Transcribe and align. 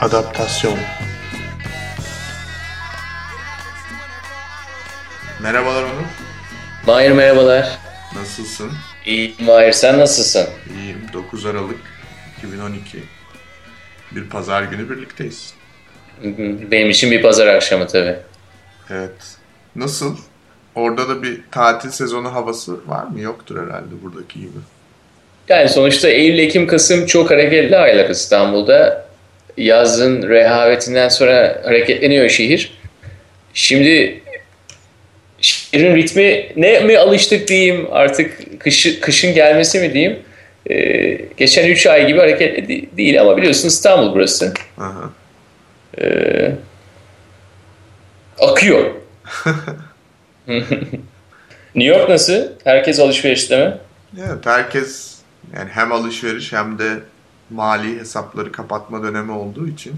Adaptasyon 0.00 0.78
Merhabalar 5.42 5.82
Onur. 5.82 6.06
Mahir 6.86 7.10
merhabalar. 7.10 7.78
Nasılsın? 8.14 8.72
İyiyim 9.06 9.34
Mahir 9.40 9.72
sen 9.72 9.98
nasılsın? 9.98 10.46
İyiyim. 10.78 10.98
9 11.12 11.46
Aralık 11.46 11.78
2012. 12.38 12.98
Bir 14.12 14.28
pazar 14.28 14.62
günü 14.62 14.90
birlikteyiz. 14.90 15.54
Benim 16.70 16.90
için 16.90 17.10
bir 17.10 17.22
pazar 17.22 17.46
akşamı 17.46 17.86
tabii. 17.86 18.16
Evet. 18.90 19.36
Nasıl? 19.76 20.16
Orada 20.74 21.08
da 21.08 21.22
bir 21.22 21.40
tatil 21.50 21.90
sezonu 21.90 22.34
havası 22.34 22.88
var 22.88 23.04
mı? 23.04 23.20
Yoktur 23.20 23.66
herhalde 23.66 24.02
buradaki 24.02 24.40
gibi. 24.40 24.58
Yani 25.48 25.68
sonuçta 25.68 26.08
Eylül, 26.08 26.38
Ekim, 26.38 26.66
Kasım 26.66 27.06
çok 27.06 27.30
hareketli 27.30 27.76
aylar 27.76 28.10
İstanbul'da. 28.10 29.09
Yazın 29.60 30.28
rehavetinden 30.28 31.08
sonra 31.08 31.60
hareketleniyor 31.64 32.28
şehir. 32.28 32.72
Şimdi 33.54 34.22
şehrin 35.40 35.96
ritmi 35.96 36.46
ne 36.56 36.80
mi 36.80 36.98
alıştık 36.98 37.48
diyeyim 37.48 37.88
artık 37.90 38.60
kışı, 38.60 39.00
kışın 39.00 39.34
gelmesi 39.34 39.80
mi 39.80 39.94
diyeyim. 39.94 40.18
Ee, 40.70 41.20
geçen 41.36 41.68
3 41.68 41.86
ay 41.86 42.06
gibi 42.06 42.18
hareketli 42.18 42.88
değil 42.96 43.20
ama 43.20 43.36
biliyorsun 43.36 43.68
İstanbul 43.68 44.14
burası. 44.14 44.54
Aha. 44.78 45.10
Ee, 46.00 46.52
akıyor. 48.38 48.90
New 51.74 51.98
York 51.98 52.08
nasıl? 52.08 52.42
Herkes 52.64 53.00
alışverişte 53.00 53.66
mi? 53.66 53.74
Evet 54.18 54.46
herkes 54.46 55.14
yani 55.56 55.70
hem 55.72 55.92
alışveriş 55.92 56.52
hem 56.52 56.78
de 56.78 56.84
mali 57.50 58.00
hesapları 58.00 58.52
kapatma 58.52 59.02
dönemi 59.02 59.32
olduğu 59.32 59.68
için 59.68 59.94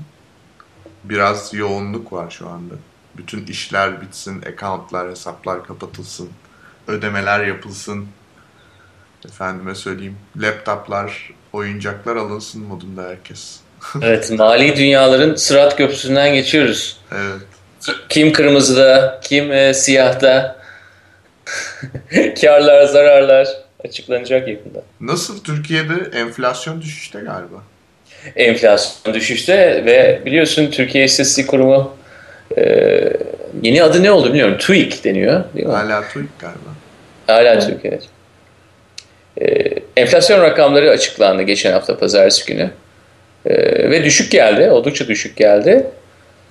biraz 1.05 1.55
yoğunluk 1.55 2.13
var 2.13 2.31
şu 2.31 2.49
anda. 2.49 2.75
Bütün 3.17 3.47
işler 3.47 4.01
bitsin, 4.01 4.43
accountlar, 4.43 5.11
hesaplar 5.11 5.67
kapatılsın, 5.67 6.31
ödemeler 6.89 7.47
yapılsın. 7.47 8.07
Efendime 9.27 9.75
söyleyeyim, 9.75 10.17
laptoplar, 10.37 11.31
oyuncaklar 11.53 12.17
alınsın 12.17 12.63
modunda 12.63 13.03
herkes. 13.03 13.61
Evet, 14.03 14.31
mali 14.31 14.77
dünyaların 14.77 15.35
sırat 15.35 15.77
köprüsünden 15.77 16.35
geçiyoruz. 16.35 17.01
Evet. 17.13 17.43
Kim 18.09 18.33
kırmızıda, 18.33 19.21
kim 19.25 19.53
e, 19.53 19.75
siyahta. 19.75 20.63
Karlar, 22.41 22.85
zararlar 22.85 23.62
açıklanacak 23.85 24.49
yakında. 24.49 24.83
Nasıl 25.01 25.45
Türkiye'de 25.45 26.19
enflasyon 26.19 26.83
düşüşte 26.83 27.19
galiba? 27.19 27.63
Enflasyon 28.37 29.15
düşüşte 29.15 29.85
ve 29.85 30.23
biliyorsun 30.27 30.71
Türkiye 30.71 31.05
İstatistik 31.05 31.49
Kurumu 31.49 31.97
e, 32.59 32.63
yeni 33.63 33.83
adı 33.83 34.03
ne 34.03 34.11
oldu 34.11 34.29
bilmiyorum. 34.29 34.57
TÜİK 34.59 35.05
deniyor 35.05 35.45
değil 35.55 35.67
mi? 35.67 35.73
Hala 35.73 36.09
TÜİK 36.09 36.39
galiba. 36.39 36.71
Hala 37.27 37.59
TÜİK 37.59 37.85
evet. 37.85 38.09
E, 39.41 39.73
enflasyon 40.01 40.41
rakamları 40.41 40.91
açıklandı 40.91 41.43
geçen 41.43 41.73
hafta 41.73 41.99
pazartesi 41.99 42.47
günü. 42.47 42.71
E, 43.47 43.55
ve 43.91 44.05
düşük 44.05 44.33
geldi. 44.33 44.71
Oldukça 44.71 45.09
düşük 45.09 45.37
geldi. 45.37 45.87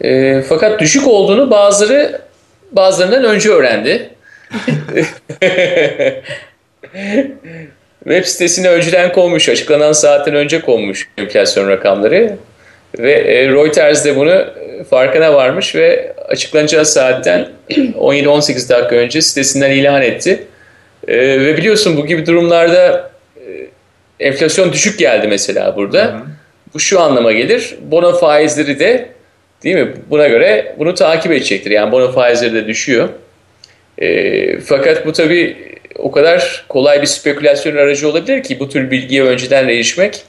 E, 0.02 0.42
fakat 0.42 0.80
düşük 0.80 1.08
olduğunu 1.08 1.52
bazıları 1.52 2.22
bazılarından 2.72 3.24
önce 3.24 3.50
öğrendi. 3.50 4.10
Web 8.04 8.26
sitesine 8.26 8.70
önceden 8.70 9.12
konmuş, 9.12 9.50
açıklanan 9.50 9.92
saatten 9.92 10.36
önce 10.36 10.62
konmuş 10.62 11.08
enflasyon 11.18 11.70
rakamları. 11.70 12.38
Ve 13.00 13.12
e, 13.12 13.48
Reuters 13.48 14.06
de 14.06 14.16
bunu 14.16 14.46
farkına 14.90 15.34
varmış 15.34 15.76
ve 15.76 16.14
açıklanacağı 16.28 16.86
saatten 16.86 17.48
17-18 17.70 18.70
dakika 18.70 18.96
önce 18.96 19.22
sitesinden 19.22 19.72
ilan 19.72 20.02
etti. 20.02 20.44
E, 21.08 21.18
ve 21.18 21.58
biliyorsun 21.58 21.98
bu 21.98 22.06
gibi 22.06 22.26
durumlarda 22.26 23.12
e, 23.38 23.68
enflasyon 24.28 24.74
düşük 24.74 25.00
geldi 25.00 25.28
mesela 25.28 25.76
burada. 25.76 26.04
Hı 26.04 26.08
hı. 26.08 26.22
Bu 26.74 26.80
şu 26.80 27.00
anlama 27.00 27.32
gelir. 27.32 27.76
Bono 27.82 28.20
faizleri 28.20 28.80
de 28.80 29.10
değil 29.64 29.76
mi? 29.76 29.94
Buna 30.10 30.28
göre 30.28 30.76
bunu 30.80 30.96
takip 30.96 31.32
edecektir. 31.32 31.72
Yani 31.72 31.92
bono 31.92 32.12
faizleri 32.12 32.54
de 32.54 32.68
düşüyor. 32.68 33.10
E, 33.98 34.60
fakat 34.60 35.06
bu 35.06 35.12
tabii 35.12 35.58
o 36.02 36.12
kadar 36.12 36.66
kolay 36.70 37.02
bir 37.02 37.08
spekülasyon 37.08 37.76
aracı 37.76 38.10
olabilir 38.10 38.44
ki 38.44 38.60
bu 38.60 38.70
tür 38.70 38.92
bilgiye 38.92 39.24
önceden 39.24 39.68
erişmek 39.68 40.24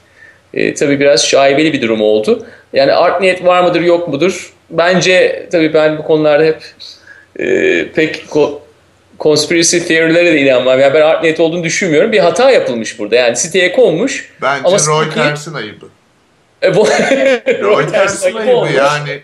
e, 0.53 0.73
tabii 0.73 0.99
biraz 0.99 1.27
şaibeli 1.27 1.73
bir 1.73 1.81
durum 1.81 2.01
oldu. 2.01 2.45
Yani 2.73 2.93
art 2.93 3.21
niyet 3.21 3.45
var 3.45 3.63
mıdır 3.63 3.81
yok 3.81 4.07
mudur? 4.07 4.53
Bence 4.69 5.47
tabii 5.51 5.73
ben 5.73 5.97
bu 5.97 6.03
konularda 6.03 6.43
hep 6.43 6.63
e, 7.39 7.45
pek 7.91 8.25
ko- 8.29 8.59
conspiracy 9.19 9.77
theory'lere 9.77 10.33
de 10.33 10.41
inanmam. 10.41 10.79
Yani 10.79 10.93
ben 10.93 11.01
art 11.01 11.23
niyet 11.23 11.39
olduğunu 11.39 11.63
düşünmüyorum. 11.63 12.11
Bir 12.11 12.19
hata 12.19 12.51
yapılmış 12.51 12.99
burada. 12.99 13.15
Yani 13.15 13.35
siteye 13.35 13.71
konmuş. 13.71 14.33
Bence 14.41 14.67
ama 14.67 14.77
Reuters'ın 14.77 15.53
ayıbı. 15.53 15.85
E, 16.63 16.75
bu... 16.75 16.87
Reuters'ın 17.47 18.35
ayıbı 18.35 18.73
yani. 18.73 19.21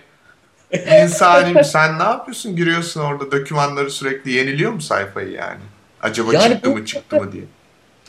İnsani 1.04 1.64
sen 1.64 2.00
ne 2.00 2.04
yapıyorsun? 2.04 2.56
Giriyorsun 2.56 3.02
orada 3.02 3.32
dokümanları 3.32 3.92
sürekli 3.92 4.32
yeniliyor 4.32 4.72
mu 4.72 4.82
sayfayı 4.82 5.32
yani? 5.32 5.60
Acaba 6.02 6.34
Yani 6.34 6.54
çıktı 6.54 6.70
mı 6.70 6.86
çıktı 6.86 7.16
mı 7.16 7.32
diye. 7.32 7.44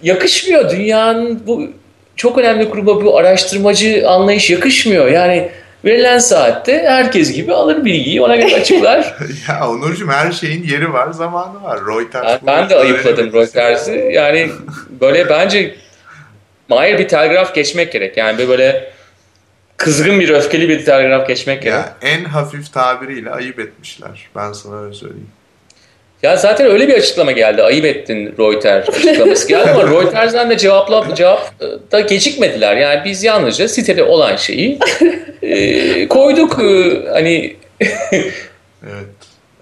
yakışmıyor. 0.02 0.70
Dünyanın 0.70 1.42
bu 1.46 1.68
çok 2.16 2.38
önemli 2.38 2.64
gruba 2.64 3.04
bu 3.04 3.18
araştırmacı 3.18 4.08
anlayış 4.08 4.50
yakışmıyor. 4.50 5.08
Yani 5.08 5.50
verilen 5.84 6.18
saatte 6.18 6.82
herkes 6.86 7.32
gibi 7.32 7.54
alır 7.54 7.84
bilgiyi 7.84 8.22
ona 8.22 8.36
göre 8.36 8.54
açıklar. 8.56 9.16
ya 9.48 9.70
Onurcuğum 9.70 10.08
her 10.08 10.32
şeyin 10.32 10.62
yeri 10.62 10.92
var, 10.92 11.10
zamanı 11.12 11.62
var. 11.62 11.80
Reuters 11.86 12.24
ben, 12.24 12.38
bunu 12.42 12.46
ben 12.46 12.70
de 12.70 12.76
ayıpladım 12.76 13.12
öğrenemedi. 13.12 13.36
Reuters'ı. 13.36 13.92
Yani 13.92 14.50
böyle 15.00 15.28
bence 15.28 15.74
Mahir 16.68 16.98
bir 16.98 17.08
telgraf 17.08 17.54
geçmek 17.54 17.92
gerek. 17.92 18.16
Yani 18.16 18.38
bir 18.38 18.48
böyle 18.48 18.90
kızgın 19.76 20.20
bir 20.20 20.28
öfkeli 20.28 20.68
bir 20.68 20.84
telgraf 20.84 21.28
geçmek 21.28 21.62
gerek. 21.62 21.74
Ya 21.74 21.96
en 22.02 22.24
hafif 22.24 22.72
tabiriyle 22.72 23.30
ayıp 23.30 23.58
etmişler. 23.60 24.28
Ben 24.36 24.52
sana 24.52 24.82
öyle 24.82 24.94
söyleyeyim. 24.94 25.30
Ya 26.22 26.36
zaten 26.36 26.66
öyle 26.66 26.88
bir 26.88 26.94
açıklama 26.94 27.32
geldi. 27.32 27.62
Ayıp 27.62 27.84
ettin 27.84 28.34
Reuters 28.38 28.88
açıklaması 28.88 29.48
geldi 29.48 29.70
ama 29.70 29.90
Reuters'den 29.90 30.50
de 30.50 30.58
cevapla, 30.58 31.14
cevap 31.14 31.54
e, 31.60 31.92
da 31.92 32.00
gecikmediler. 32.00 32.76
Yani 32.76 33.04
biz 33.04 33.24
yalnızca 33.24 33.68
sitede 33.68 34.02
olan 34.02 34.36
şeyi 34.36 34.78
e, 35.42 36.08
koyduk. 36.08 36.58
E, 36.58 37.08
hani 37.12 37.56
Evet. 38.86 39.06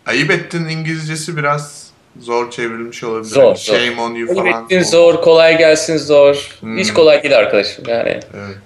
Ayıp 0.06 0.30
ettin 0.30 0.68
İngilizcesi 0.68 1.36
biraz 1.36 1.90
zor 2.20 2.50
çevrilmiş 2.50 3.04
olabilir. 3.04 3.30
Zor, 3.30 3.56
zor. 3.56 3.76
Shame 3.76 4.00
on 4.00 4.14
you 4.14 4.30
ayıp 4.30 4.52
falan. 4.52 4.64
ettin 4.64 4.82
zor, 4.82 5.22
kolay 5.22 5.58
gelsin 5.58 5.96
zor. 5.96 6.56
Hmm. 6.60 6.78
Hiç 6.78 6.92
kolay 6.92 7.22
değil 7.22 7.38
arkadaşım 7.38 7.84
yani. 7.88 8.20
Evet. 8.34 8.56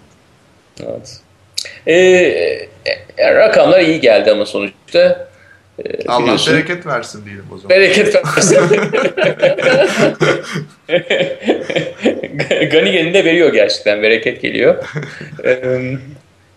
Evet. 0.81 1.21
E, 1.87 1.95
e, 3.19 3.35
rakamlar 3.35 3.81
iyi 3.81 4.01
geldi 4.01 4.31
ama 4.31 4.47
sonuçta. 4.47 5.32
E, 5.79 6.09
Allah 6.09 6.37
bereket 6.49 6.87
versin 6.87 7.25
diyelim 7.25 7.45
o 7.55 7.59
zaman. 7.59 7.71
Bereket 7.71 8.15
versin. 8.37 8.59
Ganigen'i 12.73 13.15
de 13.15 13.25
veriyor 13.25 13.53
gerçekten. 13.53 14.03
Bereket 14.03 14.43
geliyor. 14.43 14.85
Ee, 15.45 15.59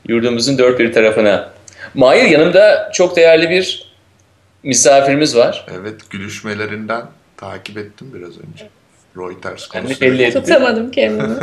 yurdumuzun 0.08 0.58
dört 0.58 0.80
bir 0.80 0.94
tarafına. 0.94 1.50
Mahir 1.94 2.24
yanımda 2.30 2.92
çok 2.94 3.16
değerli 3.16 3.50
bir 3.50 3.92
misafirimiz 4.64 5.36
var. 5.36 5.66
Evet 5.82 6.10
gülüşmelerinden 6.10 7.02
takip 7.38 7.78
ettim 7.78 8.08
biraz 8.14 8.30
önce. 8.38 8.70
Reuters 9.18 9.68
Ben 9.76 9.82
de 9.82 9.86
konusu. 9.88 10.02
belli 10.02 10.24
ettim. 10.24 10.42
Tutamadım 10.42 10.92
kendimi. 10.92 11.34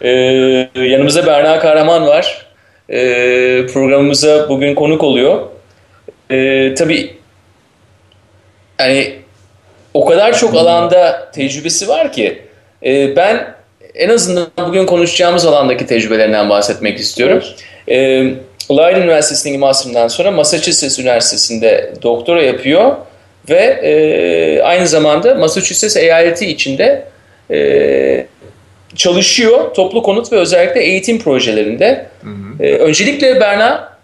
Ee, 0.00 0.68
yanımızda 0.74 1.26
Berna 1.26 1.58
Kahraman 1.58 2.06
var. 2.06 2.46
Ee, 2.90 3.66
programımıza 3.72 4.48
bugün 4.48 4.74
konuk 4.74 5.04
oluyor. 5.04 5.46
Ee, 6.30 6.74
tabii 6.74 7.16
yani 8.80 9.14
o 9.94 10.04
kadar 10.04 10.38
çok 10.38 10.54
alanda 10.54 11.30
tecrübesi 11.34 11.88
var 11.88 12.12
ki 12.12 12.42
e, 12.84 13.16
ben 13.16 13.54
en 13.94 14.08
azından 14.08 14.48
bugün 14.58 14.86
konuşacağımız 14.86 15.46
alandaki 15.46 15.86
tecrübelerinden 15.86 16.50
bahsetmek 16.50 16.98
istiyorum. 16.98 17.42
E, 17.88 17.96
Leiden 18.70 19.02
Üniversitesi'ndeki 19.02 19.58
master'ından 19.58 20.08
sonra 20.08 20.30
Massachusetts 20.30 20.98
Üniversitesi'nde 20.98 21.92
doktora 22.02 22.42
yapıyor 22.42 22.96
ve 23.50 23.62
e, 23.82 24.62
aynı 24.62 24.86
zamanda 24.86 25.34
Massachusetts 25.34 25.96
eyaleti 25.96 26.46
içinde 26.46 27.04
e, 27.50 28.26
çalışıyor 28.96 29.74
toplu 29.74 30.02
konut 30.02 30.32
ve 30.32 30.36
özellikle 30.36 30.80
eğitim 30.80 31.18
projelerinde. 31.18 32.06
Hı 32.22 32.30
hı. 32.30 32.64
E, 32.64 32.78
öncelikle 32.78 33.40
Berna 33.40 33.95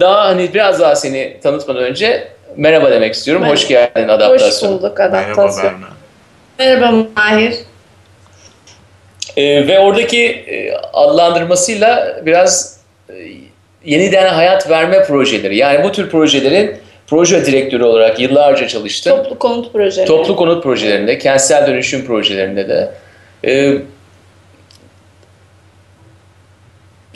daha 0.00 0.24
hani 0.24 0.54
biraz 0.54 0.80
daha 0.80 0.96
seni 0.96 1.36
tanıtmadan 1.42 1.82
önce 1.82 2.28
merhaba 2.56 2.90
demek 2.90 3.14
istiyorum. 3.14 3.42
Merhaba. 3.42 3.56
Hoş 3.56 3.68
geldin 3.68 4.02
Hoş 4.02 4.10
adaptasyon. 4.10 4.72
bulduk 4.72 4.98
Merhaba 4.98 5.16
adaptasyon. 5.16 5.64
Berna. 5.64 5.86
Merhaba 6.58 7.06
Mahir. 7.16 7.54
E, 9.36 9.68
ve 9.68 9.78
oradaki 9.78 10.24
e, 10.26 10.72
adlandırmasıyla 10.92 12.20
biraz 12.26 12.80
e, 13.10 13.14
yeniden 13.84 14.34
hayat 14.34 14.70
verme 14.70 15.02
projeleri. 15.04 15.56
Yani 15.56 15.84
bu 15.84 15.92
tür 15.92 16.10
projelerin 16.10 16.76
proje 17.06 17.46
direktörü 17.46 17.84
olarak 17.84 18.20
yıllarca 18.20 18.68
çalıştım. 18.68 19.16
Toplu 19.16 19.38
konut 19.38 19.72
projeleri. 19.72 20.08
Toplu 20.08 20.36
konut 20.36 20.62
projelerinde, 20.62 21.18
kentsel 21.18 21.66
dönüşüm 21.66 22.06
projelerinde 22.06 22.68
de. 22.68 22.90
Ee, 23.44 23.78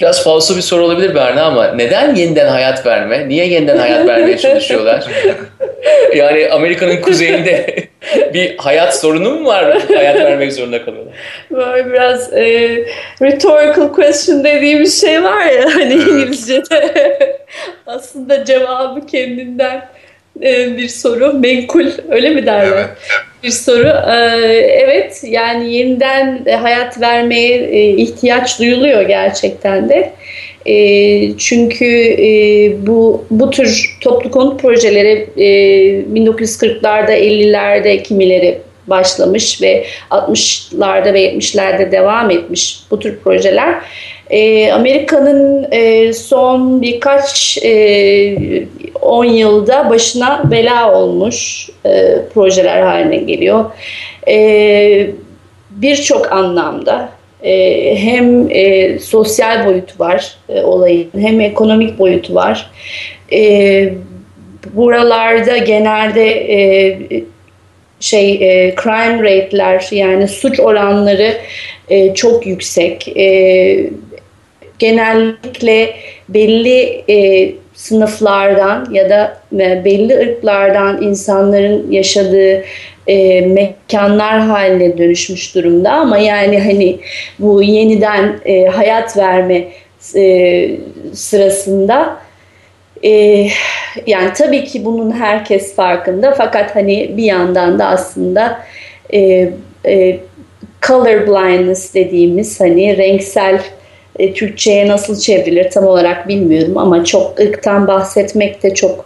biraz 0.00 0.24
falso 0.24 0.56
bir 0.56 0.62
soru 0.62 0.84
olabilir 0.84 1.14
Berna 1.14 1.42
ama 1.42 1.66
neden 1.66 2.14
yeniden 2.14 2.48
hayat 2.48 2.86
verme? 2.86 3.28
Niye 3.28 3.46
yeniden 3.46 3.78
hayat 3.78 4.06
vermeye 4.06 4.38
çalışıyorlar? 4.38 5.04
yani 6.14 6.48
Amerika'nın 6.50 6.96
kuzeyinde 7.00 7.84
bir 8.34 8.56
hayat 8.56 9.00
sorunu 9.00 9.30
mu 9.30 9.46
var? 9.48 9.78
Hayat 9.94 10.16
vermek 10.16 10.52
zorunda 10.52 10.84
kalıyorlar. 10.84 11.14
Böyle 11.50 11.92
biraz 11.92 12.32
e, 12.32 12.44
rhetorical 13.22 13.92
question 13.92 14.44
dediğimiz 14.44 15.00
şey 15.00 15.22
var 15.22 15.46
ya 15.46 15.64
hani 15.74 15.94
Evet. 15.94 16.06
İngilizce'de. 16.06 17.38
Aslında 17.86 18.44
cevabı 18.44 19.06
kendinden 19.06 19.88
e, 20.42 20.76
bir 20.76 20.88
soru. 20.88 21.32
Menkul 21.32 21.86
öyle 22.10 22.30
mi 22.30 22.46
derler? 22.46 22.72
Evet. 22.72 22.88
Bir 23.42 23.50
soru. 23.50 23.88
Ee, 23.88 24.80
Evet 24.84 25.22
yani 25.26 25.74
yeniden 25.74 26.44
hayat 26.60 27.00
vermeye 27.00 27.56
e, 27.58 27.88
ihtiyaç 27.88 28.58
duyuluyor 28.58 29.02
gerçekten 29.02 29.88
de. 29.88 30.12
E, 30.66 31.36
Çünkü 31.38 31.86
e, 32.18 32.86
bu 32.86 33.24
bu 33.30 33.50
tür 33.50 33.98
toplu 34.00 34.30
konut 34.30 34.62
projeleri 34.62 35.26
e, 35.36 35.44
1940'larda 36.14 37.12
50'lerde 37.12 38.02
kimileri 38.02 38.58
başlamış 38.86 39.62
ve 39.62 39.84
60'larda 40.10 41.14
ve 41.14 41.34
70'lerde 41.34 41.92
devam 41.92 42.30
etmiş 42.30 42.80
bu 42.90 42.98
tür 42.98 43.18
projeler. 43.18 43.74
E, 44.30 44.72
Amerika'nın 44.72 45.66
e, 45.72 46.12
son 46.12 46.82
birkaç 46.82 47.58
e, 47.62 47.70
10 49.02 49.24
yılda 49.24 49.90
başına 49.90 50.50
bela 50.50 50.94
olmuş 50.94 51.70
e, 51.86 52.16
projeler 52.34 52.82
haline 52.82 53.16
geliyor. 53.16 53.64
E, 54.28 55.10
Birçok 55.70 56.32
anlamda 56.32 57.08
e, 57.42 57.94
hem 57.96 58.50
e, 58.50 58.98
sosyal 58.98 59.66
boyutu 59.66 59.94
var 59.98 60.36
e, 60.48 60.62
olayın 60.62 61.10
hem 61.18 61.40
ekonomik 61.40 61.98
boyutu 61.98 62.34
var. 62.34 62.70
E, 63.32 63.92
buralarda 64.74 65.56
genelde 65.56 66.26
e, 66.30 66.98
şey 68.00 68.32
e, 68.32 68.74
crime 68.82 69.22
rate'ler 69.22 69.88
yani 69.90 70.28
suç 70.28 70.60
oranları 70.60 71.34
e, 71.88 72.14
çok 72.14 72.46
yüksek. 72.46 73.08
E, 73.16 73.90
genellikle 74.78 75.94
belli 76.28 77.04
e, 77.08 77.52
sınıflardan 77.80 78.86
ya 78.90 79.10
da 79.10 79.36
e, 79.52 79.84
belli 79.84 80.18
ırklardan 80.18 81.02
insanların 81.02 81.90
yaşadığı 81.90 82.64
e, 83.06 83.40
mekanlar 83.40 84.40
haline 84.40 84.98
dönüşmüş 84.98 85.54
durumda. 85.54 85.92
Ama 85.92 86.18
yani 86.18 86.58
hani 86.60 87.00
bu 87.38 87.62
yeniden 87.62 88.40
e, 88.44 88.64
hayat 88.64 89.16
verme 89.16 89.64
e, 90.16 90.70
sırasında 91.12 92.16
e, 93.04 93.46
yani 94.06 94.32
tabii 94.34 94.64
ki 94.64 94.84
bunun 94.84 95.10
herkes 95.10 95.74
farkında. 95.74 96.34
Fakat 96.34 96.76
hani 96.76 97.16
bir 97.16 97.24
yandan 97.24 97.78
da 97.78 97.86
aslında 97.86 98.60
e, 99.12 99.50
e, 99.86 100.18
color 100.82 101.26
blindness 101.26 101.94
dediğimiz 101.94 102.60
hani 102.60 102.98
renksel 102.98 103.60
e, 104.20 104.32
Türkçe'ye 104.32 104.88
nasıl 104.88 105.20
çevrilir 105.20 105.70
tam 105.70 105.86
olarak 105.86 106.28
bilmiyorum 106.28 106.78
ama 106.78 107.04
çok 107.04 107.40
ırktan 107.40 107.86
bahsetmek 107.86 108.62
de 108.62 108.74
çok 108.74 109.04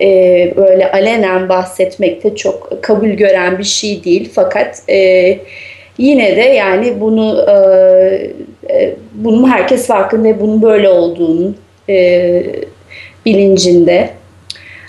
e, 0.00 0.06
böyle 0.56 0.92
alenen 0.92 1.48
bahsetmek 1.48 2.24
de 2.24 2.36
çok 2.36 2.82
kabul 2.82 3.08
gören 3.08 3.58
bir 3.58 3.64
şey 3.64 4.04
değil 4.04 4.30
fakat 4.34 4.82
e, 4.88 5.38
yine 5.98 6.36
de 6.36 6.40
yani 6.40 7.00
bunu 7.00 7.46
e, 7.48 7.54
e, 8.70 8.94
bunun 9.14 9.48
herkes 9.50 9.86
farkında 9.86 10.40
bunun 10.40 10.62
böyle 10.62 10.88
olduğunu 10.88 11.54
e, 11.88 12.42
bilincinde. 13.26 14.10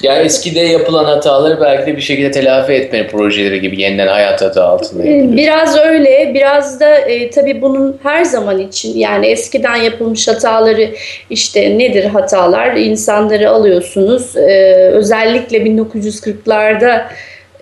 Yani 0.04 0.26
eskide 0.26 0.60
yapılan 0.60 1.06
hataları 1.06 1.62
belki 1.62 1.92
de 1.92 1.96
bir 1.98 2.02
şekilde 2.02 2.32
telafi 2.32 2.74
etme 2.74 3.08
projeleri 3.08 3.62
gibi 3.62 3.82
yeniden 3.82 4.08
hayat 4.08 4.42
adı 4.42 4.64
altında 4.64 5.04
yapılıyor. 5.04 5.38
Biraz 5.38 5.78
öyle, 5.78 6.32
biraz 6.34 6.80
da 6.80 6.96
e, 6.96 7.30
tabii 7.30 7.62
bunun 7.62 8.00
her 8.04 8.26
zaman 8.26 8.60
için 8.60 8.98
yani 8.98 9.28
eskiden 9.28 9.76
yapılmış 9.76 10.28
hataları 10.28 10.90
işte 11.30 11.78
nedir 11.78 12.06
hatalar? 12.06 12.76
İnsanları 12.76 13.50
alıyorsunuz. 13.50 14.38
E, 14.38 14.74
özellikle 14.94 15.58
1940'larda 15.58 17.02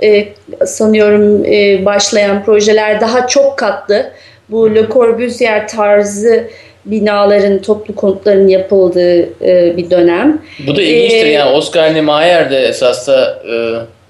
e, 0.03 0.27
sanıyorum 0.65 1.45
e, 1.45 1.85
başlayan 1.85 2.43
projeler 2.43 3.01
daha 3.01 3.27
çok 3.27 3.57
katlı. 3.57 4.11
Bu 4.49 4.75
Le 4.75 4.87
Corbusier 4.89 5.67
tarzı 5.67 6.47
binaların, 6.91 7.61
toplu 7.61 7.95
konutların 7.95 8.47
yapıldığı 8.47 9.19
e, 9.45 9.77
bir 9.77 9.89
dönem. 9.89 10.41
Bu 10.67 10.75
da 10.75 10.81
ilginçtir 10.81 11.25
Ee, 11.25 11.29
yani 11.29 11.51
Oscar 11.51 11.93
Niemeyer 11.93 12.51
de 12.51 12.59
esas 12.59 13.07
da 13.07 13.43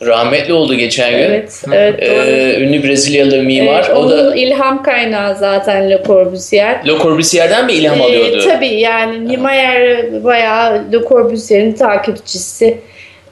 e, 0.02 0.06
rahmetli 0.06 0.54
oldu 0.54 0.74
geçen 0.76 1.12
gün. 1.12 1.18
Evet, 1.18 1.64
evet. 1.74 2.02
doğru. 2.02 2.30
Ee, 2.30 2.60
ünlü 2.60 2.84
Brezilyalı 2.84 3.44
mimar. 3.44 3.86
Evet, 3.88 3.98
o 3.98 4.10
da 4.10 4.16
onun 4.22 4.36
ilham 4.36 4.84
kaynağı 4.84 5.36
zaten 5.36 5.90
Le 5.90 6.02
Corbusier. 6.08 6.88
Le 6.88 6.98
Corbusier'den 6.98 7.66
mi 7.66 7.74
ilham 7.74 8.00
Ee, 8.02 8.04
alıyordu? 8.04 8.44
tabii 8.44 8.68
yani 8.80 9.28
Niemeyer 9.28 10.06
bayağı 10.24 10.74
Le 10.94 11.00
Corbusier'in 11.10 11.74
takipçisi. 11.74 12.78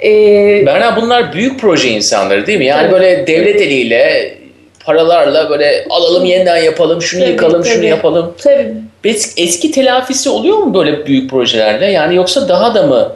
Ee, 0.04 0.64
Berna 0.66 0.96
bunlar 0.96 1.34
büyük 1.34 1.60
proje 1.60 1.90
insanları 1.90 2.48
değil 2.48 2.60
mi? 2.60 2.66
Yani 2.66 2.82
Tabii. 2.82 2.92
böyle 2.94 3.28
devlet 3.28 3.62
eliyle 3.62 4.34
paralarla 4.86 5.50
böyle 5.50 5.86
alalım 5.90 6.26
yeniden 6.26 6.58
yapalım, 6.58 7.02
şunu 7.02 7.22
Tabii, 7.22 7.32
yıkalım, 7.32 7.66
şunu 7.66 7.76
tabii. 7.76 7.86
yapalım. 7.88 8.34
tabii 8.44 8.74
Es- 9.06 9.34
Eski 9.44 9.72
telafisi 9.72 10.30
oluyor 10.30 10.58
mu 10.58 10.74
böyle 10.74 11.06
büyük 11.06 11.30
projelerde? 11.30 11.86
Yani 11.86 12.16
yoksa 12.16 12.50
daha 12.50 12.76
da 12.76 12.84
mı? 12.84 13.12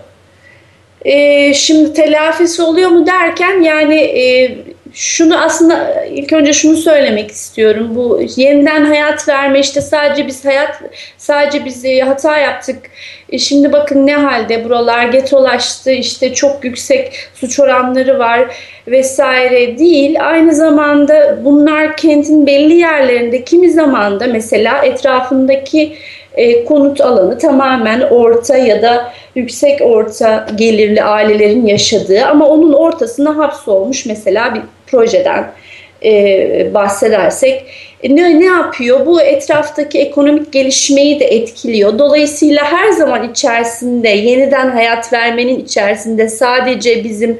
Ee, 1.06 1.54
şimdi 1.54 1.94
telafisi 1.94 2.62
oluyor 2.62 2.90
mu 2.90 3.06
derken 3.06 3.62
yani 3.62 3.96
e, 4.00 4.58
şunu 4.94 5.44
aslında 5.44 6.06
ilk 6.06 6.34
önce 6.34 6.54
şunu 6.54 6.78
söylemek 6.78 7.32
istiyorum. 7.32 7.96
Bu 7.96 8.22
yeniden 8.36 8.86
hayat 8.86 9.28
verme 9.28 9.60
işte 9.60 9.82
sadece 9.82 10.28
biz 10.28 10.46
hayat 10.46 10.82
sadece 11.18 11.66
biz 11.66 11.86
e, 11.86 12.00
hata 12.00 12.38
yaptık. 12.38 12.78
E, 13.30 13.38
şimdi 13.38 13.74
bakın 13.74 14.08
ne 14.08 14.16
halde 14.16 14.66
buralar 14.66 15.06
getolaştı 15.06 15.92
işte 15.92 16.34
çok 16.34 16.64
yüksek 16.64 17.14
suç 17.34 17.60
oranları 17.60 18.20
var 18.20 18.56
vesaire 18.88 19.78
değil. 19.80 20.28
Aynı 20.28 20.56
zamanda 20.56 21.40
bunlar 21.46 21.98
kentin 21.98 22.48
belli 22.48 22.74
yerlerinde 22.74 23.44
kimi 23.44 23.72
zamanda 23.72 24.28
mesela 24.28 24.86
etrafındaki 24.86 25.98
e, 26.34 26.66
konut 26.66 27.02
alanı 27.02 27.38
tamamen 27.38 28.02
orta 28.02 28.58
ya 28.58 28.82
da 28.82 29.14
yüksek 29.36 29.82
orta 29.82 30.48
gelirli 30.56 31.04
ailelerin 31.04 31.66
yaşadığı 31.66 32.26
ama 32.26 32.48
onun 32.48 32.74
ortasına 32.74 33.38
hapsolmuş 33.38 34.06
mesela 34.06 34.56
bir 34.56 34.62
projeden 34.92 35.52
e, 36.04 36.74
bahsedersek 36.74 37.64
ne, 38.04 38.40
ne 38.40 38.46
yapıyor? 38.46 39.06
Bu 39.06 39.22
etraftaki 39.22 40.00
ekonomik 40.00 40.54
gelişmeyi 40.54 41.20
de 41.20 41.26
etkiliyor. 41.26 42.00
Dolayısıyla 42.00 42.64
her 42.72 42.92
zaman 42.92 43.32
içerisinde 43.32 44.10
yeniden 44.10 44.70
hayat 44.70 45.14
vermenin 45.14 45.60
içerisinde 45.60 46.30
sadece 46.30 47.04
bizim 47.04 47.40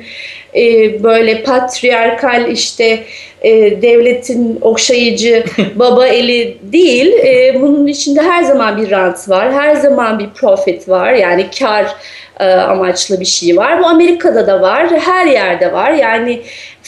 e, 0.56 1.04
böyle 1.04 1.44
patriarkal 1.44 2.52
işte 2.52 3.04
e, 3.42 3.82
devletin 3.82 4.58
okşayıcı 4.62 5.44
baba 5.76 6.08
eli 6.08 6.58
değil. 6.62 7.14
E, 7.14 7.62
bunun 7.62 7.88
içinde 7.88 8.22
her 8.22 8.44
zaman 8.44 8.82
bir 8.82 8.92
rant 8.92 9.30
var. 9.30 9.54
Her 9.54 9.76
zaman 9.76 10.20
bir 10.20 10.30
profit 10.30 10.90
var. 10.90 11.14
Yani 11.14 11.46
kar 11.60 11.96
e, 12.40 12.46
amaçlı 12.46 13.20
bir 13.20 13.26
şey 13.26 13.58
var. 13.58 13.80
Bu 13.80 13.86
Amerika'da 13.86 14.48
da 14.48 14.62
var. 14.62 14.90
Her 15.00 15.26
yerde 15.26 15.74
var. 15.74 15.92
Yani 15.92 16.42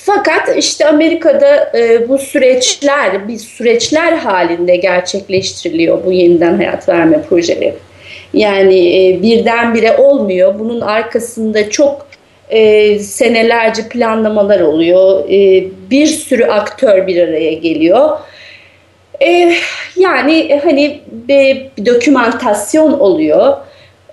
fakat 0.06 0.58
işte 0.58 0.88
Amerika'da 0.88 1.72
e, 1.78 2.10
bu 2.10 2.18
süreçler 2.18 3.28
bir 3.28 3.38
süreçler 3.38 4.14
halinde 4.14 4.76
gerçekleştiriliyor 4.76 6.06
bu 6.06 6.12
yeniden 6.12 6.56
hayat 6.56 6.90
verme 6.90 7.22
projeleri. 7.22 7.74
Yani 8.34 9.08
e, 9.08 9.22
birdenbire 9.22 9.98
olmuyor. 9.98 10.60
Bunun 10.60 10.82
arkasında 10.82 11.70
çok 11.70 12.08
e, 12.50 13.00
senelerce 13.00 13.90
planlamalar 13.90 14.60
oluyor. 14.60 15.30
E, 15.30 15.64
bir 15.92 16.08
sürü 16.08 16.46
aktör 16.46 17.08
bir 17.08 17.28
araya 17.28 17.54
geliyor. 17.54 18.18
E, 19.24 19.54
yani 19.96 20.60
hani 20.64 21.00
bir, 21.12 21.68
bir 21.78 21.86
dokümantasyon 21.86 23.00
oluyor. 23.00 23.58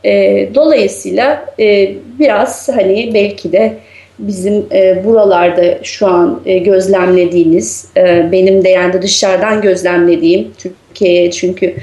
E, 0.04 0.48
dolayısıyla 0.54 1.54
e, 1.60 1.90
biraz 2.18 2.68
hani 2.68 3.10
belki 3.14 3.52
de 3.52 3.72
bizim 4.18 4.66
e, 4.72 5.04
buralarda 5.04 5.78
şu 5.82 6.06
an 6.06 6.40
e, 6.46 6.58
gözlemlediğiniz, 6.58 7.88
e, 7.96 8.32
benim 8.32 8.64
de 8.64 8.68
yani 8.68 9.02
dışarıdan 9.02 9.60
gözlemlediğim 9.60 10.48
Türkiye'ye 10.58 11.30
çünkü 11.30 11.74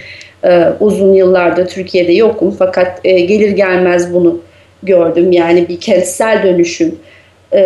e, 0.44 0.66
uzun 0.80 1.14
yıllarda 1.14 1.68
Türkiye'de 1.68 2.14
yokum 2.14 2.56
fakat 2.60 3.00
e, 3.04 3.20
gelir 3.20 3.50
gelmez 3.50 4.14
bunu 4.14 4.42
gördüm. 4.84 5.32
Yani 5.32 5.70
bir 5.70 5.80
kentsel 5.80 6.44
dönüşüm 6.44 6.96
e, 7.52 7.60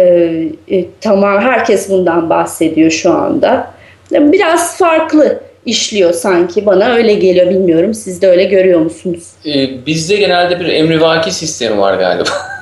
e, 0.72 0.86
tamam 1.02 1.42
herkes 1.42 1.90
bundan 1.90 2.30
bahsediyor 2.30 2.92
şu 2.92 3.12
anda. 3.12 3.72
Biraz 4.12 4.78
farklı 4.78 5.40
işliyor 5.66 6.14
sanki 6.14 6.66
bana 6.66 6.94
öyle 6.94 7.14
geliyor 7.14 7.50
bilmiyorum 7.50 7.94
siz 7.94 8.22
de 8.22 8.28
öyle 8.28 8.44
görüyor 8.44 8.80
musunuz? 8.80 9.24
Ee, 9.46 9.86
bizde 9.86 10.16
genelde 10.16 10.60
bir 10.60 10.66
emrivaki 10.66 11.32
sistemi 11.32 11.80
var 11.80 11.98
galiba. 11.98 12.30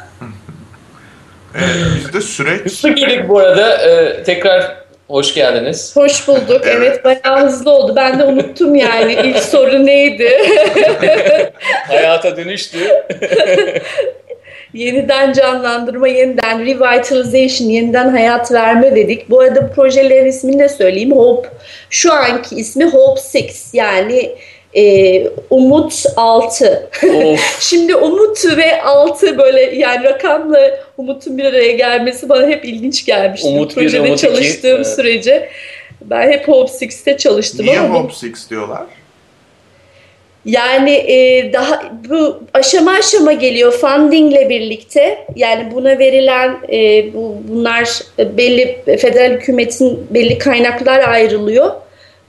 evet, 1.57 1.75
bizde 1.97 2.21
süreç... 2.21 2.61
Hızlı 2.65 2.89
girdik 2.89 3.29
bu 3.29 3.39
arada. 3.39 3.77
Ee, 3.77 4.23
tekrar 4.23 4.75
hoş 5.07 5.33
geldiniz. 5.33 5.95
Hoş 5.95 6.27
bulduk. 6.27 6.61
Evet. 6.63 6.75
evet 6.77 7.05
bayağı 7.05 7.45
hızlı 7.45 7.71
oldu. 7.71 7.93
Ben 7.95 8.19
de 8.19 8.23
unuttum 8.23 8.75
yani. 8.75 9.13
İlk 9.23 9.39
soru 9.39 9.85
neydi? 9.85 10.29
Hayata 11.87 12.37
dönüştü. 12.37 12.77
yeniden 14.73 15.33
canlandırma, 15.33 16.07
yeniden 16.07 16.61
revitalization, 16.61 17.67
yeniden 17.67 18.09
hayat 18.09 18.51
verme 18.51 18.95
dedik. 18.95 19.29
Bu 19.29 19.39
arada 19.39 19.69
projelerin 19.69 20.25
ismini 20.25 20.59
de 20.59 20.69
söyleyeyim. 20.69 21.11
Hope, 21.11 21.49
şu 21.89 22.13
anki 22.13 22.55
ismi 22.55 22.85
Hope 22.85 23.21
6 23.21 23.37
yani 23.73 24.31
e, 24.77 25.27
Umut 25.49 26.05
6. 26.15 26.89
Şimdi 27.59 27.95
Umut 27.95 28.57
ve 28.57 28.81
6 28.81 29.37
böyle 29.37 29.61
yani 29.61 30.03
rakamla 30.03 30.79
Umut'un 30.97 31.37
bir 31.37 31.45
araya 31.45 31.71
gelmesi 31.71 32.29
bana 32.29 32.47
hep 32.47 32.65
ilginç 32.65 33.05
gelmişti. 33.05 33.47
Umut 33.47 33.75
Projede 33.75 34.03
bir, 34.03 34.07
Umut 34.09 34.19
çalıştığım 34.19 34.81
iki. 34.81 34.89
sürece 34.89 35.49
ben 36.01 36.31
hep 36.31 36.47
Hope 36.47 36.71
6'te 36.71 37.17
çalıştım. 37.17 37.65
Niye 37.65 37.79
ama 37.79 37.99
Hope 37.99 38.13
6 38.13 38.49
diyorlar? 38.49 38.85
Yani 40.45 40.91
e, 40.91 41.49
daha 41.53 41.81
bu 42.09 42.39
aşama 42.53 42.91
aşama 42.91 43.33
geliyor 43.33 43.71
fundingle 43.71 44.49
birlikte. 44.49 45.25
Yani 45.35 45.71
buna 45.71 45.99
verilen 45.99 46.57
e, 46.71 47.13
bu 47.13 47.37
bunlar 47.47 48.01
belli 48.19 48.81
federal 48.85 49.31
hükümetin 49.31 50.07
belli 50.09 50.37
kaynaklar 50.37 51.09
ayrılıyor. 51.09 51.71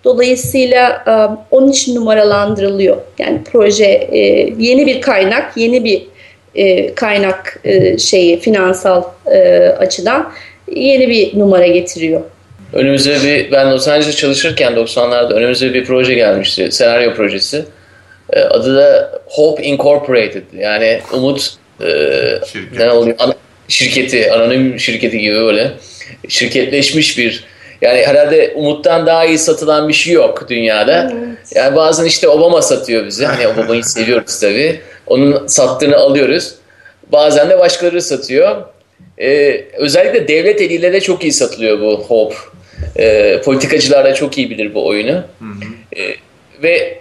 Dolayısıyla 0.05 1.05
e, 1.07 1.13
onun 1.51 1.71
için 1.71 1.95
numaralandırılıyor. 1.95 2.97
Yani 3.19 3.41
proje 3.53 3.85
e, 3.85 4.19
yeni 4.59 4.87
bir 4.87 5.01
kaynak, 5.01 5.57
yeni 5.57 5.85
bir 5.85 6.03
e, 6.55 6.95
kaynak 6.95 7.63
şeyi 7.99 8.41
finansal 8.41 9.03
açıdan 9.79 10.33
yeni 10.75 11.09
bir 11.09 11.39
numara 11.39 11.67
getiriyor. 11.67 12.21
Önümüze 12.73 13.17
bir 13.25 13.53
ben 13.53 13.73
Los 13.73 13.89
Angeles'ta 13.89 14.13
çalışırken 14.13 14.73
90'larda 14.73 15.33
önümüze 15.33 15.75
bir 15.75 15.85
proje 15.85 16.15
gelmişti. 16.15 16.73
Senaryo 16.73 17.15
projesi. 17.15 17.65
Adı 18.51 18.77
da 18.77 19.11
Hope 19.27 19.63
Incorporated. 19.63 20.43
Yani 20.59 21.01
Umut 21.13 21.59
Şirket. 22.53 22.79
ne 22.79 22.91
oluyor? 22.91 23.17
Ana, 23.19 23.35
şirketi, 23.69 24.33
anonim 24.33 24.81
şirketi 24.81 25.19
gibi 25.19 25.35
böyle 25.35 25.71
şirketleşmiş 26.29 27.19
bir 27.19 27.45
yani 27.83 28.07
herhalde 28.07 28.53
Umut'tan 28.57 29.07
daha 29.07 29.25
iyi 29.25 29.39
satılan 29.39 29.89
bir 29.89 29.93
şey 29.93 30.15
yok 30.15 30.49
dünyada. 30.49 31.13
Evet. 31.13 31.39
Yani 31.55 31.77
bazen 31.77 32.05
işte 32.05 32.29
Obama 32.29 32.63
satıyor 32.63 33.07
bizi. 33.07 33.27
Hani 33.27 33.49
Obama'yı 33.49 33.85
seviyoruz 33.85 34.41
tabii. 34.41 34.81
Onun 35.07 35.47
sattığını 35.47 35.97
alıyoruz. 35.97 36.55
Bazen 37.13 37.51
de 37.51 37.59
başkaları 37.59 38.03
satıyor. 38.03 38.63
Ee, 39.21 39.65
özellikle 39.77 40.29
devlet 40.29 40.61
eliyle 40.61 40.93
de 40.93 41.01
çok 41.01 41.23
iyi 41.23 41.33
satılıyor 41.33 41.81
bu 41.81 42.05
Hope. 42.09 42.35
Ee, 42.99 43.41
politikacılar 43.45 44.05
da 44.05 44.15
çok 44.15 44.39
iyi 44.39 44.51
bilir 44.51 44.75
bu 44.75 44.87
oyunu. 44.87 45.13
Hı 45.13 45.45
hı. 45.45 45.97
Ee, 45.97 46.15
ve 46.63 46.99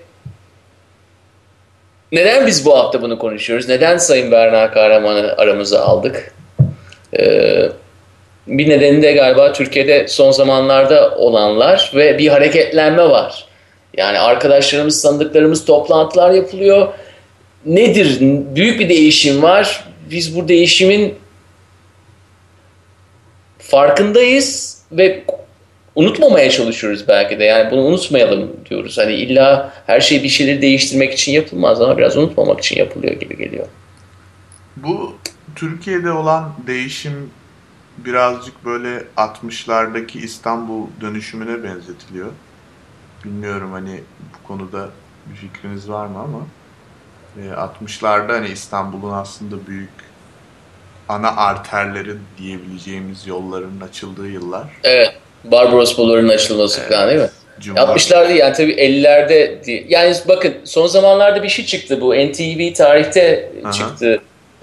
neden 2.12 2.48
biz 2.48 2.66
bu 2.66 2.78
hafta 2.78 3.02
bunu 3.02 3.20
konuşuyoruz? 3.20 3.70
Neden 3.70 3.98
Sayın 3.98 4.32
Berna 4.32 4.72
Kahraman'ı 4.72 5.34
aramıza 5.38 5.80
aldık? 5.80 6.34
Ee, 7.20 7.70
bir 8.48 8.70
nedeni 8.70 9.02
de 9.02 9.12
galiba 9.12 9.54
Türkiye'de 9.54 10.08
son 10.08 10.32
zamanlarda 10.32 11.16
olanlar 11.16 11.92
ve 11.96 12.18
bir 12.18 12.28
hareketlenme 12.28 13.10
var. 13.10 13.46
Yani 13.98 14.20
arkadaşlarımız, 14.20 15.02
tanıdıklarımız 15.02 15.66
toplantılar 15.66 16.32
yapılıyor. 16.32 16.88
Nedir? 17.66 18.18
Büyük 18.56 18.80
bir 18.80 18.90
değişim 18.90 19.44
var. 19.44 19.84
Biz 20.10 20.38
bu 20.38 20.48
değişimin 20.48 21.16
farkındayız 23.60 24.78
ve 24.92 25.24
unutmamaya 25.96 26.50
çalışıyoruz 26.50 27.08
belki 27.08 27.40
de. 27.40 27.44
Yani 27.44 27.72
bunu 27.72 27.82
unutmayalım 27.82 28.52
diyoruz. 28.70 28.98
Hani 28.98 29.14
illa 29.14 29.74
her 29.88 30.02
şey 30.02 30.24
bir 30.24 30.30
şeyleri 30.30 30.62
değiştirmek 30.62 31.14
için 31.14 31.32
yapılmaz 31.32 31.82
ama 31.82 31.98
biraz 31.98 32.18
unutmamak 32.18 32.60
için 32.60 32.78
yapılıyor 32.78 33.14
gibi 33.14 33.38
geliyor. 33.38 33.68
Bu 34.76 35.16
Türkiye'de 35.56 36.12
olan 36.12 36.54
değişim 36.68 37.30
birazcık 37.98 38.66
böyle 38.66 39.04
60'lardaki 39.18 40.18
İstanbul 40.18 40.88
dönüşümüne 41.02 41.64
benzetiliyor. 41.64 42.28
Bilmiyorum 43.26 43.72
hani 43.72 44.02
bu 44.34 44.48
konuda 44.48 44.90
bir 45.32 45.36
fikriniz 45.36 45.90
var 45.90 46.06
mı 46.06 46.20
ama 46.20 46.40
e, 47.38 47.50
60'larda 47.86 48.32
hani 48.32 48.48
İstanbul'un 48.48 49.14
aslında 49.14 49.68
büyük 49.68 49.90
ana 51.10 51.36
arterleri 51.36 52.12
diyebileceğimiz 52.38 53.28
yolların 53.28 53.82
açıldığı 53.90 54.28
yıllar. 54.28 54.64
Evet. 54.84 55.14
Barbaros 55.44 55.98
Bulvarı'nın 55.98 56.30
açılması 56.30 56.82
Evet. 56.82 56.92
falan 56.92 57.10
değil 57.10 57.22
mi? 57.22 57.30
Cumhur- 57.60 57.78
60'larda 57.80 58.32
yani 58.34 58.54
tabii 58.54 58.72
50'lerde 58.74 59.66
değil. 59.66 59.86
Yani 59.90 60.16
bakın 60.28 60.54
son 60.64 60.88
zamanlarda 60.88 61.44
bir 61.44 61.50
şey 61.50 61.66
çıktı 61.66 62.02
bu. 62.02 62.14
NTV 62.16 62.74
tarihte 62.74 63.52
Aha. 63.64 63.72
çıktı. 63.72 64.22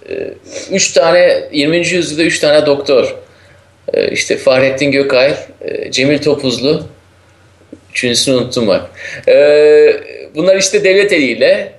Ee, 0.09 0.35
Üç 0.71 0.93
tane 0.93 1.49
20. 1.53 1.77
yüzyılda 1.89 2.23
üç 2.23 2.39
tane 2.41 2.67
doktor. 2.67 3.15
Ee, 3.95 4.09
işte 4.09 4.37
Fahrettin 4.37 4.91
Gökay, 4.93 5.35
e, 5.61 5.91
Cemil 5.91 6.19
Topuzlu. 6.19 6.83
Üçüncüsünü 7.91 8.37
unuttum 8.37 8.67
bak. 8.67 8.91
Ee, 9.29 9.97
Bunlar 10.35 10.57
işte 10.57 10.85
devlet 10.85 11.13
eliyle 11.13 11.73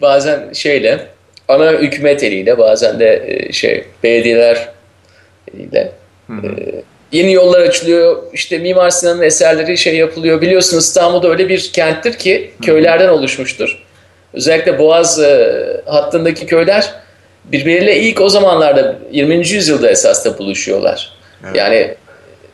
bazen 0.00 0.52
şeyle 0.52 1.06
ana 1.48 1.72
hükümet 1.72 2.22
eliyle 2.22 2.58
bazen 2.58 3.00
de 3.00 3.24
e, 3.26 3.52
şey 3.52 3.84
belediyeler 4.02 4.68
eliyle 5.54 5.92
Hı 6.26 6.32
hı. 6.32 6.56
yeni 7.12 7.32
yollar 7.32 7.60
açılıyor. 7.60 8.22
İşte 8.32 8.58
Mimar 8.58 8.90
Sinan'ın 8.90 9.22
eserleri 9.22 9.78
şey 9.78 9.96
yapılıyor. 9.96 10.40
Biliyorsunuz 10.40 10.84
İstanbul'da 10.84 11.28
öyle 11.28 11.48
bir 11.48 11.70
kenttir 11.72 12.12
ki 12.12 12.50
köylerden 12.62 13.08
oluşmuştur. 13.08 13.84
Özellikle 14.32 14.78
Boğaz 14.78 15.20
e, 15.20 15.66
hattındaki 15.86 16.46
köyler 16.46 16.94
birbiriyle 17.44 17.96
ilk 17.96 18.20
o 18.20 18.28
zamanlarda 18.28 18.98
20. 19.12 19.48
yüzyılda 19.48 19.90
esas 19.90 20.24
da 20.24 20.38
buluşuyorlar. 20.38 21.12
Evet. 21.44 21.56
Yani 21.56 21.94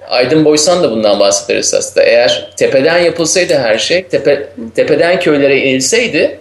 Aydın 0.08 0.44
Boysan 0.44 0.82
da 0.82 0.90
bundan 0.90 1.20
bahseder 1.20 1.58
esas 1.58 1.96
da. 1.96 2.02
Eğer 2.02 2.50
tepeden 2.56 2.98
yapılsaydı 2.98 3.54
her 3.54 3.78
şey, 3.78 4.04
tepe, 4.04 4.48
tepeden 4.74 5.20
köylere 5.20 5.58
inilseydi 5.58 6.38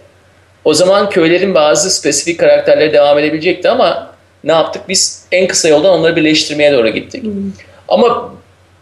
o 0.65 0.73
zaman 0.73 1.09
köylerin 1.09 1.55
bazı 1.55 1.91
spesifik 1.91 2.39
karakterleri 2.39 2.93
devam 2.93 3.19
edebilecekti 3.19 3.69
ama 3.69 4.15
ne 4.43 4.51
yaptık? 4.51 4.81
Biz 4.89 5.25
en 5.31 5.47
kısa 5.47 5.69
yoldan 5.69 5.91
onları 5.91 6.15
birleştirmeye 6.15 6.71
doğru 6.73 6.89
gittik. 6.89 7.25
Ama 7.87 8.33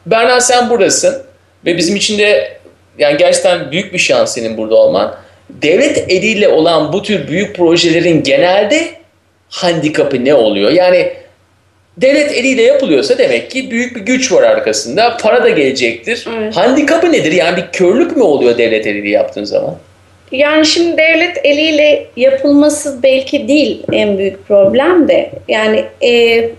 Berna 0.06 0.42
sen 0.42 0.70
buradasın 0.70 1.24
ve 1.66 1.78
bizim 1.78 1.96
için 1.96 2.18
de 2.18 2.58
yani 3.00 3.18
gerçekten 3.18 3.72
büyük 3.72 3.94
bir 3.94 3.98
şans 3.98 4.34
senin 4.34 4.58
burada 4.58 4.76
olman. 4.76 5.16
Devlet 5.50 6.12
eliyle 6.12 6.48
olan 6.48 6.94
bu 6.94 7.04
tür 7.04 7.28
büyük 7.28 7.56
projelerin 7.56 8.24
genelde 8.24 8.88
handikapı 9.50 10.26
ne 10.26 10.34
oluyor? 10.34 10.72
Yani 10.72 11.14
devlet 11.98 12.32
eliyle 12.32 12.62
yapılıyorsa 12.62 13.18
demek 13.18 13.52
ki 13.52 13.72
büyük 13.72 13.96
bir 13.96 14.02
güç 14.02 14.32
var 14.32 14.44
arkasında. 14.44 15.18
Para 15.18 15.44
da 15.44 15.50
gelecektir. 15.50 16.28
Evet. 16.38 16.58
Handikapı 16.58 17.12
nedir? 17.12 17.32
Yani 17.32 17.58
bir 17.58 17.66
körlük 17.74 18.18
mü 18.18 18.24
oluyor 18.24 18.58
devlet 18.58 18.88
eliyle 18.88 19.10
yaptığın 19.10 19.44
zaman? 19.44 19.76
Yani 20.32 20.66
şimdi 20.66 20.98
devlet 20.98 21.46
eliyle 21.46 22.08
yapılması 22.16 23.04
belki 23.04 23.48
değil 23.48 23.84
en 23.92 24.18
büyük 24.18 24.48
problem 24.48 25.08
de. 25.08 25.32
Yani 25.48 25.84
e, 26.04 26.50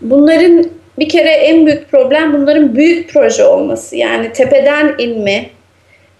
bunların 0.00 0.70
bir 0.98 1.08
kere 1.08 1.30
en 1.30 1.66
büyük 1.66 1.90
problem 1.90 2.32
bunların 2.32 2.76
büyük 2.76 3.12
proje 3.12 3.44
olması. 3.44 3.96
Yani 3.96 4.32
tepeden 4.32 4.94
inme, 4.98 5.46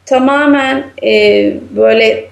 tamamen 0.07 0.85
e, 1.05 1.53
böyle 1.71 2.09
e, 2.09 2.27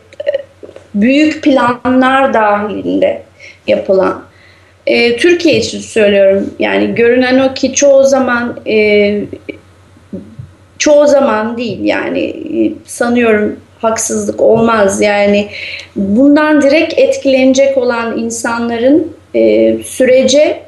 büyük 0.95 1.43
planlar 1.43 2.35
dahilinde 2.35 3.23
yapılan. 3.67 4.30
E, 4.87 5.17
Türkiye 5.17 5.57
için 5.57 5.81
söylüyorum. 5.81 6.55
Yani 6.59 6.95
görünen 6.95 7.39
o 7.39 7.55
ki 7.55 7.73
çoğu 7.73 8.05
zaman 8.05 8.61
e, 8.67 9.21
çoğu 10.79 11.07
zaman 11.07 11.57
değil 11.57 11.79
yani 11.85 12.21
e, 12.21 12.73
sanıyorum 12.87 13.57
haksızlık 13.79 14.41
olmaz 14.41 15.01
yani 15.01 15.49
bundan 15.97 16.63
direkt 16.63 16.99
etkilenecek 16.99 17.79
olan 17.79 18.19
insanların 18.19 19.17
e, 19.35 19.77
sürece 19.85 20.61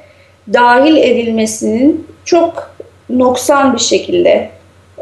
dahil 0.53 0.97
edilmesinin 0.97 2.07
çok 2.25 2.77
noksan 3.11 3.75
bir 3.75 3.81
şekilde 3.81 4.51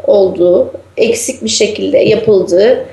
olduğu, 0.03 0.73
eksik 0.97 1.43
bir 1.43 1.49
şekilde 1.49 1.97
yapıldığı 1.97 2.85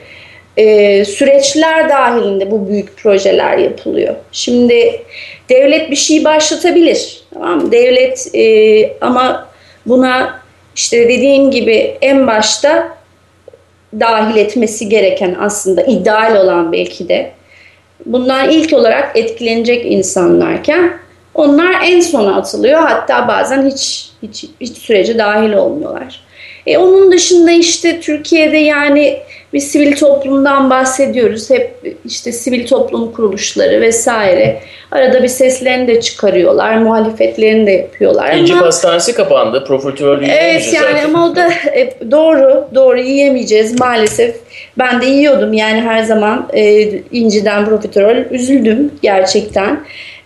e, 0.57 1.05
süreçler 1.05 1.89
dahilinde 1.89 2.51
bu 2.51 2.69
büyük 2.69 2.97
projeler 2.97 3.59
yapılıyor. 3.59 4.15
Şimdi 4.33 5.03
devlet 5.49 5.90
bir 5.90 5.97
şey 5.97 6.25
başlatabilir. 6.25 7.21
Tamam? 7.35 7.73
Devlet 7.73 8.31
e, 8.35 8.97
ama 9.00 9.49
buna 9.87 10.40
işte 10.75 11.09
dediğim 11.09 11.50
gibi 11.50 11.97
en 12.00 12.26
başta 12.26 12.99
dahil 14.00 14.37
etmesi 14.37 14.88
gereken 14.88 15.37
aslında 15.40 15.83
ideal 15.83 16.37
olan 16.45 16.73
belki 16.73 17.09
de 17.09 17.31
bunlar 18.07 18.49
ilk 18.49 18.73
olarak 18.73 19.17
etkilenecek 19.17 19.87
insanlarken 19.87 20.99
onlar 21.35 21.75
en 21.85 22.00
sona 22.00 22.37
atılıyor. 22.37 22.81
Hatta 22.81 23.28
bazen 23.28 23.71
hiç 23.71 24.11
hiç, 24.23 24.45
hiç 24.61 24.78
sürece 24.78 25.19
dahil 25.19 25.52
olmuyorlar. 25.52 26.21
E, 26.67 26.78
onun 26.78 27.12
dışında 27.12 27.50
işte 27.50 28.00
Türkiye'de 28.00 28.57
yani 28.57 29.19
bir 29.52 29.61
sivil 29.61 29.97
toplumdan 29.97 30.71
bahsediyoruz. 30.71 31.50
Hep 31.50 31.97
işte 32.05 32.33
sivil 32.33 32.67
toplum 32.67 33.12
kuruluşları 33.12 33.81
vesaire. 33.81 34.61
Arada 34.93 35.23
bir 35.23 35.28
seslerini 35.28 35.88
de 35.88 36.00
çıkarıyorlar, 36.00 36.78
muhalefetlerini 36.78 37.67
de 37.67 37.71
yapıyorlar. 37.71 38.33
İnci 38.33 38.52
ama, 38.52 38.62
Pastanesi 38.62 39.14
kapandı. 39.14 39.64
Profiterol 39.64 40.23
Evet 40.23 40.73
yani 40.75 40.93
zaten. 40.93 41.05
ama 41.05 41.26
o 41.26 41.37
da 41.37 41.50
doğru, 42.11 42.69
doğru 42.75 43.00
yiyemeyeceğiz 43.00 43.81
maalesef. 43.81 44.37
Ben 44.78 45.00
de 45.02 45.07
yiyordum 45.07 45.52
yani 45.52 45.81
her 45.81 46.02
zaman 46.02 46.49
e, 46.52 46.83
inciden 47.12 47.64
profiterol. 47.64 48.17
Üzüldüm 48.31 48.93
gerçekten. 49.02 49.81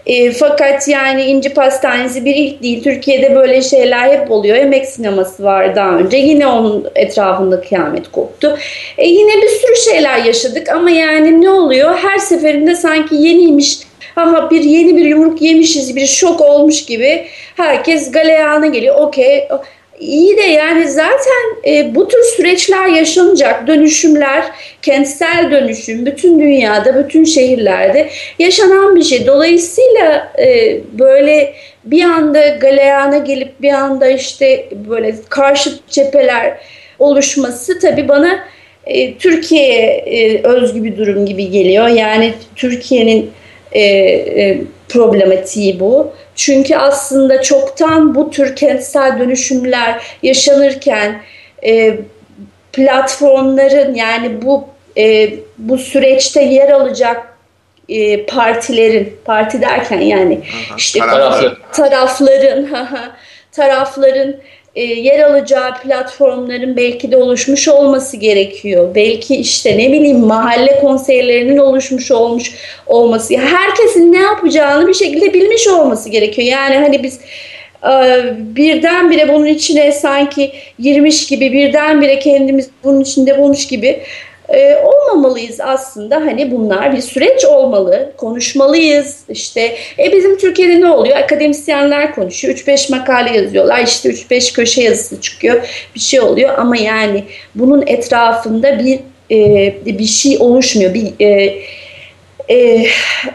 E, 0.06 0.32
fakat 0.32 0.88
yani 0.88 1.25
İnci 1.25 1.54
Pastanesi 1.54 2.25
bir 2.25 2.35
ilk 2.35 2.62
değil. 2.62 2.82
Türkiye'de 2.82 3.35
böyle 3.35 3.62
şeyler 3.62 4.09
hep 4.09 4.30
oluyor. 4.30 4.56
Emek 4.56 4.87
sineması 4.87 5.44
var 5.44 5.76
daha 5.76 5.90
önce. 5.90 6.16
Yine 6.16 6.47
onun 6.47 6.87
etrafında 6.94 7.61
kıyamet 7.61 8.12
koptu. 8.12 8.59
E, 8.99 9.09
yine 9.09 9.42
bir 9.42 9.49
sürü 9.49 9.92
şeyler 9.92 10.18
yaşadık 10.18 10.68
ama 10.68 10.90
yani 10.90 11.40
ne 11.40 11.50
oluyor? 11.50 11.94
Her 11.94 12.18
seferinde 12.18 12.75
sanki 12.75 13.14
yeniymiş 13.14 13.78
Aha 14.16 14.50
bir 14.50 14.62
yeni 14.62 14.97
bir 14.97 15.04
yumruk 15.04 15.42
yemişiz, 15.42 15.97
bir 15.97 16.06
şok 16.06 16.40
olmuş 16.40 16.85
gibi 16.85 17.26
herkes 17.56 18.11
galeyana 18.11 18.66
geliyor. 18.66 18.94
Okey 18.99 19.49
İyi 20.02 20.37
de 20.37 20.42
yani 20.42 20.88
zaten 20.88 21.71
e, 21.73 21.94
bu 21.94 22.09
tür 22.09 22.23
süreçler 22.37 22.87
yaşanacak. 22.87 23.66
Dönüşümler, 23.66 24.44
kentsel 24.82 25.50
dönüşüm 25.50 26.06
bütün 26.06 26.40
dünyada, 26.40 27.04
bütün 27.04 27.25
şehirlerde 27.25 28.09
yaşanan 28.38 28.97
bir 28.97 29.02
şey. 29.02 29.26
Dolayısıyla 29.26 30.32
e, 30.38 30.80
böyle 30.99 31.54
bir 31.85 32.02
anda 32.02 32.49
galeyana 32.49 33.18
gelip 33.18 33.62
bir 33.62 33.73
anda 33.73 34.09
işte 34.09 34.68
böyle 34.88 35.14
karşı 35.28 35.71
cepheler 35.90 36.59
oluşması 36.99 37.78
tabii 37.78 38.09
bana 38.09 38.44
e, 38.87 39.18
Türkiye'ye 39.18 39.87
e, 40.06 40.42
özgü 40.47 40.85
bir 40.85 40.97
durum 40.97 41.26
gibi 41.26 41.50
geliyor. 41.50 41.88
Yani 41.88 42.32
Türkiye'nin 42.56 43.30
e, 43.73 43.83
e, 43.83 44.61
problematiği 44.88 45.81
bu. 45.81 46.12
Çünkü 46.37 46.76
aslında 46.76 47.43
çoktan 47.43 48.14
bu 48.14 48.31
tür 48.31 48.57
kentsel 48.57 49.19
dönüşümler 49.19 50.02
yaşanırken 50.23 51.23
e, 51.64 51.97
platformların 52.73 53.95
yani 53.95 54.43
bu 54.43 54.64
e, 54.97 55.35
bu 55.59 55.79
süreçte 55.79 56.43
yer 56.43 56.71
alacak 56.71 57.37
e, 57.88 58.26
partilerin 58.26 59.17
parti 59.25 59.61
derken 59.61 60.00
yani 60.00 60.41
Aha, 60.69 60.76
işte 60.76 60.99
tarafların 60.99 61.56
tarafların 61.73 62.69
tarafların 63.52 64.37
e, 64.75 64.82
yer 64.82 65.21
alacağı 65.21 65.75
platformların 65.82 66.76
belki 66.76 67.13
de 67.13 67.17
oluşmuş 67.17 67.69
olması 67.69 68.17
gerekiyor. 68.17 68.95
Belki 68.95 69.37
işte 69.37 69.78
ne 69.78 69.93
bileyim 69.93 70.21
mahalle 70.21 70.80
konseylerinin 70.80 71.58
oluşmuş 71.58 72.11
olmuş 72.11 72.54
olması. 72.87 73.35
Herkesin 73.37 74.13
ne 74.13 74.21
yapacağını 74.21 74.89
bir 74.89 74.95
şekilde 74.95 75.35
bilmiş 75.35 75.69
olması 75.69 76.08
gerekiyor. 76.08 76.49
Yani 76.49 76.76
hani 76.76 77.02
biz 77.02 77.21
e, 77.85 78.23
birdenbire 78.39 79.28
bunun 79.28 79.47
içine 79.47 79.93
sanki 79.93 80.52
girmiş 80.78 81.26
gibi 81.26 81.52
birdenbire 81.52 82.19
kendimiz 82.19 82.71
bunun 82.85 83.00
içinde 83.00 83.39
bulmuş 83.39 83.67
gibi 83.67 84.00
e, 84.49 84.76
olmamalıyız 84.85 85.61
aslında. 85.61 86.17
Hani 86.17 86.50
bunlar 86.50 86.97
bir 86.97 87.00
süreç 87.00 87.45
olmalı. 87.45 88.13
Konuşmalıyız. 88.17 89.17
İşte 89.28 89.76
e 89.99 90.13
bizim 90.13 90.39
Türkiye'de 90.39 90.81
ne 90.81 90.87
oluyor? 90.87 91.17
Akademisyenler 91.17 92.15
konuşuyor. 92.15 92.55
3-5 92.55 92.91
makale 92.91 93.37
yazıyorlar. 93.37 93.83
İşte 93.83 94.09
3-5 94.09 94.55
köşe 94.55 94.83
yazısı 94.83 95.21
çıkıyor. 95.21 95.69
Bir 95.95 96.00
şey 96.00 96.21
oluyor 96.21 96.59
ama 96.59 96.76
yani 96.76 97.25
bunun 97.55 97.87
etrafında 97.87 98.78
bir 98.78 99.00
e, 99.31 99.75
bir 99.87 100.05
şey 100.05 100.37
oluşmuyor. 100.41 100.95
Bir 100.95 101.13
e, 101.21 101.59
e, 102.50 102.87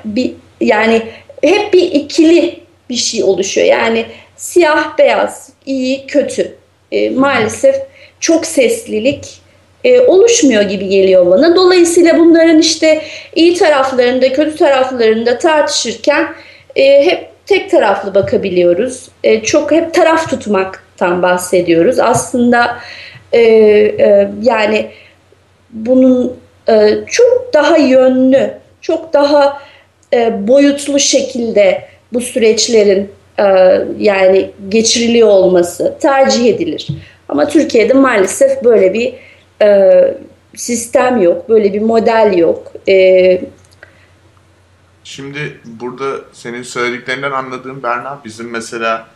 bir 0.05 0.33
yani 0.61 1.01
hep 1.43 1.73
bir 1.73 1.91
ikili 1.91 2.59
bir 2.89 2.95
şey 2.95 3.23
oluşuyor. 3.23 3.67
Yani 3.67 4.05
siyah 4.35 4.97
beyaz, 4.97 5.49
iyi 5.65 6.07
kötü. 6.07 6.55
E, 6.91 7.09
maalesef 7.09 7.75
çok 8.19 8.45
seslilik 8.45 9.46
e, 9.83 9.99
oluşmuyor 9.99 10.61
gibi 10.61 10.87
geliyor 10.87 11.31
bana. 11.31 11.55
Dolayısıyla 11.55 12.19
bunların 12.19 12.59
işte 12.59 13.01
iyi 13.35 13.53
taraflarında, 13.53 14.33
kötü 14.33 14.55
taraflarında 14.55 15.37
tartışırken 15.37 16.27
e, 16.75 17.05
hep 17.05 17.29
tek 17.45 17.71
taraflı 17.71 18.15
bakabiliyoruz. 18.15 19.09
E, 19.23 19.43
çok 19.43 19.71
hep 19.71 19.93
taraf 19.93 20.29
tutmaktan 20.29 21.21
bahsediyoruz. 21.21 21.99
Aslında 21.99 22.77
e, 23.31 23.41
e, 23.41 24.31
yani 24.41 24.87
bunun 25.69 26.37
e, 26.69 26.89
çok 27.07 27.53
daha 27.53 27.77
yönlü, 27.77 28.53
çok 28.81 29.13
daha 29.13 29.61
e, 30.13 30.47
boyutlu 30.47 30.99
şekilde 30.99 31.81
bu 32.13 32.21
süreçlerin 32.21 33.11
e, 33.39 33.43
yani 33.99 34.49
geçiriliyor 34.69 35.27
olması 35.27 35.95
tercih 36.01 36.45
edilir. 36.45 36.87
Ama 37.29 37.47
Türkiye'de 37.47 37.93
maalesef 37.93 38.63
böyle 38.63 38.93
bir 38.93 39.13
e, 39.61 40.17
sistem 40.55 41.21
yok, 41.21 41.49
böyle 41.49 41.73
bir 41.73 41.81
model 41.81 42.37
yok. 42.37 42.73
E, 42.87 43.41
Şimdi 45.03 45.61
burada 45.65 46.21
senin 46.33 46.63
söylediklerinden 46.63 47.31
anladığım 47.31 47.83
Berna, 47.83 48.21
bizim 48.25 48.49
mesela 48.49 49.07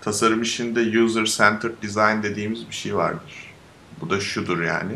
tasarım 0.00 0.42
işinde 0.42 1.00
user 1.00 1.24
centered 1.24 1.82
design 1.82 2.22
dediğimiz 2.22 2.68
bir 2.68 2.74
şey 2.74 2.96
vardır. 2.96 3.54
Bu 4.00 4.10
da 4.10 4.20
şudur 4.20 4.62
yani. 4.62 4.92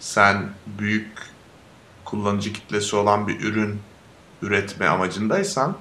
Sen 0.00 0.36
büyük 0.78 1.08
kullanıcı 2.04 2.52
kitlesi 2.52 2.96
olan 2.96 3.28
bir 3.28 3.40
ürün 3.40 3.80
üretme 4.42 4.86
amacındaysan 4.86 5.76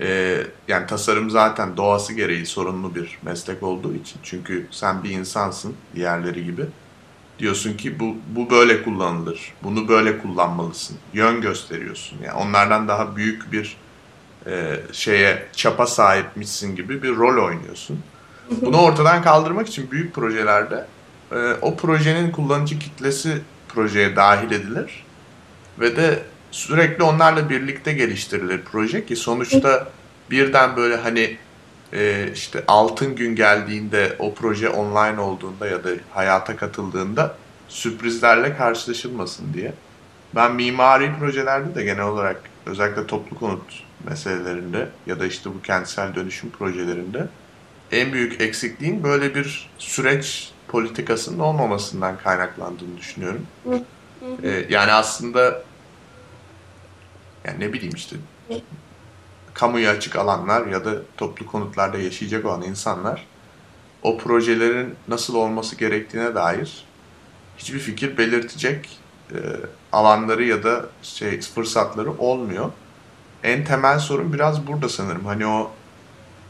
e, 0.00 0.38
yani 0.68 0.86
tasarım 0.86 1.30
zaten 1.30 1.76
doğası 1.76 2.12
gereği 2.12 2.46
sorunlu 2.46 2.94
bir 2.94 3.18
meslek 3.22 3.62
olduğu 3.62 3.94
için. 3.94 4.20
Çünkü 4.22 4.66
sen 4.70 5.04
bir 5.04 5.10
insansın 5.10 5.74
diğerleri 5.94 6.44
gibi 6.44 6.62
diyorsun 7.38 7.76
ki 7.76 8.00
bu, 8.00 8.16
bu 8.28 8.50
böyle 8.50 8.82
kullanılır. 8.82 9.52
Bunu 9.62 9.88
böyle 9.88 10.18
kullanmalısın. 10.18 10.98
Yön 11.12 11.40
gösteriyorsun. 11.40 12.18
Yani 12.24 12.34
onlardan 12.34 12.88
daha 12.88 13.16
büyük 13.16 13.52
bir 13.52 13.76
e, 14.46 14.80
şeye 14.92 15.46
çapa 15.52 15.86
sahipmişsin 15.86 16.76
gibi 16.76 17.02
bir 17.02 17.16
rol 17.16 17.44
oynuyorsun. 17.44 18.00
Bunu 18.62 18.76
ortadan 18.80 19.22
kaldırmak 19.22 19.68
için 19.68 19.90
büyük 19.90 20.14
projelerde 20.14 20.86
e, 21.32 21.36
o 21.62 21.76
projenin 21.76 22.30
kullanıcı 22.30 22.78
kitlesi 22.78 23.42
projeye 23.68 24.16
dahil 24.16 24.50
edilir 24.50 25.04
ve 25.80 25.96
de 25.96 26.22
sürekli 26.50 27.02
onlarla 27.02 27.50
birlikte 27.50 27.92
geliştirilir 27.92 28.60
proje 28.72 29.06
ki 29.06 29.16
sonuçta 29.16 29.88
birden 30.30 30.76
böyle 30.76 30.96
hani 30.96 31.36
e, 31.92 32.30
işte 32.34 32.64
altın 32.68 33.16
gün 33.16 33.36
geldiğinde 33.36 34.16
o 34.18 34.34
proje 34.34 34.68
online 34.68 35.20
olduğunda 35.20 35.66
ya 35.66 35.84
da 35.84 35.90
hayata 36.10 36.56
katıldığında 36.56 37.34
sürprizlerle 37.68 38.56
karşılaşılmasın 38.56 39.54
diye. 39.54 39.72
Ben 40.34 40.54
mimari 40.54 41.18
projelerde 41.18 41.74
de 41.74 41.84
genel 41.84 42.04
olarak 42.04 42.40
özellikle 42.66 43.06
toplu 43.06 43.38
konut 43.38 43.82
meselelerinde 44.08 44.88
ya 45.06 45.20
da 45.20 45.26
işte 45.26 45.50
bu 45.50 45.62
kentsel 45.62 46.14
dönüşüm 46.14 46.50
projelerinde 46.50 47.28
en 47.92 48.12
büyük 48.12 48.40
eksikliğin 48.40 49.02
böyle 49.02 49.34
bir 49.34 49.70
süreç 49.78 50.52
politikasının 50.68 51.38
olmamasından 51.38 52.18
kaynaklandığını 52.18 52.98
düşünüyorum. 52.98 53.46
Ee, 54.42 54.66
yani 54.68 54.92
aslında 54.92 55.62
yani 57.44 57.60
ne 57.60 57.72
bileyim 57.72 57.94
işte 57.96 58.16
kamuya 59.58 59.90
açık 59.90 60.16
alanlar 60.16 60.66
ya 60.66 60.84
da 60.84 60.90
toplu 61.16 61.46
konutlarda 61.46 61.98
yaşayacak 61.98 62.44
olan 62.44 62.62
insanlar 62.62 63.26
o 64.02 64.18
projelerin 64.18 64.94
nasıl 65.08 65.34
olması 65.34 65.76
gerektiğine 65.76 66.34
dair 66.34 66.84
hiçbir 67.58 67.78
fikir 67.78 68.18
belirtecek 68.18 68.98
e, 69.30 69.36
alanları 69.92 70.44
ya 70.44 70.64
da 70.64 70.86
şey 71.02 71.40
fırsatları 71.40 72.12
olmuyor. 72.18 72.70
En 73.42 73.64
temel 73.64 73.98
sorun 73.98 74.32
biraz 74.32 74.66
burada 74.66 74.88
sanırım. 74.88 75.24
Hani 75.24 75.46
o 75.46 75.70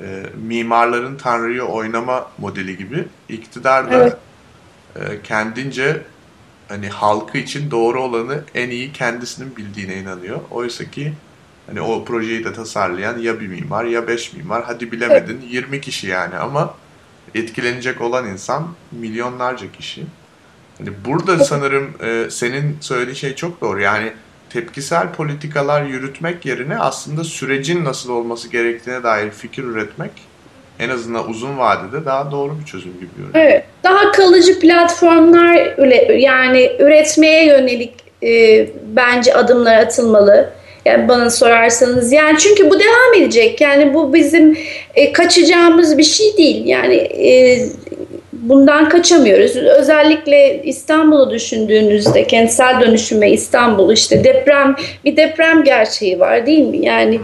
e, 0.01 0.27
mimarların 0.47 1.17
Tanrı'yı 1.17 1.63
oynama 1.63 2.31
modeli 2.39 2.77
gibi 2.77 3.09
iktidar 3.29 3.91
da 3.91 3.97
evet. 3.97 4.17
e, 4.97 5.23
kendince 5.23 6.03
hani 6.69 6.89
halkı 6.89 7.39
için 7.39 7.71
doğru 7.71 8.03
olanı 8.03 8.45
en 8.55 8.71
iyi 8.71 8.93
kendisinin 8.93 9.57
bildiğine 9.57 9.97
inanıyor. 9.97 10.41
Oysa 10.51 10.91
ki 10.91 11.13
hani 11.67 11.81
o 11.81 12.05
projeyi 12.05 12.45
de 12.45 12.53
tasarlayan 12.53 13.19
ya 13.19 13.41
bir 13.41 13.47
mimar 13.47 13.85
ya 13.85 14.09
beş 14.09 14.33
mimar 14.33 14.65
hadi 14.65 14.93
bilemedin 14.93 15.41
20 15.51 15.81
kişi 15.81 16.07
yani 16.07 16.37
ama 16.37 16.75
etkilenecek 17.35 18.01
olan 18.01 18.27
insan 18.27 18.69
milyonlarca 18.93 19.73
kişi. 19.73 20.05
Hani 20.79 20.91
burada 21.05 21.45
sanırım 21.45 21.95
e, 22.03 22.31
senin 22.31 22.77
söylediğin 22.81 23.15
şey 23.15 23.35
çok 23.35 23.61
doğru. 23.61 23.81
Yani 23.81 24.13
tepkisel 24.51 25.13
politikalar 25.13 25.83
yürütmek 25.83 26.47
yerine 26.47 26.79
aslında 26.79 27.25
sürecin 27.25 27.85
nasıl 27.85 28.11
olması 28.11 28.49
gerektiğine 28.49 29.03
dair 29.03 29.31
fikir 29.31 29.65
üretmek 29.65 30.11
en 30.79 30.89
azından 30.91 31.31
uzun 31.31 31.59
vadede 31.59 32.05
daha 32.05 32.31
doğru 32.31 32.59
bir 32.61 32.65
çözüm 32.65 32.93
gibi 32.93 33.11
görünüyor. 33.17 33.35
Evet. 33.35 33.65
Daha 33.85 34.13
kalıcı 34.13 34.61
platformlar 34.61 35.79
yani 36.19 36.73
üretmeye 36.79 37.47
yönelik 37.47 37.95
e, 38.23 38.69
bence 38.97 39.35
adımlar 39.35 39.77
atılmalı. 39.77 40.53
Yani 40.87 41.09
bana 41.09 41.31
sorarsanız 41.31 42.13
yani 42.13 42.39
çünkü 42.39 42.71
bu 42.71 42.81
devam 42.81 43.23
edecek. 43.23 43.61
Yani 43.61 43.95
bu 43.95 44.15
bizim 44.15 44.59
e, 44.95 45.13
kaçacağımız 45.13 45.99
bir 45.99 46.03
şey 46.03 46.37
değil. 46.37 46.67
Yani 46.67 46.95
e, 46.97 47.59
bundan 48.33 48.89
kaçamıyoruz. 48.89 49.57
Özellikle 49.57 50.63
İstanbul'u 50.65 51.31
düşündüğünüzde 51.31 52.27
kentsel 52.27 52.81
dönüşüme 52.81 53.31
İstanbul 53.31 53.93
işte 53.93 54.25
deprem 54.25 54.77
bir 55.05 55.17
deprem 55.17 55.65
gerçeği 55.65 56.21
var 56.21 56.47
değil 56.47 56.67
mi? 56.67 56.87
Yani 56.87 57.21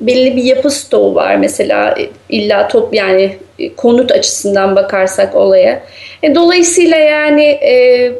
belli 0.00 0.36
bir 0.36 0.42
yapı 0.42 0.70
stoğu 0.70 1.14
var 1.14 1.36
mesela 1.36 1.98
illa 2.28 2.68
top 2.68 2.94
yani 2.94 3.36
konut 3.76 4.12
açısından 4.12 4.76
bakarsak 4.76 5.36
olaya. 5.36 5.82
E, 6.22 6.34
dolayısıyla 6.34 6.96
yani 6.96 7.44
e, 7.44 8.12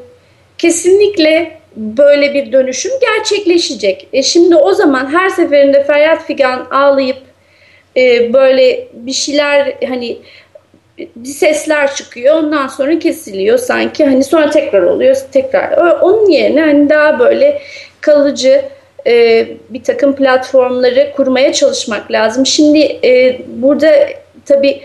kesinlikle 0.58 1.59
böyle 1.80 2.34
bir 2.34 2.52
dönüşüm 2.52 2.92
gerçekleşecek. 3.00 4.08
E 4.12 4.22
şimdi 4.22 4.56
o 4.56 4.72
zaman 4.72 5.12
her 5.12 5.28
seferinde 5.28 5.84
feryat 5.84 6.26
figan 6.26 6.66
ağlayıp 6.70 7.18
e, 7.96 8.32
böyle 8.32 8.88
bir 8.92 9.12
şeyler 9.12 9.74
hani 9.88 10.18
bir 11.16 11.28
sesler 11.28 11.94
çıkıyor 11.94 12.34
ondan 12.34 12.66
sonra 12.66 12.98
kesiliyor 12.98 13.58
sanki 13.58 14.04
hani 14.04 14.24
sonra 14.24 14.50
tekrar 14.50 14.82
oluyor 14.82 15.16
tekrar 15.32 16.00
onun 16.00 16.30
yerine 16.30 16.60
hani 16.60 16.90
daha 16.90 17.18
böyle 17.18 17.62
kalıcı 18.00 18.62
e, 19.06 19.46
bir 19.70 19.82
takım 19.82 20.16
platformları 20.16 21.12
kurmaya 21.16 21.52
çalışmak 21.52 22.12
lazım. 22.12 22.46
Şimdi 22.46 22.98
e, 23.04 23.40
burada 23.46 23.92
tabii 24.46 24.80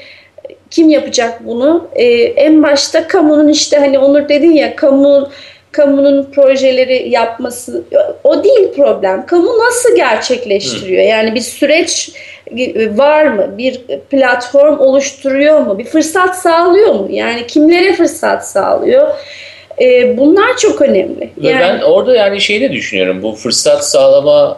kim 0.71 0.89
yapacak 0.89 1.45
bunu? 1.45 1.87
E, 1.95 2.05
en 2.21 2.63
başta 2.63 3.07
kamunun 3.07 3.47
işte 3.47 3.77
hani 3.77 3.99
Onur 3.99 4.29
dedin 4.29 4.51
ya 4.51 4.75
kamu 4.75 5.29
kamunun 5.75 6.31
projeleri 6.35 7.09
yapması 7.09 7.83
o 8.23 8.43
değil 8.43 8.73
problem. 8.75 9.25
Kamu 9.25 9.59
nasıl 9.59 9.95
gerçekleştiriyor? 9.95 11.03
Hı. 11.03 11.07
Yani 11.07 11.35
bir 11.35 11.41
süreç 11.41 12.11
var 12.97 13.25
mı? 13.25 13.57
Bir 13.57 13.81
platform 14.09 14.79
oluşturuyor 14.79 15.59
mu? 15.59 15.79
Bir 15.79 15.85
fırsat 15.85 16.37
sağlıyor 16.37 16.93
mu? 16.93 17.07
Yani 17.11 17.47
kimlere 17.47 17.93
fırsat 17.93 18.47
sağlıyor? 18.47 19.07
Ee, 19.81 20.17
bunlar 20.17 20.57
çok 20.57 20.81
önemli. 20.81 21.29
Ve 21.37 21.49
yani, 21.49 21.61
ben 21.61 21.81
orada 21.81 22.15
yani 22.15 22.41
şeyi 22.41 22.61
de 22.61 22.71
düşünüyorum. 22.71 23.23
Bu 23.23 23.31
fırsat 23.31 23.85
sağlama 23.85 24.57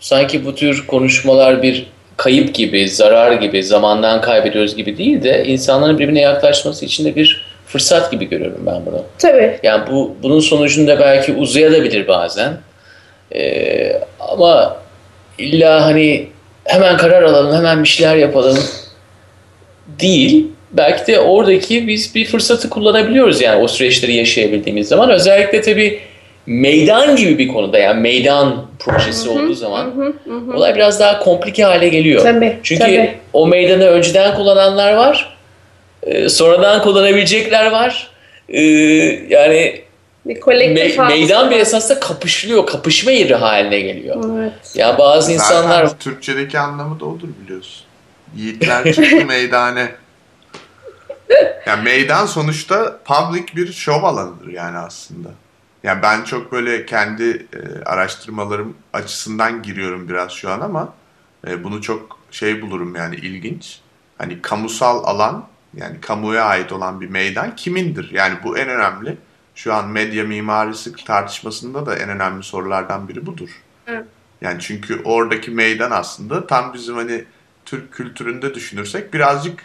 sanki 0.00 0.44
bu 0.44 0.54
tür 0.54 0.86
konuşmalar 0.86 1.62
bir 1.62 1.86
kayıp 2.16 2.54
gibi, 2.54 2.88
zarar 2.88 3.32
gibi, 3.32 3.62
zamandan 3.62 4.20
kaybediyoruz 4.20 4.76
gibi 4.76 4.98
değil 4.98 5.22
de 5.22 5.44
insanların 5.44 5.98
birbirine 5.98 6.20
yaklaşması 6.20 6.84
için 6.84 7.04
de 7.04 7.16
bir 7.16 7.51
fırsat 7.72 8.10
gibi 8.10 8.28
görüyorum 8.28 8.62
ben 8.66 8.86
bunu. 8.86 9.04
Tabii. 9.18 9.58
Yani 9.62 9.90
bu 9.90 10.16
bunun 10.22 10.40
sonucunda 10.40 11.00
belki 11.00 11.32
uzayabilir 11.32 12.08
bazen. 12.08 12.52
Ee, 13.34 14.00
ama 14.20 14.76
illa 15.38 15.84
hani 15.84 16.28
hemen 16.64 16.96
karar 16.96 17.22
alalım, 17.22 17.56
hemen 17.56 17.82
bir 17.82 17.88
şeyler 17.88 18.16
yapalım 18.16 18.58
değil. 19.86 20.46
Belki 20.72 21.12
de 21.12 21.20
oradaki 21.20 21.88
biz 21.88 22.14
bir 22.14 22.24
fırsatı 22.24 22.70
kullanabiliyoruz 22.70 23.40
yani 23.40 23.62
o 23.62 23.68
süreçleri 23.68 24.14
yaşayabildiğimiz 24.14 24.88
zaman. 24.88 25.10
Özellikle 25.10 25.60
tabii 25.60 26.00
meydan 26.46 27.16
gibi 27.16 27.38
bir 27.38 27.48
konuda 27.48 27.78
yani 27.78 28.00
meydan 28.00 28.66
projesi 28.78 29.28
hı 29.28 29.34
hı, 29.34 29.34
olduğu 29.34 29.54
zaman 29.54 29.84
hı 29.84 30.14
hı, 30.30 30.52
hı. 30.52 30.56
olay 30.56 30.74
biraz 30.74 31.00
daha 31.00 31.18
komplike 31.18 31.64
hale 31.64 31.88
geliyor. 31.88 32.22
Tabii, 32.22 32.56
Çünkü 32.62 32.82
tabii. 32.82 33.14
o 33.32 33.46
meydanı 33.46 33.84
önceden 33.84 34.34
kullananlar 34.34 34.94
var. 34.94 35.31
E, 36.02 36.28
sonradan 36.28 36.82
kullanabilecekler 36.82 37.70
var. 37.70 38.10
E, 38.48 38.62
yani 39.28 39.82
bir 40.26 40.40
kolektif 40.40 40.98
me- 40.98 41.08
meydan 41.08 41.50
bir 41.50 41.56
esasında 41.56 42.00
kapışılıyor. 42.00 42.66
Kapışma 42.66 43.10
yeri 43.10 43.34
haline 43.34 43.80
geliyor. 43.80 44.38
Evet. 44.38 44.52
Ya 44.74 44.86
yani 44.86 44.98
bazı 44.98 45.32
Zaten 45.32 45.44
insanlar 45.44 45.98
Türkçedeki 45.98 46.58
anlamı 46.58 47.00
da 47.00 47.04
odur 47.04 47.28
biliyorsun. 47.44 47.84
Yiğitler 48.36 48.92
çıktı 48.92 49.24
meydane. 49.26 49.92
Yani 51.66 51.82
meydan 51.82 52.26
sonuçta 52.26 52.98
public 53.04 53.46
bir 53.56 53.72
şov 53.72 54.02
alanıdır 54.02 54.48
yani 54.48 54.78
aslında. 54.78 55.28
Yani 55.82 56.02
ben 56.02 56.24
çok 56.24 56.52
böyle 56.52 56.86
kendi 56.86 57.30
e, 57.30 57.84
araştırmalarım 57.84 58.76
açısından 58.92 59.62
giriyorum 59.62 60.08
biraz 60.08 60.32
şu 60.32 60.50
an 60.50 60.60
ama 60.60 60.94
e, 61.48 61.64
bunu 61.64 61.82
çok 61.82 62.18
şey 62.30 62.62
bulurum 62.62 62.96
yani 62.96 63.16
ilginç. 63.16 63.78
Hani 64.18 64.42
kamusal 64.42 65.04
alan 65.04 65.46
yani 65.76 66.00
kamuya 66.00 66.44
ait 66.44 66.72
olan 66.72 67.00
bir 67.00 67.08
meydan 67.08 67.56
kimindir? 67.56 68.10
Yani 68.10 68.34
bu 68.44 68.58
en 68.58 68.68
önemli. 68.68 69.16
Şu 69.54 69.74
an 69.74 69.88
medya 69.88 70.24
mimarisi 70.24 70.92
tartışmasında 71.04 71.86
da 71.86 71.96
en 71.96 72.08
önemli 72.08 72.42
sorulardan 72.42 73.08
biri 73.08 73.26
budur. 73.26 73.48
Evet. 73.86 74.04
Yani 74.40 74.60
çünkü 74.60 75.02
oradaki 75.04 75.50
meydan 75.50 75.90
aslında 75.90 76.46
tam 76.46 76.74
bizim 76.74 76.96
hani 76.96 77.24
Türk 77.64 77.92
kültüründe 77.92 78.54
düşünürsek 78.54 79.14
birazcık 79.14 79.64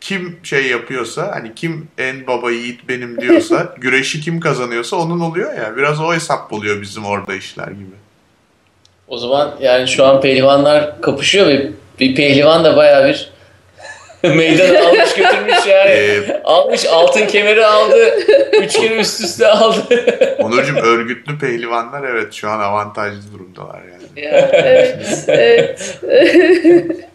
kim 0.00 0.38
şey 0.42 0.66
yapıyorsa 0.66 1.32
hani 1.34 1.54
kim 1.54 1.88
en 1.98 2.26
baba 2.26 2.50
yiğit 2.50 2.88
benim 2.88 3.20
diyorsa 3.20 3.74
güreşi 3.78 4.20
kim 4.20 4.40
kazanıyorsa 4.40 4.96
onun 4.96 5.20
oluyor 5.20 5.54
ya 5.54 5.76
biraz 5.76 6.00
o 6.00 6.14
hesap 6.14 6.52
oluyor 6.52 6.82
bizim 6.82 7.04
orada 7.04 7.34
işler 7.34 7.68
gibi. 7.68 7.96
O 9.08 9.18
zaman 9.18 9.54
yani 9.60 9.88
şu 9.88 10.04
an 10.04 10.20
pehlivanlar 10.20 11.02
kapışıyor 11.02 11.46
ve 11.46 11.70
bir 12.00 12.14
pehlivan 12.14 12.64
da 12.64 12.76
baya 12.76 13.08
bir 13.08 13.30
meydan 14.34 14.74
almış 14.74 15.14
götürmüş 15.14 15.66
yani. 15.66 15.90
Ee, 15.90 16.42
almış 16.44 16.86
altın 16.86 17.26
kemeri 17.26 17.66
aldı. 17.66 18.14
Üç 18.62 18.72
kere 18.72 19.00
üst 19.00 19.20
üste 19.20 19.46
aldı. 19.46 20.04
Onurcuğum 20.38 20.76
örgütlü 20.76 21.38
pehlivanlar 21.38 22.04
evet 22.04 22.32
şu 22.32 22.50
an 22.50 22.60
avantajlı 22.60 23.32
durumdalar 23.32 23.82
yani. 23.82 24.26
Ya, 24.26 24.50
evet. 24.52 25.24
evet. 25.28 25.98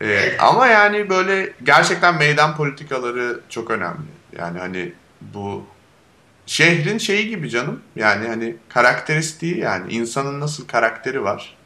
ee, 0.00 0.36
ama 0.38 0.66
yani 0.66 1.10
böyle 1.10 1.52
gerçekten 1.62 2.18
meydan 2.18 2.56
politikaları 2.56 3.40
çok 3.48 3.70
önemli. 3.70 4.12
Yani 4.38 4.58
hani 4.58 4.92
bu 5.20 5.64
şehrin 6.46 6.98
şeyi 6.98 7.28
gibi 7.28 7.50
canım. 7.50 7.80
Yani 7.96 8.28
hani 8.28 8.56
karakteristiği 8.68 9.58
yani 9.58 9.92
insanın 9.92 10.40
nasıl 10.40 10.66
karakteri 10.66 11.24
var. 11.24 11.56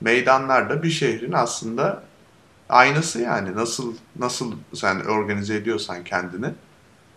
Meydanlarda 0.00 0.82
bir 0.82 0.90
şehrin 0.90 1.32
aslında 1.32 2.02
aynısı 2.68 3.20
yani 3.20 3.56
nasıl 3.56 3.94
nasıl 4.18 4.54
sen 4.74 5.00
organize 5.00 5.54
ediyorsan 5.54 6.04
kendini. 6.04 6.46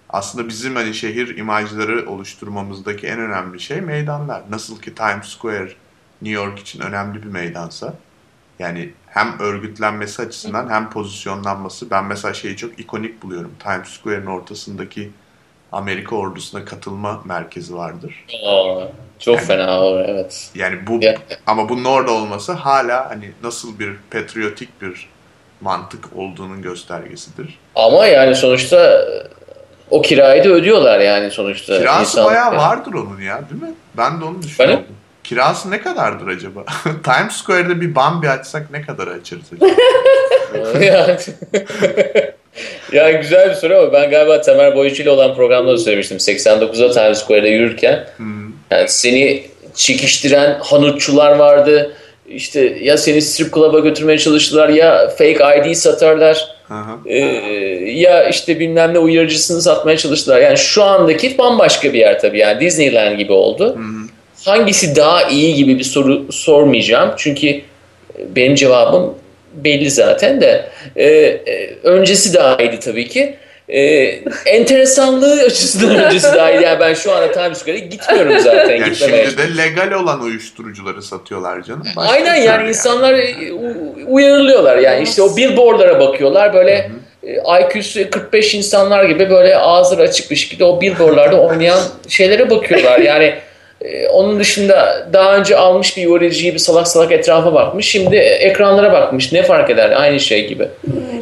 Aslında 0.09 0.47
bizim 0.47 0.75
hani 0.75 0.93
şehir 0.93 1.38
imajları 1.38 2.09
oluşturmamızdaki 2.09 3.07
en 3.07 3.19
önemli 3.19 3.59
şey 3.59 3.81
meydanlar. 3.81 4.43
Nasıl 4.49 4.81
ki 4.81 4.95
Times 4.95 5.27
Square 5.27 5.73
New 6.21 6.41
York 6.41 6.59
için 6.59 6.79
önemli 6.79 7.23
bir 7.23 7.27
meydansa 7.27 7.93
yani 8.59 8.93
hem 9.07 9.39
örgütlenmesi 9.39 10.21
açısından 10.21 10.69
hem 10.69 10.89
pozisyonlanması 10.89 11.91
ben 11.91 12.05
mesela 12.05 12.33
şeyi 12.33 12.57
çok 12.57 12.79
ikonik 12.79 13.23
buluyorum. 13.23 13.51
Times 13.63 13.88
Square'ın 13.88 14.25
ortasındaki 14.25 15.12
Amerika 15.71 16.15
ordusuna 16.15 16.65
katılma 16.65 17.21
merkezi 17.25 17.75
vardır. 17.75 18.25
Aa, 18.45 18.88
çok 19.19 19.35
yani, 19.35 19.45
fena 19.45 19.81
o 19.81 19.99
evet. 19.99 20.51
Yani 20.55 20.88
bu 20.88 20.99
ama 21.47 21.69
bunun 21.69 21.85
orada 21.85 22.12
olması 22.12 22.53
hala 22.53 23.09
hani 23.09 23.31
nasıl 23.43 23.79
bir 23.79 23.95
patriotik 24.12 24.81
bir 24.81 25.09
mantık 25.62 26.06
olduğunun 26.15 26.62
göstergesidir. 26.62 27.60
Ama 27.76 28.06
yani 28.06 28.36
sonuçta 28.36 29.06
o 29.89 30.02
kirayı 30.02 30.43
da 30.43 30.50
ödüyorlar 30.50 31.00
yani 31.00 31.32
sonuçta. 31.32 31.78
Kirası 31.78 32.02
İnsan, 32.02 32.26
bayağı 32.26 32.58
vardır 32.58 32.93
onun 32.93 33.22
ya 33.22 33.41
değil 33.50 33.62
mi? 33.62 33.74
Ben 33.98 34.22
de 34.22 34.26
onu 34.26 34.41
düşünüyorum. 34.41 34.84
Benim? 34.84 35.00
Kirası 35.24 35.72
ne 35.72 35.82
kadardır 35.82 36.28
acaba? 36.28 36.63
Times 37.04 37.34
Square'de 37.34 37.82
bir 37.82 37.95
Bambi 37.95 38.30
açsak 38.30 38.72
ne 38.72 38.82
kadar 38.82 39.08
açarız 39.08 39.45
acaba? 39.54 39.72
ya 42.91 43.12
güzel 43.12 43.50
bir 43.50 43.56
soru 43.56 43.78
ama 43.78 43.93
ben 43.93 44.10
galiba 44.10 44.41
Tamer 44.41 44.76
Boyucu 44.76 45.04
ile 45.04 45.10
olan 45.10 45.36
programda 45.36 45.72
da 45.72 45.78
söylemiştim. 45.78 46.17
89'da 46.17 46.91
Times 46.91 47.24
Square'de 47.24 47.50
yürürken 47.50 48.08
hmm. 48.17 48.52
yani 48.72 48.89
seni 48.89 49.43
çekiştiren 49.76 50.60
hanutçular 50.60 51.36
vardı 51.36 51.95
işte 52.30 52.78
ya 52.82 52.98
seni 52.98 53.22
strip 53.22 53.54
club'a 53.54 53.80
götürmeye 53.80 54.18
çalıştılar 54.18 54.70
ya 54.70 55.10
fake 55.10 55.39
ID 55.58 55.74
satarlar. 55.74 56.48
Ee, 57.06 57.18
ya 57.86 58.30
işte 58.30 58.60
bilmem 58.60 58.94
ne 58.94 59.00
uyarıcısını 59.00 59.62
satmaya 59.62 59.98
çalıştılar. 59.98 60.42
Yani 60.42 60.58
şu 60.58 60.84
andaki 60.84 61.38
bambaşka 61.38 61.94
bir 61.94 62.00
yer 62.00 62.20
tabii. 62.20 62.38
Yani 62.38 62.62
Disneyland 62.62 63.18
gibi 63.18 63.32
oldu. 63.32 63.78
Hangisi 64.46 64.96
daha 64.96 65.24
iyi 65.24 65.56
gibi 65.56 65.80
bir 65.80 65.84
soru 65.84 66.32
sormayacağım. 66.32 67.12
Çünkü 67.18 67.62
benim 68.36 68.56
cevabım 68.56 69.15
belli 69.54 69.92
zaten 69.92 70.42
de. 70.42 70.70
Ee, 70.98 71.39
öncesi 71.84 72.34
daha 72.34 72.58
iyiydi 72.58 72.80
tabii 72.80 73.08
ki. 73.08 73.36
Ee, 73.69 74.19
enteresanlığı 74.45 75.41
açısından 75.41 75.95
öncesi 76.05 76.27
daha 76.27 76.51
iyi. 76.51 76.63
Yani 76.63 76.79
ben 76.79 76.93
şu 76.93 77.12
anda 77.12 77.32
Times 77.32 77.58
Square'e 77.58 77.79
gitmiyorum 77.79 78.39
zaten. 78.39 78.75
Yani 78.75 78.95
şimdi 78.95 79.38
de 79.38 79.58
legal 79.58 79.91
olan 79.91 80.21
uyuşturucuları 80.21 81.01
satıyorlar 81.01 81.62
canım. 81.62 81.84
Başka 81.95 82.13
Aynen 82.13 82.36
yani, 82.36 82.45
yani 82.45 82.69
insanlar 82.69 83.13
e, 83.13 83.53
uyarılıyorlar. 84.08 84.77
Yani 84.77 85.03
işte 85.03 85.21
o 85.21 85.38
billboardlara 85.38 85.99
bakıyorlar 85.99 86.53
böyle 86.53 86.89
Hı-hı. 87.23 87.62
IQ'su 87.62 88.10
45 88.10 88.55
insanlar 88.55 89.03
gibi 89.03 89.29
böyle 89.29 89.58
ağızları 89.58 90.01
açık 90.01 90.32
bir 90.32 90.36
şekilde 90.36 90.63
o 90.63 90.82
billboardlarda 90.82 91.41
oynayan 91.41 91.79
şeylere 92.08 92.49
bakıyorlar. 92.49 92.99
Yani 92.99 93.36
e, 93.82 94.08
onun 94.08 94.39
dışında 94.39 95.08
daha 95.13 95.38
önce 95.38 95.58
almış 95.58 95.97
bir 95.97 96.01
yoriciyi 96.01 96.53
bir 96.53 96.60
salak 96.60 96.88
salak 96.88 97.12
etrafa 97.12 97.53
bakmış. 97.53 97.86
Şimdi 97.86 98.15
ekranlara 98.15 98.93
bakmış. 98.93 99.32
Ne 99.32 99.43
fark 99.43 99.69
eder? 99.69 99.91
Aynı 100.01 100.19
şey 100.19 100.47
gibi. 100.47 100.67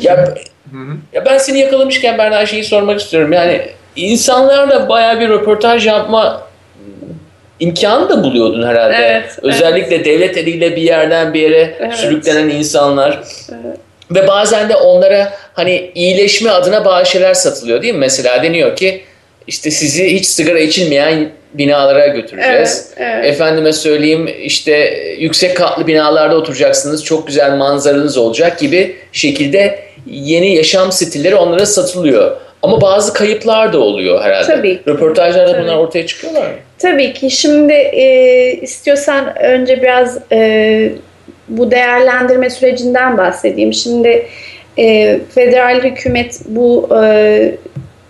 Ya 0.01 0.35
Hı 0.71 0.77
hı. 0.77 0.97
Ya 1.13 1.25
ben 1.25 1.37
seni 1.37 1.59
yakalamışken 1.59 2.17
ben 2.17 2.31
her 2.31 2.45
şeyi 2.45 2.63
sormak 2.63 2.99
istiyorum. 2.99 3.33
Yani 3.33 3.61
insanlarla 3.95 4.89
baya 4.89 5.19
bir 5.19 5.29
röportaj 5.29 5.87
yapma 5.87 6.47
imkanı 7.59 8.09
da 8.09 8.23
buluyordun 8.23 8.67
herhalde. 8.67 8.95
Evet, 8.95 9.39
Özellikle 9.41 9.95
evet. 9.95 10.05
devlet 10.05 10.37
eliyle 10.37 10.75
bir 10.75 10.81
yerden 10.81 11.33
bir 11.33 11.41
yere 11.41 11.75
evet. 11.79 11.93
sürüklenen 11.93 12.49
insanlar. 12.49 13.19
Evet. 13.51 13.77
Ve 14.11 14.27
bazen 14.27 14.69
de 14.69 14.75
onlara 14.75 15.33
hani 15.53 15.91
iyileşme 15.95 16.49
adına 16.49 16.85
bazı 16.85 17.11
şeyler 17.11 17.33
satılıyor 17.33 17.81
değil 17.81 17.93
mi? 17.93 17.99
Mesela 17.99 18.43
deniyor 18.43 18.75
ki 18.75 19.01
işte 19.47 19.71
sizi 19.71 20.13
hiç 20.13 20.25
sigara 20.25 20.59
içilmeyen 20.59 21.29
binalara 21.53 22.07
götüreceğiz. 22.07 22.93
Evet, 22.97 23.09
evet. 23.13 23.25
Efendime 23.25 23.73
söyleyeyim 23.73 24.29
işte 24.41 24.73
yüksek 25.19 25.57
katlı 25.57 25.87
binalarda 25.87 26.35
oturacaksınız. 26.35 27.03
Çok 27.03 27.27
güzel 27.27 27.57
manzaranız 27.57 28.17
olacak 28.17 28.59
gibi 28.59 28.95
şekilde 29.11 29.86
yeni 30.09 30.55
yaşam 30.55 30.91
stilleri 30.91 31.35
onlara 31.35 31.65
satılıyor. 31.65 32.37
Ama 32.61 32.81
bazı 32.81 33.13
kayıplar 33.13 33.73
da 33.73 33.79
oluyor 33.79 34.21
herhalde. 34.21 34.47
Tabii. 34.47 34.79
Röportajlarda 34.87 35.51
Tabii. 35.51 35.63
bunlar 35.63 35.77
ortaya 35.77 36.05
çıkıyorlar 36.07 36.47
mı? 36.47 36.55
Tabii 36.79 37.13
ki. 37.13 37.29
Şimdi 37.31 37.73
e, 37.73 38.51
istiyorsan 38.61 39.43
önce 39.43 39.81
biraz 39.81 40.19
e, 40.31 40.91
bu 41.47 41.71
değerlendirme 41.71 42.49
sürecinden 42.49 43.17
bahsedeyim. 43.17 43.73
Şimdi 43.73 44.27
e, 44.79 45.19
federal 45.35 45.83
hükümet 45.83 46.39
bu 46.47 46.89
e, 47.03 47.55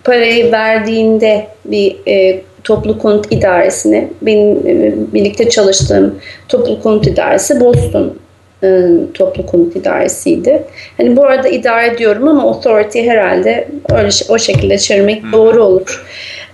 parayı 0.04 0.52
verdiğinde 0.52 1.48
bir 1.66 1.96
e, 2.08 2.42
toplu 2.64 3.00
konut 3.00 3.32
idaresine, 3.32 4.08
benim 4.22 4.68
e, 4.68 4.94
birlikte 5.14 5.50
çalıştığım 5.50 6.20
toplu 6.50 6.82
konut 6.82 7.08
idaresi 7.08 7.60
Boston 7.60 8.14
e, 8.64 8.90
toplu 9.14 9.46
konut 9.46 9.76
idaresiydi. 9.76 10.64
Hani 10.98 11.18
bu 11.18 11.26
arada 11.26 11.48
idare 11.48 11.98
diyorum 11.98 12.28
ama 12.28 12.42
authority 12.42 13.02
herhalde 13.10 13.68
öyle 13.90 14.10
o 14.30 14.38
şekilde 14.40 14.78
çevirmek 14.78 15.24
hmm. 15.24 15.32
doğru 15.32 15.64
olur. 15.64 16.06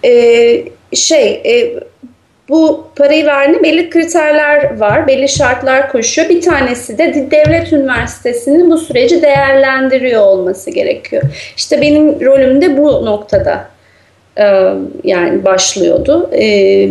E, 0.06 0.12
şey 0.94 1.42
e, 1.46 1.80
bu 2.50 2.88
parayı 2.96 3.26
verdiğinde 3.26 3.63
belli 3.63 3.89
kriterler 3.89 4.80
var, 4.80 5.08
belli 5.08 5.30
şartlar 5.30 5.92
koşuyor. 5.92 6.30
Bir 6.30 6.42
tanesi 6.42 6.98
de 6.98 7.28
devlet 7.32 7.74
üniversitesinin 7.74 8.72
bu 8.72 8.78
süreci 8.78 9.22
değerlendiriyor 9.22 10.22
olması 10.22 10.72
gerekiyor. 10.72 11.24
İşte 11.58 11.82
benim 11.82 12.26
rolüm 12.26 12.62
de 12.62 12.78
bu 12.78 13.06
noktada 13.06 13.68
e, 14.38 14.44
yani 15.04 15.46
başlıyordu. 15.46 16.30
E, 16.34 16.46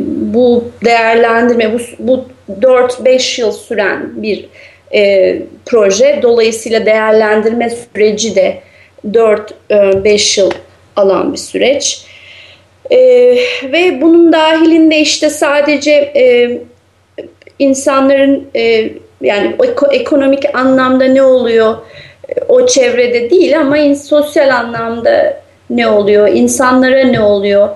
bu 0.06 0.64
değerlendirme, 0.84 1.72
bu, 1.74 1.78
bu 1.98 2.24
4-5 2.60 3.40
yıl 3.40 3.52
süren 3.52 4.22
bir 4.22 4.48
e, 4.94 5.38
proje. 5.66 6.18
Dolayısıyla 6.22 6.86
değerlendirme 6.86 7.70
süreci 7.70 8.36
de 8.36 8.58
4-5 9.10 10.40
yıl 10.40 10.50
alan 10.96 11.32
bir 11.32 11.38
süreç. 11.38 12.06
E, 12.90 12.98
ve 13.72 14.00
bunun 14.00 14.32
dahilinde 14.32 14.98
işte 14.98 15.30
sadece 15.30 15.92
e, 15.92 16.58
insanların 17.58 18.48
e, 18.56 18.90
yani 19.20 19.56
ekonomik 19.90 20.54
anlamda 20.54 21.04
ne 21.04 21.22
oluyor 21.22 21.76
o 22.48 22.66
çevrede 22.66 23.30
değil 23.30 23.60
ama 23.60 23.94
sosyal 23.94 24.56
anlamda 24.56 25.42
ne 25.70 25.88
oluyor, 25.88 26.28
insanlara 26.28 27.04
ne 27.04 27.20
oluyor 27.20 27.68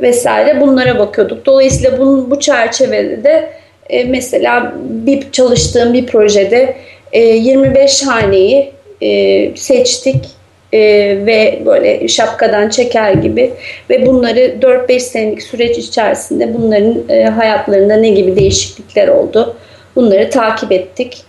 vesaire 0.00 0.60
bunlara 0.60 0.98
bakıyorduk. 0.98 1.46
Dolayısıyla 1.46 1.98
bunun, 1.98 2.30
bu 2.30 2.40
çerçevede 2.40 3.24
de 3.24 3.50
e, 3.90 4.04
mesela 4.04 4.74
bir 4.84 5.32
çalıştığım 5.32 5.94
bir 5.94 6.06
projede 6.06 6.76
e, 7.12 7.20
25 7.20 8.02
haneyi 8.06 8.72
e, 9.00 9.56
seçtik 9.56 10.24
e, 10.72 10.80
ve 11.26 11.62
böyle 11.66 12.08
şapkadan 12.08 12.68
çeker 12.68 13.12
gibi 13.12 13.50
ve 13.90 14.06
bunları 14.06 14.40
4-5 14.40 15.00
senelik 15.00 15.42
süreç 15.42 15.78
içerisinde 15.78 16.54
bunların 16.54 16.96
e, 17.08 17.24
hayatlarında 17.24 17.96
ne 17.96 18.08
gibi 18.08 18.36
değişiklikler 18.36 19.08
oldu 19.08 19.56
bunları 19.96 20.30
takip 20.30 20.72
ettik. 20.72 21.22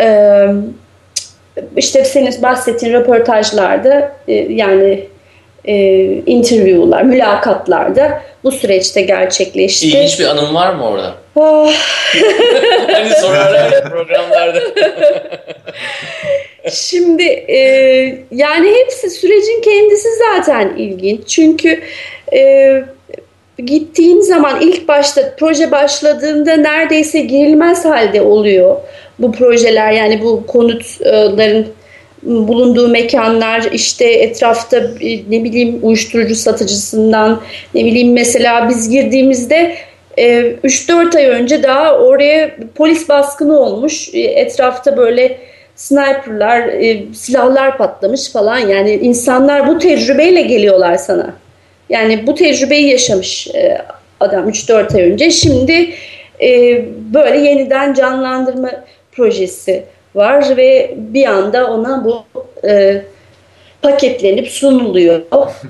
E, 0.00 0.46
işte 1.76 2.04
senin 2.04 2.42
bahsettiğin 2.42 2.92
röportajlarda 2.92 4.12
e, 4.28 4.34
yani 4.34 5.06
e, 5.64 5.74
interview'lar, 6.26 7.02
mülakatlarda 7.02 8.22
bu 8.44 8.52
süreçte 8.52 9.00
gerçekleşti. 9.00 9.86
İlginç 9.86 10.20
bir 10.20 10.24
anın 10.24 10.54
var 10.54 10.74
mı 10.74 10.88
orada? 10.88 11.14
Oh. 11.36 11.72
hani 12.92 13.10
sorarlar 13.20 13.72
ya 13.72 13.82
programlarda. 13.82 14.60
Şimdi 16.72 17.22
e, 17.22 17.58
yani 18.30 18.74
hepsi 18.74 19.10
sürecin 19.10 19.60
kendisi 19.60 20.08
zaten 20.18 20.76
ilginç. 20.76 21.28
Çünkü 21.28 21.80
e, 22.32 22.82
gittiğin 23.58 24.20
zaman 24.20 24.60
ilk 24.60 24.88
başta 24.88 25.34
proje 25.38 25.70
başladığında 25.70 26.56
neredeyse 26.56 27.20
girilmez 27.20 27.84
halde 27.84 28.22
oluyor 28.22 28.76
bu 29.18 29.32
projeler. 29.32 29.92
Yani 29.92 30.22
bu 30.22 30.46
konutların 30.46 31.66
bulunduğu 32.22 32.88
mekanlar 32.88 33.62
işte 33.72 34.04
etrafta 34.04 34.80
ne 35.28 35.44
bileyim 35.44 35.78
uyuşturucu 35.82 36.34
satıcısından 36.34 37.40
ne 37.74 37.84
bileyim 37.84 38.12
mesela 38.12 38.68
biz 38.68 38.90
girdiğimizde 38.90 39.76
3-4 40.16 41.14
e, 41.14 41.18
ay 41.18 41.26
önce 41.26 41.62
daha 41.62 41.98
oraya 41.98 42.56
polis 42.74 43.08
baskını 43.08 43.60
olmuş. 43.60 44.14
E, 44.14 44.20
etrafta 44.20 44.96
böyle 44.96 45.38
sniperlar, 45.74 46.60
e, 46.68 47.14
silahlar 47.14 47.78
patlamış 47.78 48.32
falan. 48.32 48.58
Yani 48.58 48.90
insanlar 48.90 49.68
bu 49.68 49.78
tecrübeyle 49.78 50.42
geliyorlar 50.42 50.96
sana. 50.96 51.34
Yani 51.88 52.26
bu 52.26 52.34
tecrübeyi 52.34 52.88
yaşamış 52.88 53.48
adam 54.20 54.48
3-4 54.48 54.96
ay 54.96 55.02
önce. 55.02 55.30
Şimdi 55.30 55.90
böyle 57.14 57.38
yeniden 57.38 57.94
canlandırma 57.94 58.70
projesi 59.12 59.84
var 60.14 60.56
ve 60.56 60.94
bir 60.96 61.26
anda 61.26 61.66
ona 61.66 62.04
bu 62.04 62.24
e, 62.68 63.02
paketlenip 63.86 64.48
sunuluyor. 64.48 65.20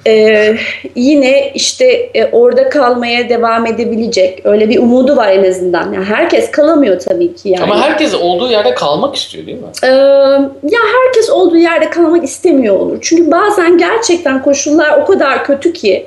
Ee, 0.06 0.56
yine 0.94 1.50
işte 1.54 2.10
e, 2.14 2.30
orada 2.32 2.68
kalmaya 2.68 3.28
devam 3.28 3.66
edebilecek 3.66 4.40
öyle 4.44 4.68
bir 4.68 4.78
umudu 4.78 5.16
var 5.16 5.28
en 5.28 5.50
azından. 5.50 5.92
Yani 5.92 6.04
herkes 6.04 6.50
kalamıyor 6.50 7.00
tabii 7.00 7.34
ki 7.34 7.48
yani. 7.48 7.62
Ama 7.62 7.82
herkes 7.82 8.14
olduğu 8.14 8.50
yerde 8.50 8.74
kalmak 8.74 9.16
istiyor 9.16 9.46
değil 9.46 9.58
mi? 9.58 9.64
Ee, 9.82 9.86
ya 10.62 10.80
herkes 11.04 11.30
olduğu 11.30 11.56
yerde 11.56 11.90
kalmak 11.90 12.24
istemiyor 12.24 12.80
olur. 12.80 12.98
Çünkü 13.00 13.30
bazen 13.30 13.78
gerçekten 13.78 14.42
koşullar 14.42 14.98
o 14.98 15.04
kadar 15.04 15.44
kötü 15.44 15.72
ki 15.72 16.06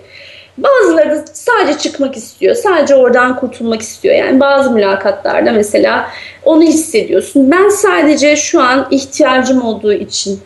Bazıları 0.57 1.09
da 1.09 1.23
sadece 1.33 1.79
çıkmak 1.79 2.17
istiyor. 2.17 2.55
Sadece 2.55 2.95
oradan 2.95 3.35
kurtulmak 3.35 3.81
istiyor. 3.81 4.15
Yani 4.15 4.39
bazı 4.39 4.71
mülakatlarda 4.71 5.51
mesela 5.51 6.09
onu 6.45 6.61
hissediyorsun. 6.61 7.51
Ben 7.51 7.69
sadece 7.69 8.35
şu 8.35 8.61
an 8.61 8.87
ihtiyacım 8.91 9.61
olduğu 9.61 9.93
için 9.93 10.39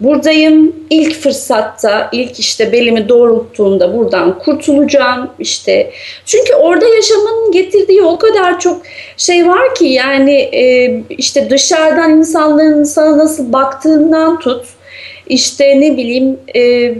buradayım. 0.00 0.76
İlk 0.90 1.14
fırsatta, 1.14 2.08
ilk 2.12 2.38
işte 2.38 2.72
belimi 2.72 3.08
doğrulttuğunda 3.08 3.98
buradan 3.98 4.38
kurtulacağım. 4.38 5.30
İşte 5.38 5.92
çünkü 6.26 6.54
orada 6.54 6.86
yaşamanın 6.88 7.52
getirdiği 7.52 8.02
o 8.02 8.18
kadar 8.18 8.60
çok 8.60 8.82
şey 9.16 9.48
var 9.48 9.74
ki 9.74 9.84
yani 9.84 10.34
e, 10.34 10.94
işte 11.08 11.50
dışarıdan 11.50 12.10
insanların 12.10 12.84
sana 12.84 13.18
nasıl 13.18 13.52
baktığından 13.52 14.38
tut. 14.38 14.64
İşte 15.28 15.80
ne 15.80 15.96
bileyim 15.96 16.38
e, 16.56 16.94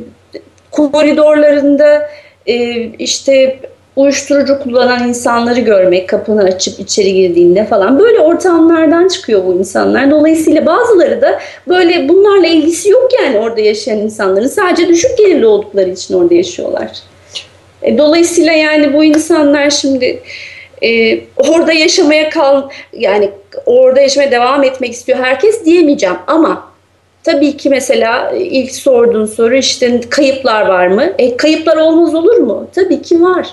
koridorlarında 0.70 2.10
e, 2.46 2.82
işte 2.82 3.58
uyuşturucu 3.96 4.58
kullanan 4.58 5.08
insanları 5.08 5.60
görmek, 5.60 6.08
kapını 6.08 6.42
açıp 6.42 6.80
içeri 6.80 7.14
girdiğinde 7.14 7.66
falan 7.66 7.98
böyle 7.98 8.20
ortamlardan 8.20 9.08
çıkıyor 9.08 9.46
bu 9.46 9.52
insanlar. 9.52 10.10
Dolayısıyla 10.10 10.66
bazıları 10.66 11.22
da 11.22 11.40
böyle 11.68 12.08
bunlarla 12.08 12.46
ilgisi 12.46 12.88
yok 12.88 13.08
yani 13.22 13.38
orada 13.38 13.60
yaşayan 13.60 13.98
insanların. 13.98 14.46
Sadece 14.46 14.88
düşük 14.88 15.18
gelirli 15.18 15.46
oldukları 15.46 15.90
için 15.90 16.14
orada 16.14 16.34
yaşıyorlar. 16.34 16.90
E, 17.82 17.98
dolayısıyla 17.98 18.52
yani 18.52 18.92
bu 18.92 19.04
insanlar 19.04 19.70
şimdi 19.70 20.22
e, 20.82 21.20
orada 21.36 21.72
yaşamaya 21.72 22.30
kal 22.30 22.68
yani 22.92 23.30
orada 23.66 24.00
yaşamaya 24.00 24.30
devam 24.30 24.64
etmek 24.64 24.92
istiyor 24.92 25.18
herkes 25.18 25.64
diyemeyeceğim 25.64 26.16
ama 26.26 26.72
Tabii 27.24 27.56
ki 27.56 27.70
mesela 27.70 28.30
ilk 28.30 28.72
sorduğun 28.72 29.26
soru 29.26 29.54
işte 29.54 30.00
kayıplar 30.10 30.66
var 30.66 30.86
mı? 30.86 31.12
E, 31.18 31.36
kayıplar 31.36 31.76
olmaz 31.76 32.14
olur 32.14 32.36
mu? 32.36 32.66
Tabii 32.74 33.02
ki 33.02 33.22
var. 33.22 33.48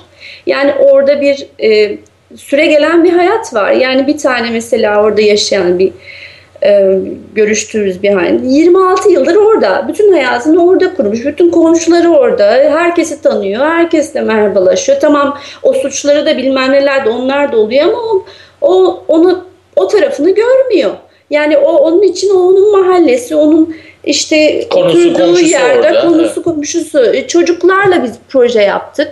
Yani 0.45 0.73
orada 0.73 1.21
bir 1.21 1.47
e, 1.63 1.97
süre 2.35 2.65
gelen 2.65 3.03
bir 3.03 3.13
hayat 3.13 3.53
var. 3.53 3.71
Yani 3.71 4.07
bir 4.07 4.17
tane 4.17 4.49
mesela 4.49 5.03
orada 5.03 5.21
yaşayan 5.21 5.79
bir 5.79 5.91
e, 6.63 6.99
görüştüğümüz 7.35 8.03
bir 8.03 8.09
halde 8.09 8.39
26 8.43 9.09
yıldır 9.09 9.35
orada. 9.35 9.85
Bütün 9.87 10.11
hayatını 10.11 10.65
orada 10.65 10.93
kurmuş. 10.93 11.25
Bütün 11.25 11.51
komşuları 11.51 12.09
orada. 12.09 12.45
Herkesi 12.51 13.21
tanıyor. 13.21 13.65
Herkesle 13.65 14.21
merhabalaşıyor. 14.21 14.99
Tamam 14.99 15.37
o 15.63 15.73
suçları 15.73 16.25
da 16.25 16.37
bilmem 16.37 16.71
neler 16.71 17.05
de 17.05 17.09
onlar 17.09 17.51
da 17.51 17.57
oluyor 17.57 17.83
ama 17.83 17.97
o, 17.97 18.25
o 18.61 19.03
onu 19.07 19.45
o 19.75 19.87
tarafını 19.87 20.29
görmüyor. 20.29 20.91
Yani 21.29 21.57
o 21.57 21.71
onun 21.71 22.01
için 22.01 22.29
o 22.29 22.39
onun 22.39 22.71
mahallesi, 22.71 23.35
onun 23.35 23.75
işte 24.03 24.69
konusu, 24.69 25.09
oturduğu 25.09 25.39
yerde 25.39 25.87
orada, 25.87 26.01
konusu 26.01 26.43
komşusu. 26.43 27.13
E, 27.13 27.27
çocuklarla 27.27 28.03
biz 28.03 28.13
proje 28.29 28.61
yaptık. 28.61 29.11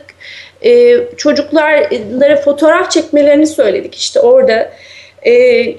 Ee, 0.66 0.98
çocuklara 1.18 2.36
fotoğraf 2.36 2.92
çekmelerini 2.92 3.48
söyledik. 3.48 3.96
İşte 3.96 4.20
orada 4.20 4.72
e, 5.22 5.32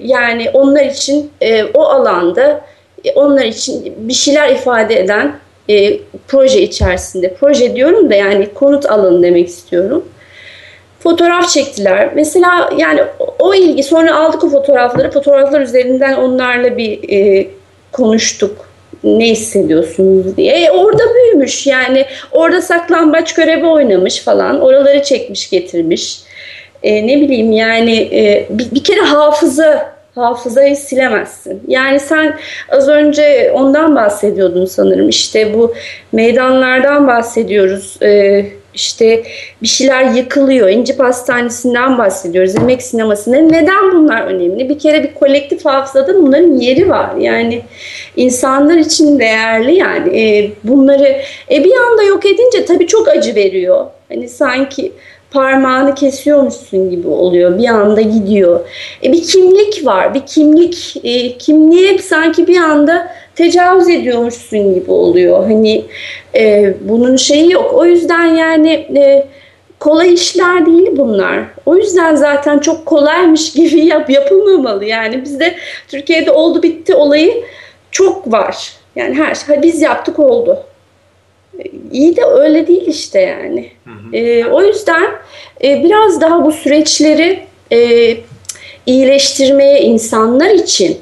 yani 0.03 0.49
onlar 0.53 0.85
için 0.85 1.31
e, 1.41 1.63
o 1.63 1.83
alanda 1.83 2.61
e, 3.05 3.11
onlar 3.11 3.45
için 3.45 3.93
bir 3.97 4.13
şeyler 4.13 4.49
ifade 4.49 4.99
eden 4.99 5.35
e, 5.69 5.99
proje 6.27 6.61
içerisinde. 6.61 7.33
Proje 7.33 7.75
diyorum 7.75 8.09
da 8.09 8.15
yani 8.15 8.53
konut 8.53 8.85
alanı 8.85 9.23
demek 9.23 9.47
istiyorum 9.47 10.05
fotoğraf 10.99 11.49
çektiler. 11.49 12.11
Mesela 12.15 12.69
yani 12.77 13.03
o 13.39 13.53
ilgi 13.53 13.83
sonra 13.83 14.15
aldık 14.15 14.43
o 14.43 14.49
fotoğrafları. 14.49 15.11
Fotoğraflar 15.11 15.61
üzerinden 15.61 16.13
onlarla 16.13 16.77
bir 16.77 17.09
e, 17.09 17.47
konuştuk. 17.91 18.68
Ne 19.03 19.25
hissediyorsunuz 19.25 20.37
diye. 20.37 20.53
E, 20.53 20.71
orada 20.71 21.03
büyümüş 21.15 21.67
yani 21.67 22.05
orada 22.31 22.61
saklambaç 22.61 23.33
görevi 23.33 23.65
oynamış 23.65 24.19
falan. 24.19 24.61
Oraları 24.61 25.03
çekmiş 25.03 25.49
getirmiş. 25.49 26.19
E, 26.83 27.07
ne 27.07 27.21
bileyim 27.21 27.51
yani 27.51 27.95
e, 27.97 28.47
bir, 28.49 28.71
bir 28.71 28.83
kere 28.83 29.01
hafıza 29.01 29.99
hafızayı 30.15 30.75
silemezsin. 30.75 31.63
Yani 31.67 31.99
sen 31.99 32.37
az 32.69 32.87
önce 32.87 33.51
ondan 33.55 33.95
bahsediyordun 33.95 34.65
sanırım. 34.65 35.09
İşte 35.09 35.53
bu 35.53 35.73
meydanlardan 36.11 37.07
bahsediyoruz. 37.07 37.97
Ee, 38.01 38.45
işte 38.73 39.23
bir 39.61 39.67
şeyler 39.67 40.03
yıkılıyor. 40.03 40.69
İnci 40.69 40.97
Pastanesi'nden 40.97 41.97
bahsediyoruz. 41.97 42.55
Emek 42.55 42.81
sinemasında. 42.81 43.37
Neden 43.37 43.91
bunlar 43.91 44.21
önemli? 44.21 44.69
Bir 44.69 44.79
kere 44.79 45.03
bir 45.03 45.13
kolektif 45.13 45.65
hafızada 45.65 46.15
bunların 46.15 46.53
yeri 46.53 46.89
var. 46.89 47.15
Yani 47.19 47.61
insanlar 48.15 48.77
için 48.77 49.19
değerli 49.19 49.75
yani. 49.75 50.21
E, 50.21 50.51
bunları 50.63 51.21
e, 51.51 51.63
bir 51.63 51.73
anda 51.89 52.03
yok 52.03 52.25
edince 52.25 52.65
tabii 52.65 52.87
çok 52.87 53.07
acı 53.07 53.35
veriyor. 53.35 53.85
Hani 54.09 54.29
sanki 54.29 54.91
parmağını 55.31 55.95
kesiyormuşsun 55.95 56.89
gibi 56.89 57.07
oluyor. 57.07 57.57
Bir 57.57 57.67
anda 57.67 58.01
gidiyor. 58.01 58.59
E, 59.03 59.11
bir 59.11 59.23
kimlik 59.23 59.85
var. 59.85 60.13
Bir 60.13 60.25
kimlik 60.25 60.95
e, 61.03 61.37
kimliğe 61.37 61.97
sanki 61.97 62.47
bir 62.47 62.57
anda 62.57 63.11
tecavüz 63.39 63.89
ediyormuşsun 63.89 64.73
gibi 64.73 64.91
oluyor. 64.91 65.43
Hani 65.43 65.85
e, 66.35 66.73
bunun 66.81 67.15
şeyi 67.15 67.51
yok. 67.51 67.73
O 67.73 67.85
yüzden 67.85 68.25
yani 68.25 68.71
e, 68.97 69.27
kolay 69.79 70.13
işler 70.13 70.65
değil 70.65 70.89
bunlar. 70.91 71.39
O 71.65 71.75
yüzden 71.75 72.15
zaten 72.15 72.59
çok 72.59 72.85
kolaymış 72.85 73.53
gibi 73.53 73.85
yap 73.85 74.09
yapılmamalı. 74.09 74.85
Yani 74.85 75.23
bizde 75.23 75.55
Türkiye'de 75.87 76.31
oldu 76.31 76.63
bitti 76.63 76.95
olayı 76.95 77.43
çok 77.91 78.31
var. 78.31 78.73
Yani 78.95 79.15
her 79.15 79.35
şey 79.35 79.61
biz 79.61 79.81
yaptık 79.81 80.19
oldu. 80.19 80.63
E, 81.59 81.63
iyi 81.91 82.15
de 82.15 82.25
öyle 82.25 82.67
değil 82.67 82.87
işte 82.87 83.21
yani. 83.21 83.71
Hı 83.85 83.91
hı. 83.91 84.15
E, 84.15 84.45
o 84.45 84.61
yüzden 84.61 85.11
e, 85.63 85.83
biraz 85.83 86.21
daha 86.21 86.45
bu 86.45 86.51
süreçleri 86.51 87.39
e, 87.71 88.17
iyileştirmeye 88.85 89.81
insanlar 89.81 90.49
için 90.49 90.97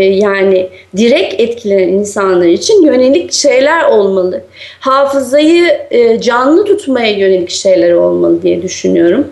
yani 0.00 0.68
direkt 0.96 1.40
etkilenen 1.40 1.88
insanlar 1.88 2.46
için 2.46 2.82
yönelik 2.82 3.32
şeyler 3.32 3.84
olmalı. 3.84 4.42
Hafızayı 4.80 5.86
e, 5.90 6.20
canlı 6.20 6.64
tutmaya 6.64 7.10
yönelik 7.10 7.50
şeyler 7.50 7.92
olmalı 7.92 8.42
diye 8.42 8.62
düşünüyorum. 8.62 9.28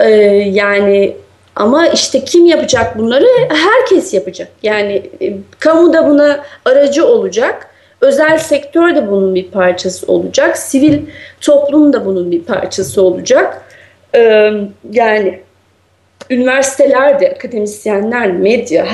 E, 0.00 0.10
yani 0.52 1.16
ama 1.56 1.86
işte 1.86 2.24
kim 2.24 2.46
yapacak 2.46 2.98
bunları? 2.98 3.26
Herkes 3.48 4.14
yapacak. 4.14 4.48
Yani 4.62 5.02
kamu 5.58 5.92
da 5.92 6.08
buna 6.08 6.44
aracı 6.64 7.06
olacak. 7.06 7.66
Özel 8.00 8.38
sektör 8.38 8.94
de 8.96 9.10
bunun 9.10 9.34
bir 9.34 9.50
parçası 9.50 10.12
olacak. 10.12 10.58
Sivil 10.58 10.98
toplum 11.40 11.92
da 11.92 12.06
bunun 12.06 12.30
bir 12.30 12.40
parçası 12.40 13.02
olacak. 13.02 13.62
Yani 14.92 15.40
üniversiteler 16.30 17.20
de, 17.20 17.30
akademisyenler, 17.30 18.32
medya 18.32 18.86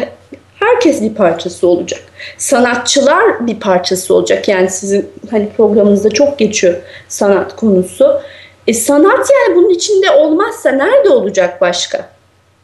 herkes 0.66 1.02
bir 1.02 1.14
parçası 1.14 1.66
olacak. 1.66 2.00
Sanatçılar 2.38 3.46
bir 3.46 3.60
parçası 3.60 4.14
olacak. 4.14 4.48
Yani 4.48 4.70
sizin 4.70 5.10
hani 5.30 5.48
programınızda 5.56 6.10
çok 6.10 6.38
geçiyor 6.38 6.74
sanat 7.08 7.56
konusu. 7.56 8.20
E 8.66 8.74
sanat 8.74 9.30
yani 9.30 9.56
bunun 9.56 9.70
içinde 9.70 10.10
olmazsa 10.10 10.70
nerede 10.70 11.08
olacak 11.08 11.60
başka? 11.60 12.10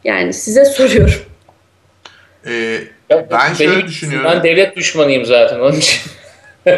Yani 0.03 0.33
size 0.33 0.65
soruyorum. 0.65 1.13
Ee, 2.47 2.79
ben 3.09 3.27
Benim, 3.31 3.55
şöyle 3.55 3.87
düşünüyorum. 3.87 4.31
Ben 4.31 4.43
devlet 4.43 4.75
düşmanıyım 4.75 5.25
zaten 5.25 5.59
onun 5.59 5.75
için. 5.75 6.01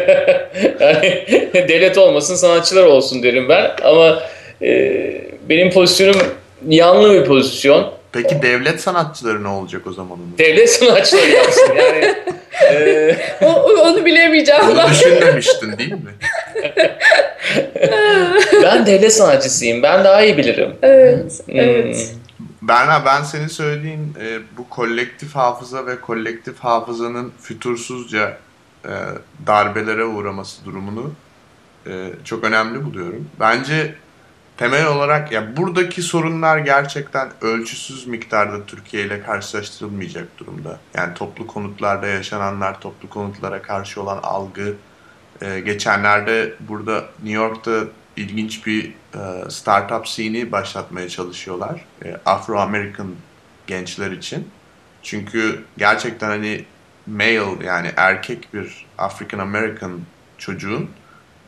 yani 0.80 1.24
devlet 1.68 1.98
olmasın 1.98 2.34
sanatçılar 2.34 2.84
olsun 2.84 3.22
derim 3.22 3.48
ben 3.48 3.70
ama 3.82 4.22
e, 4.62 5.00
benim 5.48 5.70
pozisyonum 5.70 6.20
yanlı 6.68 7.12
bir 7.12 7.24
pozisyon. 7.24 7.92
Peki 8.14 8.42
devlet 8.42 8.80
sanatçıları 8.80 9.44
ne 9.44 9.48
olacak 9.48 9.86
o 9.86 9.92
zaman? 9.92 10.18
Devlet 10.38 10.70
sanatçıları 10.70 11.30
yapsın 11.30 11.74
yani. 11.76 12.14
e... 12.70 13.16
o, 13.42 13.46
onu 13.62 14.04
bilemeyeceğim. 14.04 14.62
Onu 14.64 14.90
düşünmemiştin 14.90 15.78
değil 15.78 15.92
mi? 15.92 16.14
ben 18.62 18.86
devlet 18.86 19.14
sanatçısıyım. 19.14 19.82
Ben 19.82 20.04
daha 20.04 20.22
iyi 20.22 20.36
bilirim. 20.36 20.74
Evet. 20.82 21.42
Hmm. 21.46 21.60
evet. 21.60 22.14
Berna 22.62 23.04
ben 23.04 23.22
senin 23.22 23.46
söylediğin 23.46 24.14
e, 24.20 24.38
bu 24.58 24.68
kolektif 24.68 25.34
hafıza 25.34 25.86
ve 25.86 26.00
kolektif 26.00 26.58
hafızanın 26.58 27.32
fütursuzca 27.42 28.38
e, 28.84 28.92
darbelere 29.46 30.04
uğraması 30.04 30.64
durumunu 30.64 31.12
e, 31.86 32.10
çok 32.24 32.44
önemli 32.44 32.84
buluyorum. 32.84 33.28
Bence 33.40 33.94
temel 34.56 34.86
olarak 34.86 35.32
ya 35.32 35.56
buradaki 35.56 36.02
sorunlar 36.02 36.58
gerçekten 36.58 37.30
ölçüsüz 37.40 38.06
miktarda 38.06 38.66
Türkiye 38.66 39.04
ile 39.04 39.22
karşılaştırılmayacak 39.22 40.38
durumda. 40.38 40.80
Yani 40.94 41.14
toplu 41.14 41.46
konutlarda 41.46 42.06
yaşananlar, 42.06 42.80
toplu 42.80 43.08
konutlara 43.08 43.62
karşı 43.62 44.02
olan 44.02 44.18
algı. 44.22 44.74
Ee, 45.42 45.60
geçenlerde 45.60 46.54
burada 46.60 47.04
New 47.22 47.42
York'ta 47.42 47.84
ilginç 48.16 48.66
bir 48.66 48.92
e, 49.14 49.50
startup 49.50 50.06
scene'i 50.06 50.52
başlatmaya 50.52 51.08
çalışıyorlar. 51.08 51.84
E, 52.04 52.16
Afro-American 52.26 53.08
gençler 53.66 54.10
için. 54.10 54.48
Çünkü 55.02 55.64
gerçekten 55.78 56.28
hani 56.28 56.64
male 57.06 57.64
yani 57.64 57.90
erkek 57.96 58.48
bir 58.54 58.86
African 58.98 59.38
American 59.38 60.00
çocuğun 60.38 60.90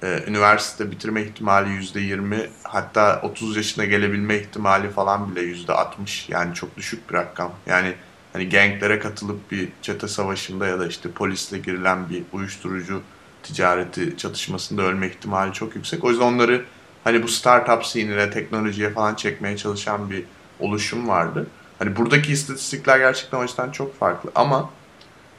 e, 0.03 0.23
üniversite 0.27 0.91
bitirme 0.91 1.23
ihtimali 1.23 1.71
yüzde 1.71 2.01
yirmi 2.01 2.51
hatta 2.63 3.21
30 3.23 3.57
yaşına 3.57 3.85
gelebilme 3.85 4.37
ihtimali 4.37 4.91
falan 4.91 5.31
bile 5.31 5.41
yüzde 5.41 5.73
60 5.73 6.29
yani 6.29 6.55
çok 6.55 6.77
düşük 6.77 7.11
bir 7.11 7.15
rakam. 7.15 7.53
Yani 7.67 7.95
hani 8.33 8.49
genglere 8.49 8.99
katılıp 8.99 9.51
bir 9.51 9.69
çete 9.83 10.09
savaşında 10.09 10.67
ya 10.67 10.79
da 10.79 10.87
işte 10.87 11.11
polisle 11.11 11.59
girilen 11.59 12.11
bir 12.11 12.23
uyuşturucu 12.33 13.03
ticareti 13.43 14.17
çatışmasında 14.17 14.83
ölme 14.83 15.07
ihtimali 15.07 15.53
çok 15.53 15.77
yüksek. 15.77 16.05
O 16.05 16.11
yüzden 16.11 16.25
onları 16.25 16.65
hani 17.05 17.23
bu 17.23 17.29
startup 17.29 17.85
scene'ine, 17.85 18.31
teknolojiye 18.31 18.91
falan 18.91 19.15
çekmeye 19.15 19.57
çalışan 19.57 20.11
bir 20.11 20.25
oluşum 20.61 21.09
vardı. 21.09 21.47
Hani 21.79 21.97
buradaki 21.97 22.33
istatistikler 22.33 22.99
gerçekten 22.99 23.39
o 23.39 23.43
yüzden 23.43 23.71
çok 23.71 23.99
farklı 23.99 24.31
ama 24.35 24.71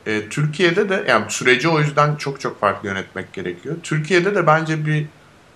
e, 0.07 0.29
Türkiye'de 0.29 0.89
de 0.89 1.05
yani 1.07 1.25
süreci 1.29 1.69
o 1.69 1.79
yüzden 1.79 2.15
çok 2.15 2.41
çok 2.41 2.59
farklı 2.59 2.87
yönetmek 2.89 3.33
gerekiyor. 3.33 3.75
Türkiye'de 3.83 4.35
de 4.35 4.47
bence 4.47 4.85
bir 4.85 5.05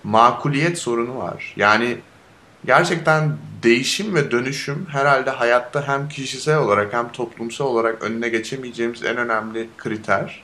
makuliyet 0.04 0.78
sorunu 0.78 1.18
var. 1.18 1.54
Yani 1.56 1.96
gerçekten 2.64 3.36
değişim 3.62 4.14
ve 4.14 4.30
dönüşüm 4.30 4.86
herhalde 4.90 5.30
hayatta 5.30 5.88
hem 5.88 6.08
kişisel 6.08 6.58
olarak 6.58 6.92
hem 6.92 7.12
toplumsal 7.12 7.66
olarak 7.66 8.02
önüne 8.02 8.28
geçemeyeceğimiz 8.28 9.04
en 9.04 9.16
önemli 9.16 9.68
kriter. 9.78 10.42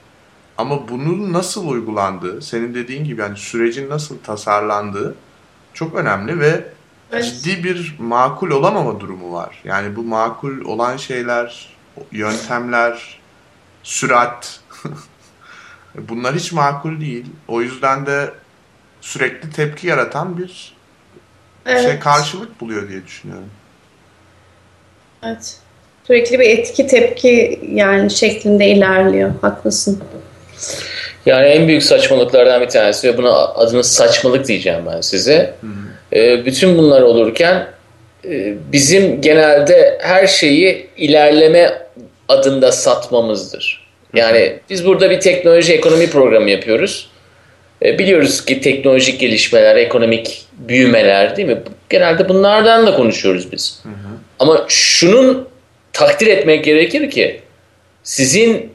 Ama 0.59 0.89
bunun 0.89 1.33
nasıl 1.33 1.69
uygulandığı, 1.69 2.43
senin 2.43 2.75
dediğin 2.75 3.05
gibi 3.05 3.21
yani 3.21 3.37
sürecin 3.37 3.91
nasıl 3.91 4.19
tasarlandığı 4.19 5.15
çok 5.75 5.95
önemli 5.95 6.41
ve 6.41 6.69
evet. 7.13 7.25
ciddi 7.25 7.65
bir 7.65 7.97
makul 7.99 8.51
olamama 8.51 9.01
durumu 9.01 9.33
var. 9.33 9.61
Yani 9.65 9.97
bu 9.97 10.03
makul 10.03 10.65
olan 10.65 10.97
şeyler, 10.97 11.77
yöntemler, 12.13 13.18
sürat 13.83 14.61
bunlar 15.95 16.35
hiç 16.35 16.53
makul 16.53 17.01
değil. 17.01 17.27
O 17.49 17.63
yüzden 17.63 18.07
de 18.07 18.31
sürekli 19.01 19.51
tepki 19.51 19.87
yaratan 19.87 20.39
bir 20.39 20.75
evet. 21.67 21.83
şey 21.83 21.99
karşılık 21.99 22.61
buluyor 22.61 22.89
diye 22.89 23.07
düşünüyorum. 23.07 23.51
Evet. 25.23 25.57
Sürekli 26.07 26.39
bir 26.39 26.59
etki 26.59 26.87
tepki 26.87 27.61
yani 27.73 28.11
şeklinde 28.11 28.67
ilerliyor. 28.67 29.31
Haklısın. 29.41 30.03
Yani 31.27 31.47
en 31.47 31.69
büyük 31.69 31.83
saçmalıklardan 31.83 32.61
bir 32.61 32.69
tanesi 32.69 33.09
ve 33.09 33.17
buna 33.19 33.33
adını 33.33 33.85
saçmalık 33.85 34.49
diyeceğim 34.49 34.81
ben 34.93 35.01
size. 35.01 35.55
Hı 35.61 35.67
hı. 35.67 36.21
E, 36.21 36.45
bütün 36.45 36.79
bunlar 36.79 37.03
olurken 37.03 37.67
e, 38.25 38.55
bizim 38.73 39.21
genelde 39.21 39.99
her 40.03 40.27
şeyi 40.27 40.89
ilerleme 40.97 41.88
adında 42.29 42.73
satmamızdır. 42.73 43.89
Yani 44.15 44.59
biz 44.71 44.87
burada 44.87 45.11
bir 45.11 45.21
teknoloji 45.21 45.73
ekonomi 45.73 46.11
programı 46.11 46.51
yapıyoruz. 46.51 47.11
E, 47.85 47.99
biliyoruz 47.99 48.45
ki 48.45 48.61
teknolojik 48.61 49.21
gelişmeler, 49.21 49.77
ekonomik 49.77 50.45
büyümeler 50.53 51.37
değil 51.37 51.49
mi? 51.49 51.63
Genelde 51.91 52.29
bunlardan 52.29 52.87
da 52.87 52.95
konuşuyoruz 52.95 53.53
biz. 53.53 53.81
Hı 53.83 53.89
hı. 53.89 53.93
Ama 54.39 54.65
şunun 54.69 55.49
takdir 55.93 56.27
etmek 56.27 56.65
gerekir 56.65 57.11
ki 57.11 57.41
sizin 58.03 58.73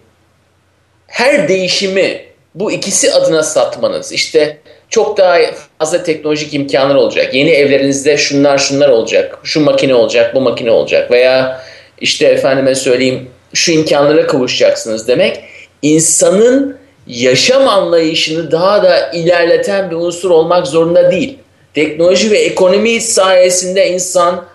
her 1.08 1.48
değişimi 1.48 2.22
bu 2.56 2.72
ikisi 2.72 3.14
adına 3.14 3.44
satmanız 3.44 4.12
işte 4.12 4.58
çok 4.90 5.18
daha 5.18 5.38
fazla 5.80 6.04
teknolojik 6.04 6.54
imkanlar 6.54 6.96
olacak. 6.96 7.34
Yeni 7.34 7.50
evlerinizde 7.50 8.18
şunlar 8.18 8.58
şunlar 8.58 8.90
olacak. 8.90 9.40
Şu 9.44 9.62
makine 9.62 9.96
olacak, 9.96 10.36
bu 10.36 10.42
makine 10.42 10.72
olacak 10.72 11.12
veya 11.12 11.62
işte 12.02 12.26
efendime 12.26 12.76
söyleyeyim 12.76 13.30
şu 13.54 13.72
imkanlara 13.72 14.28
kavuşacaksınız 14.28 15.08
demek 15.08 15.44
insanın 15.82 16.78
yaşam 17.08 17.68
anlayışını 17.68 18.52
daha 18.52 18.84
da 18.84 19.12
ilerleten 19.12 19.92
bir 19.92 19.96
unsur 19.96 20.30
olmak 20.30 20.68
zorunda 20.68 21.12
değil. 21.12 21.38
Teknoloji 21.74 22.32
ve 22.32 22.38
ekonomi 22.38 23.02
sayesinde 23.02 23.90
insan 23.90 24.46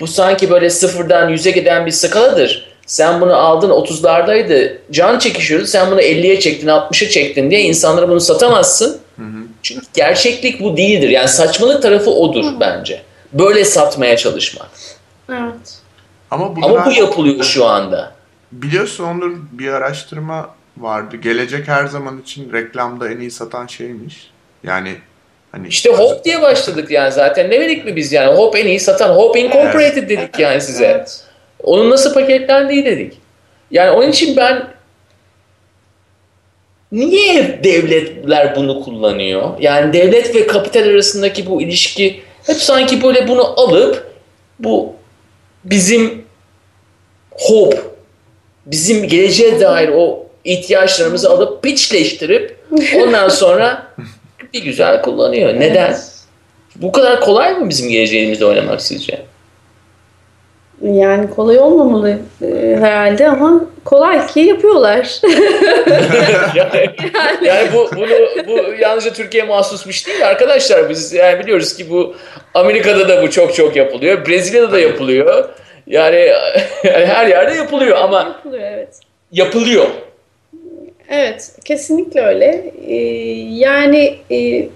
bu 0.00 0.06
sanki 0.06 0.50
böyle 0.50 0.70
sıfırdan 0.70 1.28
yüze 1.28 1.50
giden 1.50 1.86
bir 1.86 1.90
skaladır. 1.90 2.74
Sen 2.86 3.20
bunu 3.20 3.36
aldın 3.36 3.70
30'lardaydı 3.70 4.76
can 4.90 5.18
çekişiyordu 5.18 5.66
sen 5.66 5.90
bunu 5.90 6.00
50'ye 6.00 6.40
çektin 6.40 6.68
60'a 6.68 7.08
çektin 7.08 7.50
diye 7.50 7.60
insanlara 7.60 8.08
bunu 8.08 8.20
satamazsın. 8.20 8.98
Hı 9.16 9.22
hı. 9.22 9.44
Çünkü 9.62 9.86
gerçeklik 9.94 10.60
bu 10.60 10.76
değildir. 10.76 11.08
Yani 11.08 11.28
saçmalık 11.28 11.82
tarafı 11.82 12.10
odur 12.10 12.44
hı. 12.44 12.60
bence. 12.60 13.02
Böyle 13.32 13.64
satmaya 13.64 14.16
çalışmak. 14.16 14.70
Evet. 15.30 15.78
Ama, 16.30 16.56
bunlar... 16.56 16.70
Ama 16.70 16.86
bu 16.86 16.92
yapılıyor 16.92 17.44
şu 17.44 17.64
anda. 17.64 18.13
Biliyorsun 18.62 19.04
Onur 19.04 19.32
bir 19.52 19.68
araştırma 19.68 20.54
vardı. 20.76 21.16
Gelecek 21.16 21.68
her 21.68 21.86
zaman 21.86 22.20
için 22.20 22.52
reklamda 22.52 23.10
en 23.10 23.20
iyi 23.20 23.30
satan 23.30 23.66
şeymiş. 23.66 24.30
Yani 24.64 24.94
hani 25.52 25.68
işte 25.68 25.90
Hop 25.90 26.24
diye 26.24 26.42
başladık 26.42 26.90
yani 26.90 27.12
zaten. 27.12 27.50
Ne 27.50 27.60
dedik 27.60 27.84
mi 27.84 27.96
biz 27.96 28.12
yani? 28.12 28.36
Hop 28.36 28.56
en 28.56 28.66
iyi 28.66 28.80
satan. 28.80 29.16
Hop 29.16 29.36
Incorporated 29.36 29.96
evet. 29.96 30.08
dedik 30.08 30.38
yani 30.38 30.60
size. 30.60 30.86
Evet. 30.86 31.24
Onun 31.62 31.90
nasıl 31.90 32.14
paketlendiği 32.14 32.84
dedik. 32.84 33.18
Yani 33.70 33.90
onun 33.90 34.08
için 34.10 34.36
ben 34.36 34.68
niye 36.92 37.60
devletler 37.64 38.56
bunu 38.56 38.80
kullanıyor? 38.80 39.50
Yani 39.60 39.92
devlet 39.92 40.34
ve 40.34 40.46
kapital 40.46 40.82
arasındaki 40.82 41.46
bu 41.46 41.62
ilişki 41.62 42.22
hep 42.46 42.56
sanki 42.56 43.02
böyle 43.02 43.28
bunu 43.28 43.60
alıp 43.60 44.12
bu 44.58 44.96
bizim 45.64 46.24
hope, 47.30 47.93
bizim 48.66 49.08
geleceğe 49.08 49.60
dair 49.60 49.90
o 49.94 50.26
ihtiyaçlarımızı 50.44 51.30
alıp 51.30 51.62
piçleştirip 51.62 52.56
ondan 52.96 53.28
sonra 53.28 53.86
bir 54.54 54.62
güzel 54.62 55.02
kullanıyor. 55.02 55.60
Neden? 55.60 55.96
Bu 56.76 56.92
kadar 56.92 57.20
kolay 57.20 57.54
mı 57.54 57.68
bizim 57.68 57.88
geleceğimizde 57.88 58.46
oynamak 58.46 58.82
sizce? 58.82 59.22
Yani 60.82 61.30
kolay 61.30 61.58
olmamalı 61.58 62.18
e, 62.42 62.76
herhalde 62.80 63.28
ama 63.28 63.64
kolay 63.84 64.26
ki 64.26 64.40
yapıyorlar. 64.40 65.20
yani, 66.54 66.90
yani 67.44 67.68
bu 67.74 67.90
bunu 67.96 68.12
bu 68.46 68.74
yalnızca 68.80 69.12
Türkiye 69.12 69.44
mahsusmuş 69.44 70.06
değil 70.06 70.26
arkadaşlar. 70.26 70.90
Biz 70.90 71.12
yani 71.12 71.38
biliyoruz 71.38 71.76
ki 71.76 71.90
bu 71.90 72.14
Amerika'da 72.54 73.08
da 73.08 73.22
bu 73.22 73.30
çok 73.30 73.54
çok 73.54 73.76
yapılıyor. 73.76 74.26
Brezilya'da 74.26 74.72
da 74.72 74.78
yapılıyor. 74.78 75.48
Yani, 75.86 76.28
her 76.82 77.26
yerde 77.26 77.54
yapılıyor 77.54 77.96
ama 77.96 78.18
yapılıyor 78.18 78.62
evet. 78.62 79.00
Yapılıyor. 79.32 79.86
Evet, 81.08 81.52
kesinlikle 81.64 82.20
öyle. 82.20 82.72
Ee, 82.88 82.96
yani 83.50 84.14
e, 84.30 84.68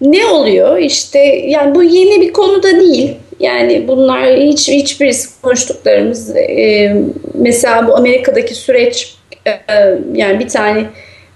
ne 0.00 0.26
oluyor? 0.26 0.78
İşte 0.78 1.18
yani 1.46 1.74
bu 1.74 1.82
yeni 1.82 2.20
bir 2.20 2.32
konu 2.32 2.62
da 2.62 2.80
değil. 2.80 3.16
Yani 3.40 3.88
bunlar 3.88 4.36
hiç 4.36 4.68
hiçbirisi 4.68 5.40
konuştuklarımız. 5.42 6.36
E, 6.36 6.96
mesela 7.34 7.88
bu 7.88 7.96
Amerika'daki 7.96 8.54
süreç 8.54 9.16
e, 9.46 9.50
yani 10.14 10.40
bir 10.40 10.48
tane 10.48 10.84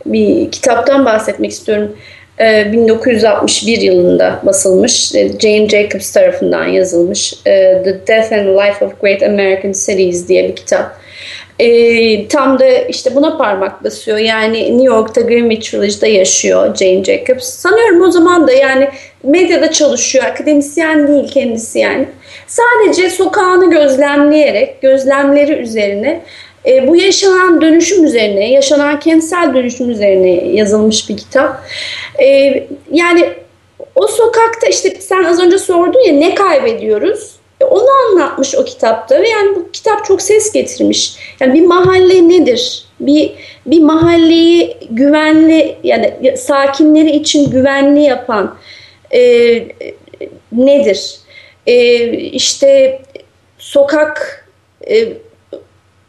bir 0.07 0.51
kitaptan 0.51 1.05
bahsetmek 1.05 1.51
istiyorum. 1.51 1.97
1961 2.41 3.81
yılında 3.81 4.41
basılmış, 4.47 5.13
Jane 5.13 5.69
Jacobs 5.69 6.13
tarafından 6.13 6.67
yazılmış 6.67 7.35
The 7.45 8.01
Death 8.09 8.33
and 8.33 8.47
Life 8.47 8.85
of 8.85 9.01
Great 9.01 9.23
American 9.23 9.73
Cities 9.73 10.29
diye 10.29 10.49
bir 10.49 10.57
kitap 10.57 10.99
e, 11.59 12.29
tam 12.29 12.59
da 12.59 12.69
işte 12.69 13.15
buna 13.15 13.37
parmak 13.37 13.85
basıyor. 13.85 14.19
Yani 14.19 14.79
New 14.79 14.85
York'ta 14.85 15.21
Greenwich 15.21 15.75
Village'da 15.75 16.07
yaşıyor 16.07 16.77
Jane 16.77 17.05
Jacobs. 17.05 17.45
Sanıyorum 17.45 18.03
o 18.03 18.11
zaman 18.11 18.47
da 18.47 18.53
yani 18.53 18.89
medyada 19.23 19.73
çalışıyor. 19.73 20.25
Akademisyen 20.25 21.09
değil 21.09 21.31
kendisi 21.31 21.79
yani. 21.79 22.07
Sadece 22.47 23.11
sokağını 23.11 23.71
gözlemleyerek, 23.71 24.83
gözlemleri 24.83 25.53
üzerine 25.53 26.21
e, 26.69 26.89
bu 26.89 26.97
yaşanan 26.97 27.61
dönüşüm 27.61 28.05
üzerine, 28.05 28.51
yaşanan 28.51 29.01
kentsel 29.01 29.55
dönüşüm 29.55 29.91
üzerine 29.91 30.31
yazılmış 30.31 31.09
bir 31.09 31.17
kitap. 31.17 31.63
E, 32.23 32.27
yani 32.93 33.29
o 33.95 34.07
sokakta 34.07 34.67
işte 34.67 34.91
sen 35.01 35.25
az 35.25 35.41
önce 35.41 35.59
sordun 35.59 36.01
ya 36.07 36.13
ne 36.13 36.35
kaybediyoruz? 36.35 37.33
E, 37.61 37.65
onu 37.65 37.89
anlatmış 38.07 38.55
o 38.55 38.65
kitapta 38.65 39.23
ve 39.23 39.29
yani 39.29 39.57
bu 39.57 39.71
kitap 39.73 40.05
çok 40.05 40.23
ses 40.23 40.53
getirmiş. 40.53 41.17
Yani 41.41 41.55
bir 41.55 41.67
mahalle 41.67 42.29
nedir? 42.29 42.85
Bir 43.01 43.33
bir 43.67 43.81
mahalleyi 43.81 44.77
güvenli 44.91 45.77
yani 45.85 46.37
sakinleri 46.37 47.11
için 47.11 47.51
güvenli 47.51 48.01
yapan 48.01 48.57
e, 49.15 49.21
nedir? 50.53 51.17
E, 51.67 52.07
işte 52.13 53.01
sokak 53.59 54.45
e, 54.91 55.09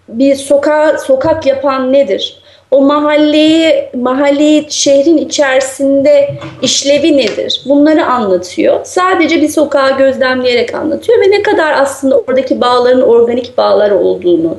bir 0.09 0.35
sokak 0.35 0.99
sokak 0.99 1.45
yapan 1.45 1.93
nedir? 1.93 2.39
o 2.71 2.81
mahalleyi, 2.81 3.89
mahalleyi 3.93 4.65
şehrin 4.69 5.17
içerisinde 5.17 6.29
işlevi 6.61 7.17
nedir? 7.17 7.61
Bunları 7.65 8.05
anlatıyor. 8.05 8.79
Sadece 8.83 9.41
bir 9.41 9.47
sokağı 9.47 9.97
gözlemleyerek 9.97 10.75
anlatıyor 10.75 11.19
ve 11.21 11.31
ne 11.31 11.41
kadar 11.41 11.73
aslında 11.73 12.17
oradaki 12.17 12.61
bağların 12.61 13.01
organik 13.01 13.57
bağlar 13.57 13.91
olduğunu, 13.91 14.57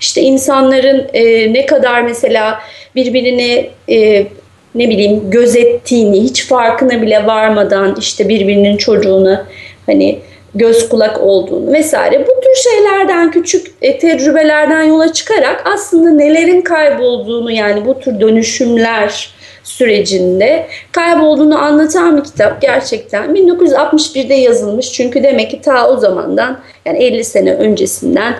işte 0.00 0.20
insanların 0.20 1.06
e, 1.12 1.52
ne 1.52 1.66
kadar 1.66 2.02
mesela 2.02 2.60
birbirini 2.94 3.70
e, 3.90 4.26
ne 4.74 4.88
bileyim 4.88 5.30
gözettiğini, 5.30 6.22
hiç 6.22 6.46
farkına 6.46 7.02
bile 7.02 7.26
varmadan 7.26 7.96
işte 7.98 8.28
birbirinin 8.28 8.76
çocuğunu 8.76 9.38
hani 9.86 10.18
göz 10.54 10.88
kulak 10.88 11.22
olduğunu 11.22 11.72
vesaire 11.72 12.20
bu 12.20 12.40
tür 12.40 12.54
şeylerden 12.70 13.30
küçük 13.30 13.66
e, 13.82 13.98
tecrübelerden 13.98 14.82
yola 14.82 15.12
çıkarak 15.12 15.62
aslında 15.74 16.10
nelerin 16.10 16.60
kaybolduğunu 16.60 17.50
yani 17.50 17.86
bu 17.86 18.00
tür 18.00 18.20
dönüşümler 18.20 19.30
sürecinde 19.62 20.66
kaybolduğunu 20.92 21.58
anlatan 21.58 22.16
bir 22.16 22.24
kitap 22.24 22.62
gerçekten 22.62 23.30
1961'de 23.30 24.34
yazılmış 24.34 24.92
çünkü 24.92 25.22
demek 25.22 25.50
ki 25.50 25.60
ta 25.60 25.88
o 25.90 25.96
zamandan 25.96 26.60
yani 26.86 27.04
50 27.04 27.24
sene 27.24 27.54
öncesinden 27.54 28.34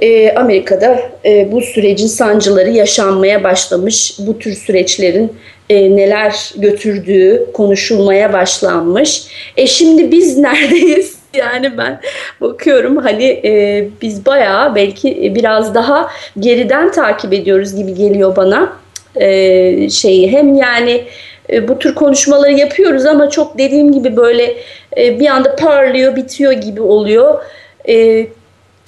e, 0.00 0.32
Amerika'da 0.32 1.00
e, 1.24 1.52
bu 1.52 1.60
sürecin 1.60 2.06
sancıları 2.06 2.70
yaşanmaya 2.70 3.44
başlamış 3.44 4.16
bu 4.18 4.38
tür 4.38 4.54
süreçlerin 4.54 5.32
e, 5.70 5.96
neler 5.96 6.52
götürdüğü 6.56 7.46
konuşulmaya 7.52 8.32
başlanmış. 8.32 9.22
E 9.56 9.66
şimdi 9.66 10.12
biz 10.12 10.38
neredeyiz? 10.38 11.15
Yani 11.46 11.78
ben 11.78 12.00
bakıyorum 12.40 12.96
hani 12.96 13.24
e, 13.24 13.84
biz 14.02 14.26
bayağı 14.26 14.74
belki 14.74 15.32
biraz 15.34 15.74
daha 15.74 16.10
geriden 16.38 16.92
takip 16.92 17.32
ediyoruz 17.32 17.76
gibi 17.76 17.94
geliyor 17.94 18.36
bana 18.36 18.72
e, 19.16 19.90
şeyi. 19.90 20.32
Hem 20.32 20.54
yani 20.54 21.04
e, 21.52 21.68
bu 21.68 21.78
tür 21.78 21.94
konuşmaları 21.94 22.52
yapıyoruz 22.52 23.06
ama 23.06 23.30
çok 23.30 23.58
dediğim 23.58 23.92
gibi 23.92 24.16
böyle 24.16 24.56
e, 24.96 25.20
bir 25.20 25.26
anda 25.26 25.56
parlıyor, 25.56 26.16
bitiyor 26.16 26.52
gibi 26.52 26.82
oluyor. 26.82 27.42
E, 27.88 28.26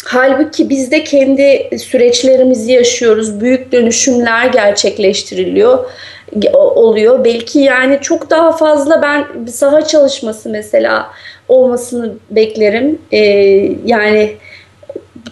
halbuki 0.04 0.70
biz 0.70 0.90
de 0.90 1.04
kendi 1.04 1.70
süreçlerimizi 1.78 2.72
yaşıyoruz. 2.72 3.40
Büyük 3.40 3.72
dönüşümler 3.72 4.46
gerçekleştiriliyor 4.46 5.84
oluyor. 6.54 7.24
Belki 7.24 7.58
yani 7.58 7.98
çok 8.02 8.30
daha 8.30 8.52
fazla 8.52 9.02
ben 9.02 9.46
saha 9.46 9.84
çalışması 9.84 10.48
mesela 10.48 11.10
olmasını 11.48 12.12
beklerim. 12.30 12.98
Ee, 13.12 13.18
yani 13.84 14.36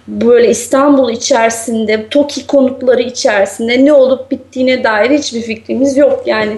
böyle 0.08 0.48
İstanbul 0.50 1.10
içerisinde, 1.10 2.08
TOKİ 2.08 2.46
konutları 2.46 3.02
içerisinde 3.02 3.84
ne 3.84 3.92
olup 3.92 4.30
bittiğine 4.30 4.84
dair 4.84 5.10
hiçbir 5.10 5.42
fikrimiz 5.42 5.96
yok. 5.96 6.22
Yani 6.26 6.52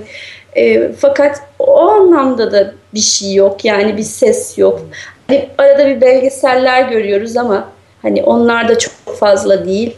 e, 0.56 0.92
fakat 0.92 1.42
o 1.58 1.80
anlamda 1.80 2.52
da 2.52 2.72
bir 2.94 3.00
şey 3.00 3.34
yok. 3.34 3.64
Yani 3.64 3.96
bir 3.96 4.02
ses 4.02 4.58
yok. 4.58 4.82
Hani 5.26 5.48
arada 5.58 5.86
bir 5.86 6.00
belgeseller 6.00 6.88
görüyoruz 6.88 7.36
ama 7.36 7.68
hani 8.02 8.22
onlar 8.22 8.68
da 8.68 8.78
çok 8.78 8.92
fazla 9.18 9.66
değil. 9.66 9.96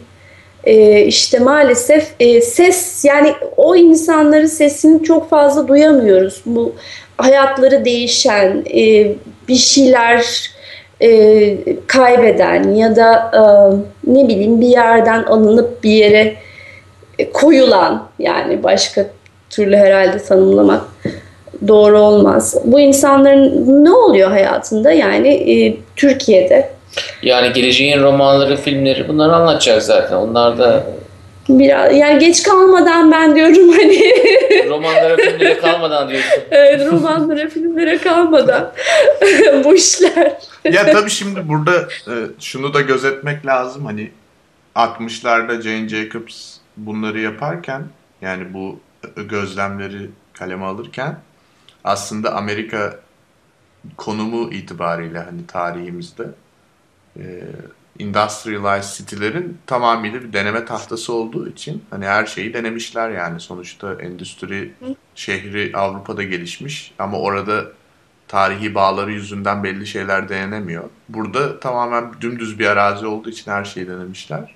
E, 0.63 1.01
işte 1.05 1.39
maalesef 1.39 2.07
e, 2.19 2.41
ses 2.41 3.05
yani 3.05 3.33
o 3.57 3.75
insanların 3.75 4.45
sesini 4.45 5.03
çok 5.03 5.29
fazla 5.29 5.67
duyamıyoruz. 5.67 6.41
Bu 6.45 6.73
hayatları 7.17 7.85
değişen, 7.85 8.65
e, 8.75 9.11
bir 9.47 9.55
şeyler 9.55 10.51
e, 11.01 11.57
kaybeden 11.87 12.73
ya 12.73 12.95
da 12.95 13.31
e, 13.33 13.41
ne 14.13 14.27
bileyim 14.27 14.61
bir 14.61 14.67
yerden 14.67 15.23
alınıp 15.23 15.83
bir 15.83 15.91
yere 15.91 16.33
e, 17.19 17.31
koyulan 17.31 18.07
yani 18.19 18.63
başka 18.63 19.05
türlü 19.49 19.77
herhalde 19.77 20.17
tanımlamak 20.17 20.81
doğru 21.67 21.99
olmaz. 21.99 22.55
Bu 22.65 22.79
insanların 22.79 23.83
ne 23.85 23.91
oluyor 23.91 24.31
hayatında 24.31 24.91
yani 24.91 25.27
e, 25.27 25.77
Türkiye'de? 25.95 26.69
Yani 27.21 27.53
geleceğin 27.53 28.01
romanları, 28.01 28.57
filmleri 28.57 29.07
bunları 29.07 29.35
anlatacak 29.35 29.83
zaten. 29.83 30.15
Onlar 30.15 30.57
da 30.57 30.83
Biraz 31.49 31.95
yani 31.95 32.19
geç 32.19 32.43
kalmadan 32.43 33.11
ben 33.11 33.35
diyorum 33.35 33.69
hani 33.69 33.97
romanlara 34.69 35.17
filmlere 35.17 35.57
kalmadan 35.57 36.09
diyorsun. 36.09 36.43
evet, 36.51 36.91
romanlara 36.91 37.49
filmlere 37.49 37.97
kalmadan 37.97 38.73
bu 39.63 39.75
işler. 39.75 40.37
ya 40.71 40.91
tabii 40.91 41.09
şimdi 41.09 41.47
burada 41.47 41.81
e, 41.81 42.13
şunu 42.39 42.73
da 42.73 42.81
gözetmek 42.81 43.45
lazım 43.45 43.85
hani 43.85 44.11
60'larda 44.75 45.61
Jane 45.61 45.89
Jacobs 45.89 46.57
bunları 46.77 47.19
yaparken 47.19 47.83
yani 48.21 48.53
bu 48.53 48.79
gözlemleri 49.29 50.09
kaleme 50.33 50.65
alırken 50.65 51.15
aslında 51.83 52.35
Amerika 52.35 52.99
konumu 53.97 54.53
itibariyle 54.53 55.19
hani 55.19 55.47
tarihimizde 55.47 56.23
e, 57.19 57.43
industrialized 57.99 58.97
city'lerin 58.97 59.57
tamamıyla 59.65 60.21
bir 60.21 60.33
deneme 60.33 60.65
tahtası 60.65 61.13
olduğu 61.13 61.49
için 61.49 61.83
hani 61.89 62.05
her 62.05 62.25
şeyi 62.25 62.53
denemişler 62.53 63.09
yani 63.09 63.39
sonuçta 63.39 63.93
endüstri 63.93 64.73
şehri 65.15 65.71
Avrupa'da 65.73 66.23
gelişmiş 66.23 66.93
ama 66.99 67.19
orada 67.19 67.65
tarihi 68.27 68.75
bağları 68.75 69.11
yüzünden 69.11 69.63
belli 69.63 69.87
şeyler 69.87 70.29
denenemiyor. 70.29 70.83
Burada 71.09 71.59
tamamen 71.59 72.11
dümdüz 72.21 72.59
bir 72.59 72.65
arazi 72.65 73.05
olduğu 73.05 73.29
için 73.29 73.51
her 73.51 73.65
şeyi 73.65 73.87
denemişler. 73.87 74.55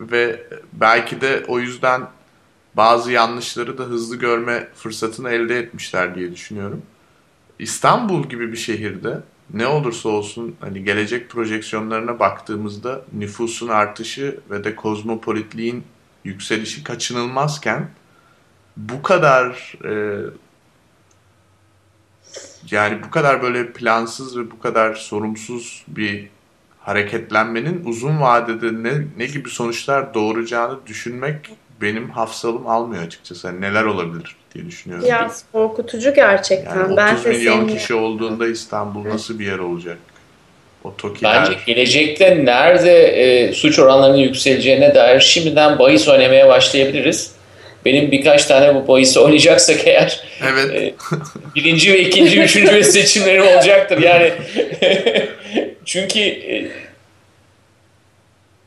Ve 0.00 0.42
belki 0.72 1.20
de 1.20 1.44
o 1.48 1.58
yüzden 1.58 2.02
bazı 2.74 3.12
yanlışları 3.12 3.78
da 3.78 3.82
hızlı 3.82 4.16
görme 4.16 4.68
fırsatını 4.74 5.30
elde 5.30 5.58
etmişler 5.58 6.14
diye 6.14 6.32
düşünüyorum. 6.32 6.82
İstanbul 7.58 8.28
gibi 8.28 8.52
bir 8.52 8.56
şehirde 8.56 9.20
ne 9.54 9.66
olursa 9.66 10.08
olsun 10.08 10.56
hani 10.60 10.84
gelecek 10.84 11.30
projeksiyonlarına 11.30 12.18
baktığımızda 12.18 13.02
nüfusun 13.12 13.68
artışı 13.68 14.40
ve 14.50 14.64
de 14.64 14.76
kozmopolitliğin 14.76 15.84
yükselişi 16.24 16.84
kaçınılmazken 16.84 17.90
bu 18.76 19.02
kadar 19.02 19.74
e, 19.84 20.22
yani 22.70 23.02
bu 23.02 23.10
kadar 23.10 23.42
böyle 23.42 23.72
plansız 23.72 24.38
ve 24.38 24.50
bu 24.50 24.58
kadar 24.58 24.94
sorumsuz 24.94 25.84
bir 25.88 26.28
hareketlenmenin 26.80 27.84
uzun 27.84 28.20
vadede 28.20 28.82
ne, 28.82 29.06
ne 29.16 29.26
gibi 29.26 29.50
sonuçlar 29.50 30.14
doğuracağını 30.14 30.86
düşünmek 30.86 31.50
benim 31.82 32.10
hafsalım 32.10 32.66
almıyor 32.66 33.02
açıkçası. 33.02 33.46
Yani 33.46 33.60
neler 33.60 33.84
olabilir 33.84 34.36
diye 34.54 34.66
düşünüyorum. 34.66 35.06
Ya 35.08 35.30
korkutucu 35.52 36.14
gerçekten. 36.14 36.76
Yani 36.76 36.84
30 36.84 36.96
ben 36.96 37.16
milyon 37.28 37.66
senin... 37.66 37.76
kişi 37.76 37.94
olduğunda 37.94 38.48
İstanbul 38.48 39.04
nasıl 39.04 39.38
bir 39.38 39.46
yer 39.46 39.58
olacak? 39.58 39.98
O 40.84 40.96
Tokiler... 40.96 41.42
Bence 41.42 41.58
gelecekte 41.66 42.44
nerede 42.44 43.02
e, 43.02 43.52
suç 43.52 43.78
oranlarının 43.78 44.16
yükseleceğine 44.16 44.94
dair 44.94 45.20
şimdiden 45.20 45.78
bahis 45.78 46.08
oynamaya 46.08 46.48
başlayabiliriz. 46.48 47.32
Benim 47.84 48.10
birkaç 48.10 48.46
tane 48.46 48.74
bu 48.74 48.88
bahisi 48.88 49.20
oynayacaksak 49.20 49.86
eğer 49.86 50.20
evet. 50.52 50.70
e, 50.74 50.94
birinci 51.54 51.92
ve 51.92 52.00
ikinci, 52.00 52.40
üçüncü 52.40 52.72
ve 52.74 52.84
seçimlerim 52.84 53.42
olacaktır. 53.42 53.98
Yani 53.98 54.32
çünkü 55.84 56.20
e, 56.20 56.70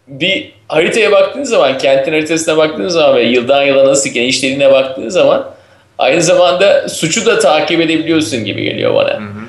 bir 0.08 0.51
haritaya 0.68 1.12
baktığınız 1.12 1.49
zaman, 1.49 1.78
kentin 1.78 2.12
haritasına 2.12 2.58
baktığınız 2.58 2.93
zaman 2.93 3.16
ve 3.16 3.24
yıldan 3.24 3.64
yıla 3.64 3.86
nasıl 3.86 4.10
genişlediğine 4.10 4.72
baktığınız 4.72 5.14
zaman 5.14 5.51
aynı 5.97 6.22
zamanda 6.22 6.89
suçu 6.89 7.26
da 7.26 7.39
takip 7.39 7.82
edebiliyorsun 7.82 8.45
gibi 8.45 8.64
geliyor 8.64 8.95
bana. 8.95 9.14
Hı 9.14 9.18
hı. 9.18 9.43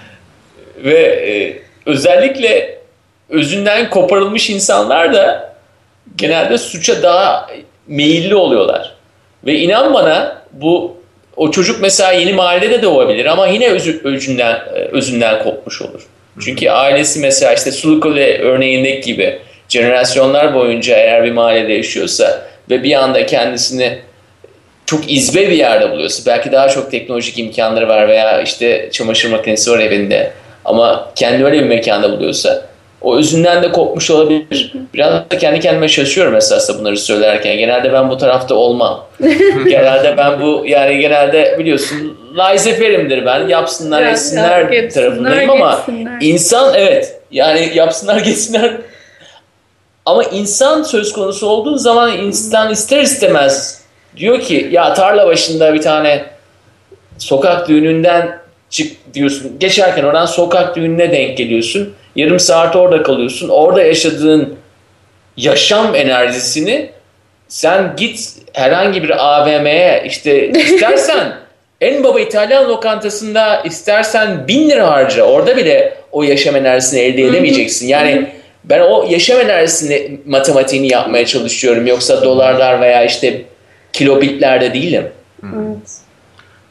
Ve 0.85 1.01
e, 1.01 1.59
özellikle 1.87 2.79
özünden 3.29 3.91
koparılmış 3.91 4.51
insanlar 4.51 5.15
da 5.15 5.55
genelde 6.17 6.59
suça 6.59 7.03
daha 7.03 7.51
meyilli 7.87 8.35
oluyorlar. 8.35 8.95
Ve 9.47 9.55
inan 9.59 9.95
bana 9.95 10.43
bu 10.53 10.97
o 11.37 11.51
çocuk 11.51 11.81
mesela 11.81 12.13
yeni 12.13 12.33
mahallede 12.33 12.71
de 12.71 12.83
doğabilir 12.83 13.27
ama 13.27 13.47
yine 13.47 13.69
özü, 13.69 14.01
özünden, 14.05 14.55
e, 14.75 14.79
özünden 14.79 15.43
kopmuş 15.43 15.83
olur. 15.83 16.07
Çünkü 16.41 16.71
ailesi 16.71 17.21
mesela 17.21 17.55
işte 17.55 17.73
Sulukule 17.73 18.39
örneğindeki 18.39 19.13
gibi 19.13 19.39
jenerasyonlar 19.75 20.55
boyunca 20.55 20.97
eğer 20.97 21.25
bir 21.25 21.33
mahallede 21.33 21.73
yaşıyorsa 21.73 22.43
ve 22.71 22.83
bir 22.83 22.95
anda 22.95 23.27
kendisini 23.27 23.99
çok 24.87 25.13
izbe 25.13 25.41
bir 25.41 25.57
yerde 25.57 25.91
buluyorsa 25.91 26.23
belki 26.27 26.53
daha 26.53 26.69
çok 26.69 26.91
teknolojik 26.91 27.39
imkanları 27.39 27.89
var 27.89 28.09
veya 28.09 28.43
işte 28.43 28.89
çamaşır 28.93 29.31
makinesi 29.31 29.71
var 29.71 29.79
evinde 29.79 30.33
ama 30.65 31.11
kendi 31.15 31.45
öyle 31.45 31.59
bir 31.59 31.69
mekanda 31.69 32.13
buluyorsa 32.13 32.63
o 33.01 33.17
özünden 33.17 33.63
de 33.63 33.73
kopmuş 33.73 34.11
olabilir. 34.11 34.73
Biraz 34.95 35.13
da 35.13 35.39
kendi 35.39 35.61
kendime 35.61 35.89
şaşıyorum 35.89 36.37
esasında 36.37 36.79
bunları 36.79 36.97
söylerken. 36.97 37.57
Genelde 37.57 37.93
ben 37.93 38.11
bu 38.11 38.19
tarafta 38.19 38.55
olmam. 38.55 39.07
genelde 39.69 40.15
ben 40.17 40.41
bu 40.41 40.65
yani 40.67 40.99
genelde 40.99 41.57
biliyorsun 41.59 42.19
laizeferimdir 42.37 43.27
ben. 43.27 43.49
Yapsınlar 43.49 44.03
ya, 44.03 44.11
etsinler 44.11 44.71
ya, 44.71 44.89
tarafındayım 44.89 45.51
ama 45.51 45.87
insan 46.21 46.75
evet 46.77 47.21
yani 47.31 47.73
yapsınlar 47.75 48.17
geçsinler 48.25 48.73
ama 50.07 50.25
insan 50.25 50.83
söz 50.83 51.13
konusu 51.13 51.47
olduğu 51.47 51.79
zaman 51.79 52.19
insan 52.19 52.71
ister 52.71 53.01
istemez 53.01 53.85
diyor 54.17 54.41
ki 54.41 54.69
ya 54.71 54.95
tarla 54.95 55.27
başında 55.27 55.75
bir 55.75 55.83
tane 55.83 56.25
sokak 57.19 57.69
düğününden 57.69 58.39
çık 58.71 59.15
diyorsun. 59.15 59.57
Geçerken 59.59 60.05
oradan 60.05 60.27
sokak 60.27 60.77
düğününe 60.77 61.13
denk 61.13 61.39
geliyorsun. 61.39 61.95
Yarım 62.17 62.41
saat 62.41 62.77
orada 62.77 63.03
kalıyorsun. 63.03 63.49
Orada 63.49 63.83
yaşadığın 63.83 64.57
yaşam 65.37 65.95
enerjisini 65.95 66.91
sen 67.49 67.95
git 67.97 68.33
herhangi 68.53 69.03
bir 69.03 69.27
AVM'ye 69.27 70.05
işte 70.07 70.49
istersen 70.49 71.33
en 71.81 72.05
baba 72.05 72.21
İtalyan 72.21 72.69
lokantasında 72.69 73.63
istersen 73.65 74.49
bin 74.49 74.71
lira 74.71 74.91
harca. 74.91 75.23
Orada 75.23 75.57
bile 75.57 75.95
o 76.13 76.23
yaşam 76.23 76.57
enerjisini 76.57 77.01
elde 77.01 77.23
edemeyeceksin. 77.23 77.89
Yani 77.89 78.29
ben 78.65 78.81
o 78.81 79.07
yaşam 79.11 79.41
enerjisini 79.41 80.21
matematiğini 80.27 80.89
yapmaya 80.89 81.27
çalışıyorum. 81.27 81.87
Yoksa 81.87 82.23
dolarlar 82.23 82.81
veya 82.81 83.05
işte 83.05 83.45
kilobitlerde 83.93 84.75
değilim. 84.75 85.09
Evet. 85.45 86.01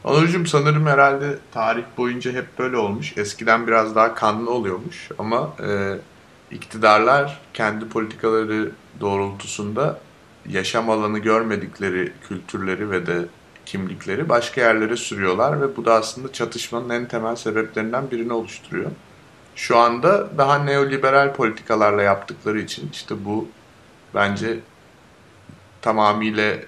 Onurcuğum 0.04 0.46
sanırım 0.46 0.86
herhalde 0.86 1.26
tarih 1.54 1.82
boyunca 1.98 2.32
hep 2.32 2.58
böyle 2.58 2.76
olmuş. 2.76 3.12
Eskiden 3.16 3.66
biraz 3.66 3.94
daha 3.94 4.14
kanlı 4.14 4.50
oluyormuş 4.50 5.08
ama 5.18 5.56
e, 5.60 5.70
iktidarlar 6.54 7.40
kendi 7.54 7.88
politikaları 7.88 8.70
doğrultusunda 9.00 9.98
yaşam 10.48 10.90
alanı 10.90 11.18
görmedikleri 11.18 12.12
kültürleri 12.28 12.90
ve 12.90 13.06
de 13.06 13.18
kimlikleri 13.66 14.28
başka 14.28 14.60
yerlere 14.60 14.96
sürüyorlar 14.96 15.60
ve 15.60 15.76
bu 15.76 15.84
da 15.84 15.94
aslında 15.94 16.32
çatışmanın 16.32 16.90
en 16.90 17.08
temel 17.08 17.36
sebeplerinden 17.36 18.10
birini 18.10 18.32
oluşturuyor. 18.32 18.90
Şu 19.56 19.78
anda 19.78 20.38
daha 20.38 20.58
neoliberal 20.58 21.34
politikalarla 21.34 22.02
yaptıkları 22.02 22.60
için 22.60 22.90
işte 22.92 23.24
bu 23.24 23.48
bence 24.14 24.58
tamamıyla 25.82 26.42
e, 26.52 26.64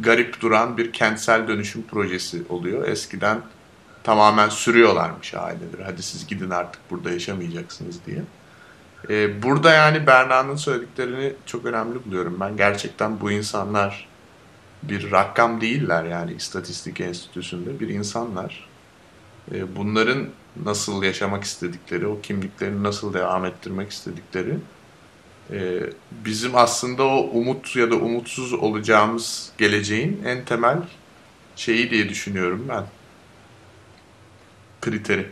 garip 0.00 0.40
duran 0.40 0.76
bir 0.76 0.92
kentsel 0.92 1.48
dönüşüm 1.48 1.82
projesi 1.82 2.42
oluyor. 2.48 2.88
Eskiden 2.88 3.40
tamamen 4.04 4.48
sürüyorlarmış 4.48 5.34
aileleri. 5.34 5.84
Hadi 5.84 6.02
siz 6.02 6.26
gidin 6.26 6.50
artık 6.50 6.90
burada 6.90 7.10
yaşamayacaksınız 7.10 8.06
diye. 8.06 8.22
Ee, 9.10 9.42
burada 9.42 9.72
yani 9.72 10.06
Berna'nın 10.06 10.56
söylediklerini 10.56 11.32
çok 11.46 11.64
önemli 11.64 12.04
buluyorum. 12.04 12.36
Ben 12.40 12.56
gerçekten 12.56 13.20
bu 13.20 13.30
insanlar 13.30 14.08
bir 14.82 15.12
rakam 15.12 15.60
değiller 15.60 16.04
yani 16.04 16.32
istatistik 16.32 17.00
enstitüsünde 17.00 17.80
bir 17.80 17.88
insanlar. 17.88 18.68
Ee, 19.52 19.76
bunların 19.76 20.26
nasıl 20.64 21.02
yaşamak 21.02 21.44
istedikleri, 21.44 22.06
o 22.06 22.20
kimliklerini 22.20 22.82
nasıl 22.82 23.14
devam 23.14 23.44
ettirmek 23.44 23.90
istedikleri 23.90 24.54
e, 25.52 25.58
bizim 26.10 26.56
aslında 26.56 27.04
o 27.04 27.16
umut 27.32 27.76
ya 27.76 27.90
da 27.90 27.94
umutsuz 27.94 28.52
olacağımız 28.52 29.50
geleceğin 29.58 30.22
en 30.26 30.44
temel 30.44 30.76
şeyi 31.56 31.90
diye 31.90 32.08
düşünüyorum 32.08 32.66
ben. 32.68 32.84
Kriteri. 34.80 35.26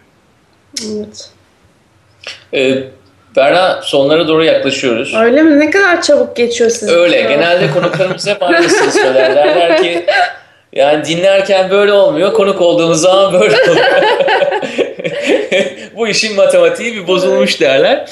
Evet. 0.87 1.31
Ee, 2.55 2.85
Berna 3.37 3.83
sonlara 3.83 4.29
doğru 4.29 4.45
yaklaşıyoruz. 4.45 5.15
Öyle 5.15 5.43
mi? 5.43 5.61
Ne 5.61 5.71
kadar 5.71 6.03
çabuk 6.03 6.37
geçiyor 6.37 6.71
sizin. 6.71 6.95
Öyle. 6.95 7.23
Genelde 7.23 7.71
konuklarımız 7.71 8.27
hep 8.27 8.43
aynısını 8.43 8.93
söyler. 8.93 9.37
Derler 9.37 9.83
ki 9.83 10.07
yani 10.73 11.05
dinlerken 11.05 11.71
böyle 11.71 11.93
olmuyor. 11.93 12.33
Konuk 12.33 12.61
olduğumuz 12.61 13.01
zaman 13.01 13.33
böyle 13.33 13.57
oluyor. 13.63 13.87
Bu 15.97 16.09
işin 16.09 16.37
matematiği 16.37 16.95
bir 16.95 17.07
bozulmuş 17.07 17.61
derler. 17.61 18.09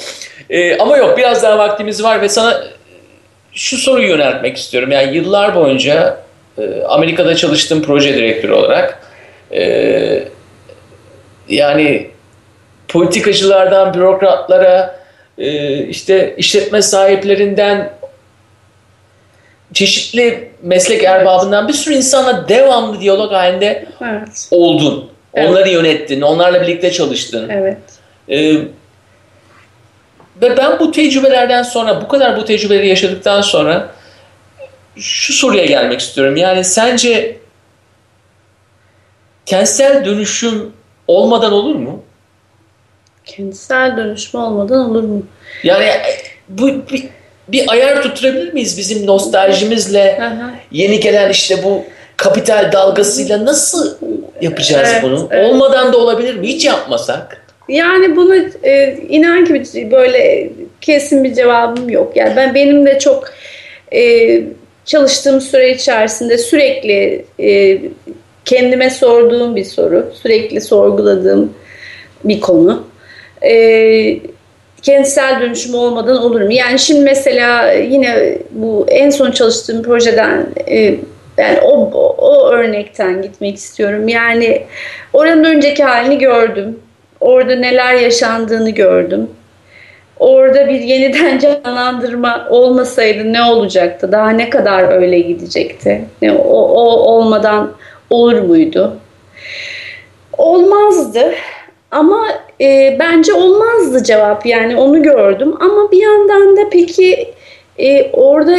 Ee, 0.51 0.79
ama 0.79 0.97
yok 0.97 1.19
biraz 1.19 1.43
daha 1.43 1.59
vaktimiz 1.59 2.03
var 2.03 2.23
ve 2.23 2.29
sana 2.29 2.65
şu 3.53 3.79
soruyu 3.79 4.09
yöneltmek 4.09 4.57
istiyorum. 4.57 4.91
Yani 4.91 5.17
yıllar 5.17 5.55
boyunca 5.55 6.19
e, 6.59 6.83
Amerika'da 6.83 7.37
çalıştığım 7.37 7.83
proje 7.83 8.15
direktörü 8.15 8.53
olarak 8.53 8.99
e, 9.53 10.25
yani 11.49 12.11
politikacılardan 12.89 13.95
bürokratlara 13.95 15.01
e, 15.39 15.79
işte 15.79 16.35
işletme 16.37 16.83
sahiplerinden 16.83 17.93
çeşitli 19.73 20.51
meslek 20.63 21.05
erbabından 21.05 21.69
bir 21.69 21.73
sürü 21.73 21.95
insanla 21.95 22.49
devamlı 22.49 23.01
diyalog 23.01 23.33
halinde 23.33 23.87
Evet. 24.03 24.49
oldun. 24.51 25.14
Evet. 25.35 25.51
Onları 25.51 25.69
yönettin, 25.69 26.21
onlarla 26.21 26.63
birlikte 26.63 26.93
çalıştın. 26.93 27.49
Evet. 27.49 27.79
Ee, 28.29 28.55
ve 30.43 30.57
ben 30.57 30.79
bu 30.81 30.93
tecrübelerden 30.93 31.63
sonra, 31.63 32.01
bu 32.03 32.09
kadar 32.09 32.37
bu 32.37 32.45
tecrübeleri 32.45 32.89
yaşadıktan 32.89 33.41
sonra 33.41 33.89
şu 34.97 35.33
soruya 35.33 35.65
gelmek 35.65 36.01
istiyorum. 36.01 36.37
Yani 36.37 36.65
sence 36.65 37.37
kentsel 39.47 40.05
dönüşüm 40.05 40.73
olmadan 41.07 41.53
olur 41.53 41.75
mu? 41.75 42.03
Kentsel 43.25 43.97
dönüşme 43.97 44.41
olmadan 44.41 44.91
olur 44.91 45.03
mu? 45.03 45.23
Yani 45.63 45.87
bu 46.49 46.69
bir, 46.69 47.09
bir 47.49 47.65
ayar 47.69 48.03
tutturabilir 48.03 48.53
miyiz 48.53 48.79
bizim 48.79 49.07
nostaljimizle 49.07 50.19
Aha. 50.23 50.51
yeni 50.71 51.01
gelen 51.01 51.31
işte 51.31 51.65
bu 51.65 51.85
kapital 52.17 52.73
dalgasıyla 52.73 53.45
nasıl 53.45 53.95
yapacağız 54.41 54.89
Evet, 54.93 55.03
bunu? 55.03 55.29
evet. 55.31 55.53
Olmadan 55.53 55.93
da 55.93 55.99
olabilir 55.99 56.35
mi? 56.35 56.47
Hiç 56.47 56.65
yapmasak. 56.65 57.45
Yani 57.69 58.17
buna 58.17 58.37
e, 58.63 58.99
inan 59.09 59.45
ki 59.45 59.89
böyle 59.91 60.51
kesin 60.81 61.25
bir 61.25 61.35
cevabım 61.35 61.91
yok. 61.91 62.13
Yani 62.17 62.37
ben 62.37 62.55
benim 62.55 62.87
de 62.87 62.99
çok 62.99 63.25
e, 63.93 64.41
çalıştığım 64.85 65.41
süre 65.41 65.71
içerisinde 65.71 66.39
sürekli 66.39 67.25
e, 67.41 67.79
kendime 68.45 68.91
sorduğum 68.91 69.57
bir 69.57 69.65
soru, 69.65 70.13
sürekli 70.23 70.61
sorguladığım 70.61 71.53
bir 72.25 72.41
konu. 72.41 72.85
E, 73.43 74.19
kentsel 74.83 75.41
dönüşüm 75.41 75.75
olmadan 75.75 76.17
olur 76.17 76.41
mu? 76.41 76.53
Yani 76.53 76.79
şimdi 76.79 77.01
mesela 77.01 77.73
yine 77.73 78.39
bu 78.51 78.87
en 78.89 79.11
son 79.11 79.31
çalıştığım 79.31 79.83
projeden 79.83 80.47
e, 80.69 80.95
o, 81.63 81.91
o, 81.95 82.17
o 82.19 82.51
örnekten 82.51 83.23
gitmek 83.23 83.57
istiyorum. 83.57 84.09
Yani 84.09 84.63
oranın 85.13 85.45
önceki 85.45 85.85
halini 85.85 86.19
gördüm. 86.19 86.81
Orada 87.21 87.57
neler 87.57 87.95
yaşandığını 87.95 88.71
gördüm. 88.71 89.31
Orada 90.19 90.69
bir 90.69 90.81
yeniden 90.81 91.39
canlandırma 91.65 92.47
olmasaydı 92.51 93.33
ne 93.33 93.43
olacaktı? 93.43 94.13
Daha 94.13 94.31
ne 94.31 94.51
kadar 94.51 94.93
öyle 94.93 95.19
gidecekti? 95.19 96.05
Ne, 96.23 96.33
o, 96.33 96.59
o 96.59 96.83
olmadan 96.83 97.73
olur 98.11 98.39
muydu? 98.39 98.97
Olmazdı. 100.39 101.35
Ama 101.91 102.27
e, 102.61 102.97
bence 103.01 103.33
olmazdı 103.33 104.05
cevap. 104.05 104.47
Yani 104.47 104.77
onu 104.77 105.03
gördüm. 105.03 105.55
Ama 105.61 105.91
bir 105.93 106.03
yandan 106.03 106.57
da 106.57 106.61
peki 106.71 107.35
e, 107.79 108.11
orada 108.13 108.57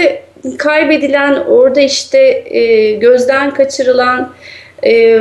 kaybedilen, 0.58 1.36
orada 1.36 1.82
işte 1.82 2.44
e, 2.46 2.92
gözden 2.92 3.54
kaçırılan 3.54 4.34
e, 4.84 5.20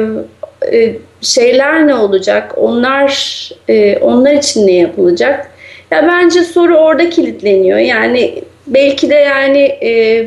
e, 0.72 0.94
şeyler 1.20 1.86
ne 1.86 1.94
olacak? 1.94 2.52
Onlar 2.56 3.50
e, 3.68 3.98
onlar 3.98 4.32
için 4.32 4.66
ne 4.66 4.72
yapılacak? 4.72 5.50
Ya 5.90 6.08
bence 6.08 6.44
soru 6.44 6.76
orada 6.76 7.10
kilitleniyor. 7.10 7.78
Yani 7.78 8.42
belki 8.66 9.10
de 9.10 9.14
yani 9.14 9.60
e, 9.60 10.26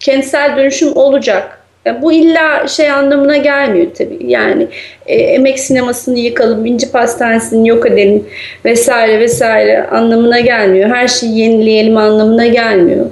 kentsel 0.00 0.56
dönüşüm 0.56 0.96
olacak. 0.96 1.60
Ya 1.84 2.02
bu 2.02 2.12
illa 2.12 2.68
şey 2.68 2.90
anlamına 2.90 3.36
gelmiyor 3.36 3.86
tabii. 3.98 4.18
Yani 4.20 4.66
e, 5.06 5.14
emek 5.14 5.58
sinemasını 5.58 6.18
yıkalım, 6.18 6.66
İnci 6.66 6.92
Pastanesi'ni 6.92 7.68
yok 7.68 7.86
edelim 7.86 8.24
vesaire 8.64 9.20
vesaire 9.20 9.86
anlamına 9.86 10.40
gelmiyor. 10.40 10.90
Her 10.90 11.08
şeyi 11.08 11.38
yenileyelim 11.38 11.96
anlamına 11.96 12.46
gelmiyor. 12.46 13.06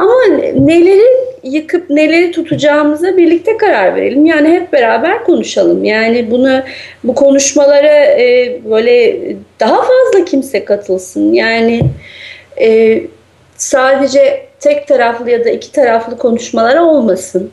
Ama 0.00 0.42
neleri 0.54 1.06
yıkıp 1.42 1.90
neleri 1.90 2.32
tutacağımıza 2.32 3.16
birlikte 3.16 3.56
karar 3.56 3.96
verelim. 3.96 4.26
Yani 4.26 4.48
hep 4.48 4.72
beraber 4.72 5.24
konuşalım. 5.24 5.84
Yani 5.84 6.30
bunu 6.30 6.62
bu 7.04 7.14
konuşmalara 7.14 8.04
e, 8.04 8.60
böyle 8.70 9.20
daha 9.60 9.76
fazla 9.76 10.24
kimse 10.24 10.64
katılsın. 10.64 11.32
Yani 11.32 11.80
e, 12.60 13.00
sadece 13.56 14.46
tek 14.60 14.88
taraflı 14.88 15.30
ya 15.30 15.44
da 15.44 15.50
iki 15.50 15.72
taraflı 15.72 16.18
konuşmalar 16.18 16.76
olmasın. 16.76 17.50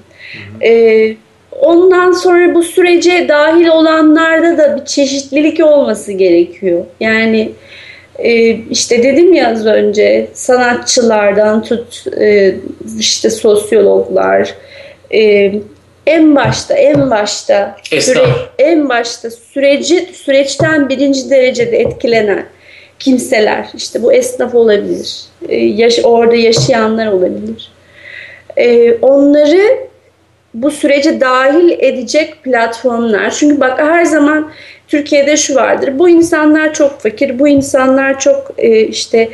E, 0.63 1.13
ondan 1.61 2.11
sonra 2.11 2.55
bu 2.55 2.63
sürece 2.63 3.27
dahil 3.29 3.67
olanlarda 3.67 4.57
da 4.57 4.77
bir 4.77 4.85
çeşitlilik 4.85 5.65
olması 5.65 6.11
gerekiyor. 6.11 6.85
Yani 6.99 7.51
e, 8.19 8.59
işte 8.69 9.03
dedim 9.03 9.33
ya 9.33 9.51
az 9.51 9.65
önce 9.65 10.27
sanatçılardan 10.33 11.63
tut 11.63 12.03
e, 12.19 12.55
işte 12.99 13.29
sosyologlar 13.29 14.53
e, 15.13 15.53
en 16.05 16.35
başta 16.35 16.73
en 16.73 17.09
başta 17.09 17.77
Esnaf. 17.91 18.27
en 18.59 18.89
başta 18.89 19.29
süreci 19.31 20.09
süreçten 20.13 20.89
birinci 20.89 21.29
derecede 21.29 21.77
etkilenen 21.77 22.45
kimseler 22.99 23.67
işte 23.75 24.03
bu 24.03 24.13
esnaf 24.13 24.55
olabilir 24.55 25.23
e, 25.49 25.55
yaş, 25.55 25.99
orada 26.03 26.35
yaşayanlar 26.35 27.07
olabilir 27.07 27.71
e, 28.57 28.93
onları 29.01 29.87
bu 30.61 30.71
sürece 30.71 31.21
dahil 31.21 31.69
edecek 31.79 32.43
platformlar 32.43 33.31
çünkü 33.31 33.59
bak 33.59 33.79
her 33.79 34.05
zaman 34.05 34.51
Türkiye'de 34.87 35.37
şu 35.37 35.55
vardır. 35.55 35.99
Bu 35.99 36.09
insanlar 36.09 36.73
çok 36.73 37.01
fakir, 37.01 37.39
bu 37.39 37.47
insanlar 37.47 38.19
çok 38.19 38.51
e, 38.57 38.79
işte 38.81 39.29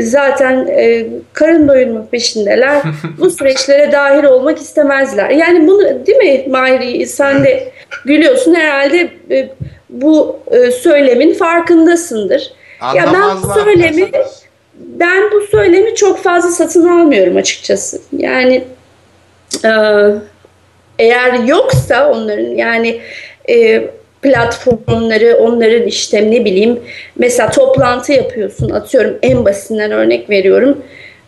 zaten 0.00 0.66
e, 0.66 1.06
karın 1.32 1.68
doyurma 1.68 2.06
peşindeler. 2.06 2.82
bu 3.18 3.30
süreçlere 3.30 3.92
dahil 3.92 4.24
olmak 4.24 4.58
istemezler. 4.58 5.30
Yani 5.30 5.66
bunu 5.66 6.06
değil 6.06 6.18
mi 6.18 6.44
Mahir? 6.50 7.06
Sen 7.06 7.44
de 7.44 7.72
gülüyorsun 8.04 8.54
herhalde 8.54 9.08
e, 9.30 9.48
bu 9.90 10.38
e, 10.50 10.70
söylemin 10.70 11.34
farkındasındır. 11.34 12.52
Ya 12.94 13.10
ben 13.12 13.42
bu 13.42 13.60
söylemi 13.60 14.10
ben 14.74 15.22
bu 15.32 15.40
söylemi 15.40 15.94
çok 15.94 16.22
fazla 16.22 16.50
satın 16.50 16.88
almıyorum 16.88 17.36
açıkçası. 17.36 18.00
Yani 18.12 18.64
e, 19.64 19.70
eğer 20.98 21.32
yoksa 21.32 22.10
onların 22.10 22.56
yani 22.56 23.00
e, 23.48 23.84
platformları, 24.22 25.36
onların 25.36 25.86
işte 25.86 26.30
ne 26.30 26.44
bileyim 26.44 26.80
mesela 27.16 27.50
toplantı 27.50 28.12
yapıyorsun 28.12 28.70
atıyorum 28.70 29.18
en 29.22 29.44
basitinden 29.44 29.90
örnek 29.90 30.30
veriyorum. 30.30 30.78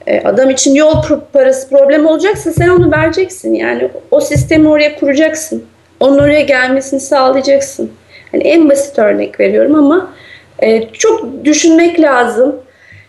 E, 0.06 0.20
adam 0.20 0.50
için 0.50 0.74
yol 0.74 1.02
parası 1.32 1.68
problem 1.68 2.06
olacaksa 2.06 2.52
sen 2.52 2.68
onu 2.68 2.92
vereceksin. 2.92 3.54
Yani 3.54 3.88
o 4.10 4.20
sistemi 4.20 4.68
oraya 4.68 4.96
kuracaksın. 4.96 5.64
Onun 6.00 6.18
oraya 6.18 6.40
gelmesini 6.40 7.00
sağlayacaksın. 7.00 7.92
Yani 8.32 8.44
en 8.44 8.70
basit 8.70 8.98
örnek 8.98 9.40
veriyorum 9.40 9.74
ama 9.74 10.14
e, 10.62 10.88
çok 10.92 11.44
düşünmek 11.44 12.00
lazım. 12.00 12.56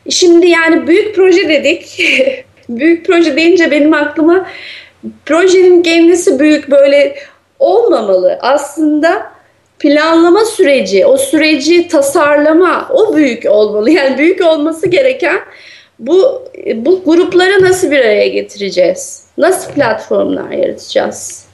Şimdi 0.09 0.47
yani 0.47 0.87
büyük 0.87 1.15
proje 1.15 1.49
dedik. 1.49 2.03
büyük 2.69 3.05
proje 3.05 3.35
deyince 3.35 3.71
benim 3.71 3.93
aklıma 3.93 4.47
projenin 5.25 5.83
kendisi 5.83 6.39
büyük 6.39 6.71
böyle 6.71 7.15
olmamalı. 7.59 8.39
Aslında 8.41 9.31
planlama 9.79 10.45
süreci, 10.45 11.05
o 11.05 11.17
süreci 11.17 11.87
tasarlama 11.87 12.89
o 12.93 13.15
büyük 13.15 13.45
olmalı. 13.49 13.89
Yani 13.97 14.17
büyük 14.17 14.45
olması 14.45 14.87
gereken 14.87 15.39
bu 15.99 16.43
bu 16.75 17.03
grupları 17.05 17.63
nasıl 17.63 17.91
bir 17.91 17.99
araya 17.99 18.27
getireceğiz? 18.27 19.23
Nasıl 19.37 19.71
platformlar 19.71 20.51
yaratacağız? 20.51 21.47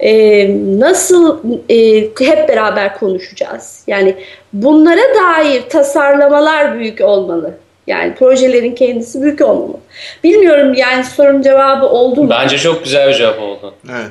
Ee, 0.00 0.50
nasıl 0.78 1.38
e, 1.68 2.02
hep 2.02 2.48
beraber 2.48 2.98
konuşacağız? 2.98 3.82
Yani 3.86 4.14
bunlara 4.52 5.14
dair 5.24 5.62
tasarlamalar 5.68 6.78
büyük 6.78 7.00
olmalı. 7.00 7.54
Yani 7.88 8.14
projelerin 8.14 8.74
kendisi 8.74 9.22
büyük 9.22 9.40
olmalı. 9.40 9.80
Bilmiyorum 10.24 10.74
yani 10.74 11.04
sorun 11.04 11.42
cevabı 11.42 11.86
oldu 11.86 12.22
mu? 12.22 12.30
Bence 12.30 12.58
çok 12.58 12.84
güzel 12.84 13.08
bir 13.08 13.14
cevap 13.14 13.40
oldu. 13.40 13.74
Evet. 13.90 14.10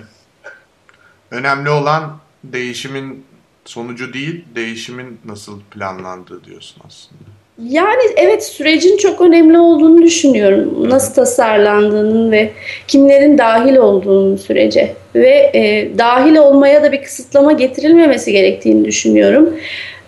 Önemli 1.32 1.70
olan 1.70 2.18
değişimin 2.44 3.26
sonucu 3.66 4.14
değil, 4.14 4.46
değişimin 4.56 5.20
nasıl 5.26 5.62
planlandığı 5.72 6.44
diyorsun 6.44 6.82
aslında. 6.88 7.38
Yani 7.64 8.02
evet 8.16 8.44
sürecin 8.46 8.98
çok 8.98 9.22
önemli 9.22 9.60
olduğunu 9.60 10.02
düşünüyorum. 10.02 10.90
Nasıl 10.90 11.14
tasarlandığının 11.14 12.32
ve 12.32 12.52
kimlerin 12.88 13.38
dahil 13.38 13.76
olduğunun 13.76 14.36
sürece. 14.36 14.96
Ve 15.16 15.52
e, 15.54 15.92
dahil 15.98 16.36
olmaya 16.36 16.84
da 16.84 16.92
bir 16.92 17.04
kısıtlama 17.04 17.52
getirilmemesi 17.52 18.32
gerektiğini 18.32 18.86
düşünüyorum. 18.86 19.60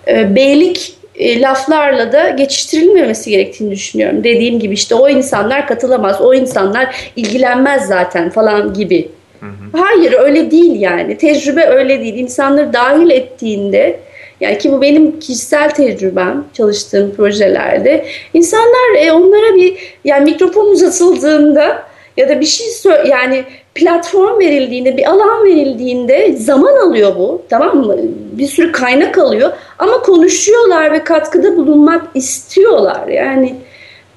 E, 0.08 0.36
beylik 0.36 0.99
e, 1.20 1.42
laflarla 1.42 2.12
da 2.12 2.30
geçiştirilmemesi 2.30 3.30
gerektiğini 3.30 3.72
düşünüyorum. 3.72 4.24
Dediğim 4.24 4.60
gibi 4.60 4.74
işte 4.74 4.96
o 4.96 5.10
insanlar 5.10 5.68
katılamaz, 5.68 6.22
o 6.22 6.34
insanlar 6.34 7.12
ilgilenmez 7.16 7.88
zaten 7.88 8.30
falan 8.30 8.74
gibi. 8.74 9.10
Hı 9.40 9.46
hı. 9.46 9.78
Hayır 9.78 10.14
öyle 10.14 10.52
değil 10.52 10.82
yani. 10.82 11.18
Tecrübe 11.18 11.66
öyle 11.66 12.00
değil. 12.00 12.16
İnsanları 12.16 12.74
dahil 12.74 13.10
ettiğinde 13.10 14.00
yani 14.42 14.58
ki 14.58 14.72
bu 14.72 14.82
benim 14.82 15.20
kişisel 15.20 15.70
tecrübem 15.70 16.46
çalıştığım 16.54 17.16
projelerde. 17.16 18.06
İnsanlar 18.34 18.96
e, 18.98 19.12
onlara 19.12 19.56
bir 19.56 19.78
yani 20.06 20.32
mikrofon 20.32 20.66
uzatıldığında 20.66 21.84
ya 22.18 22.30
da 22.30 22.40
bir 22.40 22.46
şey 22.46 22.68
yani 23.08 23.44
platform 23.76 24.40
verildiğinde, 24.40 24.98
bir 24.98 25.10
alan 25.10 25.46
verildiğinde 25.46 26.34
zaman 26.34 26.88
alıyor 26.88 27.16
bu. 27.16 27.42
Tamam 27.50 27.78
mı? 27.78 27.96
Bir 28.32 28.48
sürü 28.48 28.72
kaynak 28.72 29.18
alıyor 29.18 29.52
ama 29.80 30.02
konuşuyorlar 30.02 30.92
ve 30.92 31.04
katkıda 31.04 31.58
bulunmak 31.58 32.08
istiyorlar. 32.16 33.08
Yani 33.08 33.56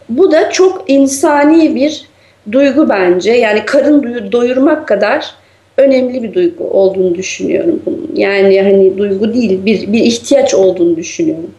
bu 0.09 0.33
da 0.33 0.51
çok 0.51 0.85
insani 0.87 1.75
bir 1.75 2.05
duygu 2.53 2.89
bence. 2.89 3.33
Yani 3.33 3.65
karın 3.67 4.33
doyurmak 4.33 4.89
kadar 4.89 5.35
önemli 5.77 6.23
bir 6.23 6.35
duygu 6.35 6.65
olduğunu 6.65 7.15
düşünüyorum 7.15 7.83
bunun. 7.87 8.11
Yani 8.15 8.63
hani 8.63 8.99
duygu 8.99 9.35
değil, 9.35 9.65
bir 9.67 9.93
bir 9.93 10.01
ihtiyaç 10.05 10.55
olduğunu 10.55 10.97
düşünüyorum 10.97 11.51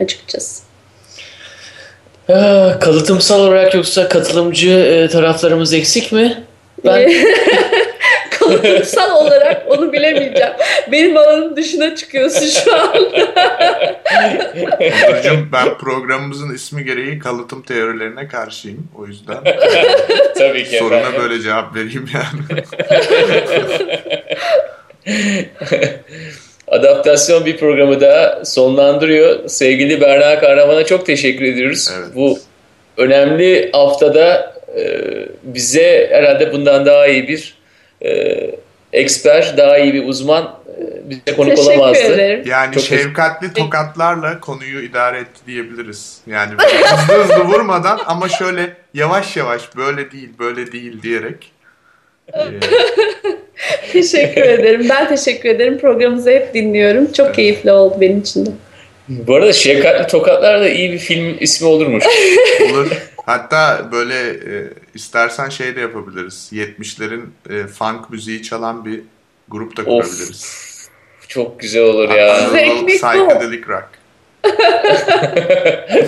açıkçası. 0.00 0.62
Ee, 2.30 2.34
kalıtımsal 2.80 3.40
olarak 3.40 3.74
yoksa 3.74 4.08
katılımcı 4.08 4.70
e, 4.70 5.08
taraflarımız 5.08 5.74
eksik 5.74 6.12
mi? 6.12 6.42
Ben 6.84 7.12
kalıtımsal 8.30 9.24
olarak 9.26 9.62
onu 9.68 9.92
bilemeyeceğim. 9.92 10.52
Benim 10.92 11.16
alanım 11.16 11.56
dışına 11.56 11.96
çıkıyorsun 11.96 12.46
şu 12.46 12.74
anda. 12.76 13.28
Hocam 15.18 15.36
ben 15.52 15.78
programımızın 15.78 16.54
ismi 16.54 16.84
gereği 16.84 17.18
kalıtım 17.18 17.62
teorilerine 17.62 18.28
karşıyım. 18.28 18.88
O 18.98 19.06
yüzden 19.06 19.36
Tabii 20.38 20.64
ki 20.64 20.78
soruna 20.78 20.98
efendim. 20.98 21.20
böyle 21.22 21.40
cevap 21.42 21.76
vereyim 21.76 22.08
yani. 22.14 22.62
Adaptasyon 26.68 27.46
bir 27.46 27.56
programı 27.56 28.00
daha 28.00 28.44
sonlandırıyor. 28.44 29.48
Sevgili 29.48 30.00
Berna 30.00 30.40
Kahraman'a 30.40 30.86
çok 30.86 31.06
teşekkür 31.06 31.44
ediyoruz. 31.44 31.88
Evet. 31.98 32.08
Bu 32.14 32.38
önemli 32.96 33.70
haftada 33.72 34.54
bize 35.42 36.08
herhalde 36.10 36.52
bundan 36.52 36.86
daha 36.86 37.06
iyi 37.06 37.28
bir 37.28 37.54
e, 38.04 38.36
eksper, 38.92 39.54
daha 39.56 39.78
iyi 39.78 39.94
bir 39.94 40.08
uzman 40.08 40.44
e, 40.44 41.10
bize 41.10 41.36
konuk 41.36 41.56
Teşekkür 41.56 41.76
olamazdı. 41.78 42.02
ederim. 42.02 42.42
Yani 42.46 42.74
Çok 42.74 42.82
şefkatli 42.82 43.52
tokatlarla 43.52 44.40
konuyu 44.40 44.82
idare 44.82 45.18
etti 45.18 45.40
diyebiliriz. 45.46 46.20
Yani 46.26 46.52
hızlı 46.52 47.22
hızlı 47.24 47.44
vurmadan 47.44 48.00
ama 48.06 48.28
şöyle 48.28 48.76
yavaş 48.94 49.36
yavaş 49.36 49.76
böyle 49.76 50.10
değil 50.10 50.28
böyle 50.38 50.72
değil 50.72 51.02
diyerek. 51.02 51.52
e, 52.34 52.40
Teşekkür 53.92 54.42
ederim. 54.42 54.86
Ben 54.88 55.08
teşekkür 55.08 55.48
ederim. 55.48 55.78
Programınızı 55.78 56.30
hep 56.30 56.54
dinliyorum. 56.54 57.12
Çok 57.12 57.34
keyifli 57.34 57.72
oldu 57.72 57.96
benim 58.00 58.20
için 58.20 58.46
de. 58.46 58.50
Bu 59.08 59.34
arada 59.34 59.52
Şefkatli 59.52 60.06
Tokatlar 60.06 60.60
da 60.60 60.68
iyi 60.68 60.92
bir 60.92 60.98
film 60.98 61.36
ismi 61.40 61.68
olurmuş. 61.68 62.04
olur. 62.70 62.90
Hatta 63.26 63.88
böyle 63.92 64.30
e, 64.30 64.70
istersen 64.94 65.48
şey 65.48 65.76
de 65.76 65.80
yapabiliriz. 65.80 66.50
70'lerin 66.52 67.22
e, 67.50 67.66
funk 67.66 68.10
müziği 68.10 68.42
çalan 68.42 68.84
bir 68.84 69.00
grup 69.48 69.76
da 69.76 69.84
kurabiliriz. 69.84 70.72
Çok 71.28 71.60
güzel 71.60 71.82
olur 71.82 72.10
ya. 72.10 72.36
Psychedelic 72.86 73.62
Rock. 73.68 73.88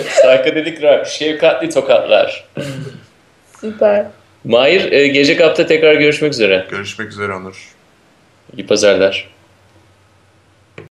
Psychedelic 0.07 0.81
Rock, 0.81 1.07
Şefkatli 1.07 1.69
Tokatlar. 1.69 2.49
Süper. 3.61 4.05
Mahir, 4.43 4.91
e, 4.91 5.07
gelecek 5.07 5.41
hafta 5.41 5.65
tekrar 5.67 5.93
görüşmek 5.93 6.33
üzere. 6.33 6.65
Görüşmek 6.71 7.09
üzere 7.09 7.33
Onur. 7.33 7.75
İyi 8.57 8.67
pazarlar. 8.67 9.34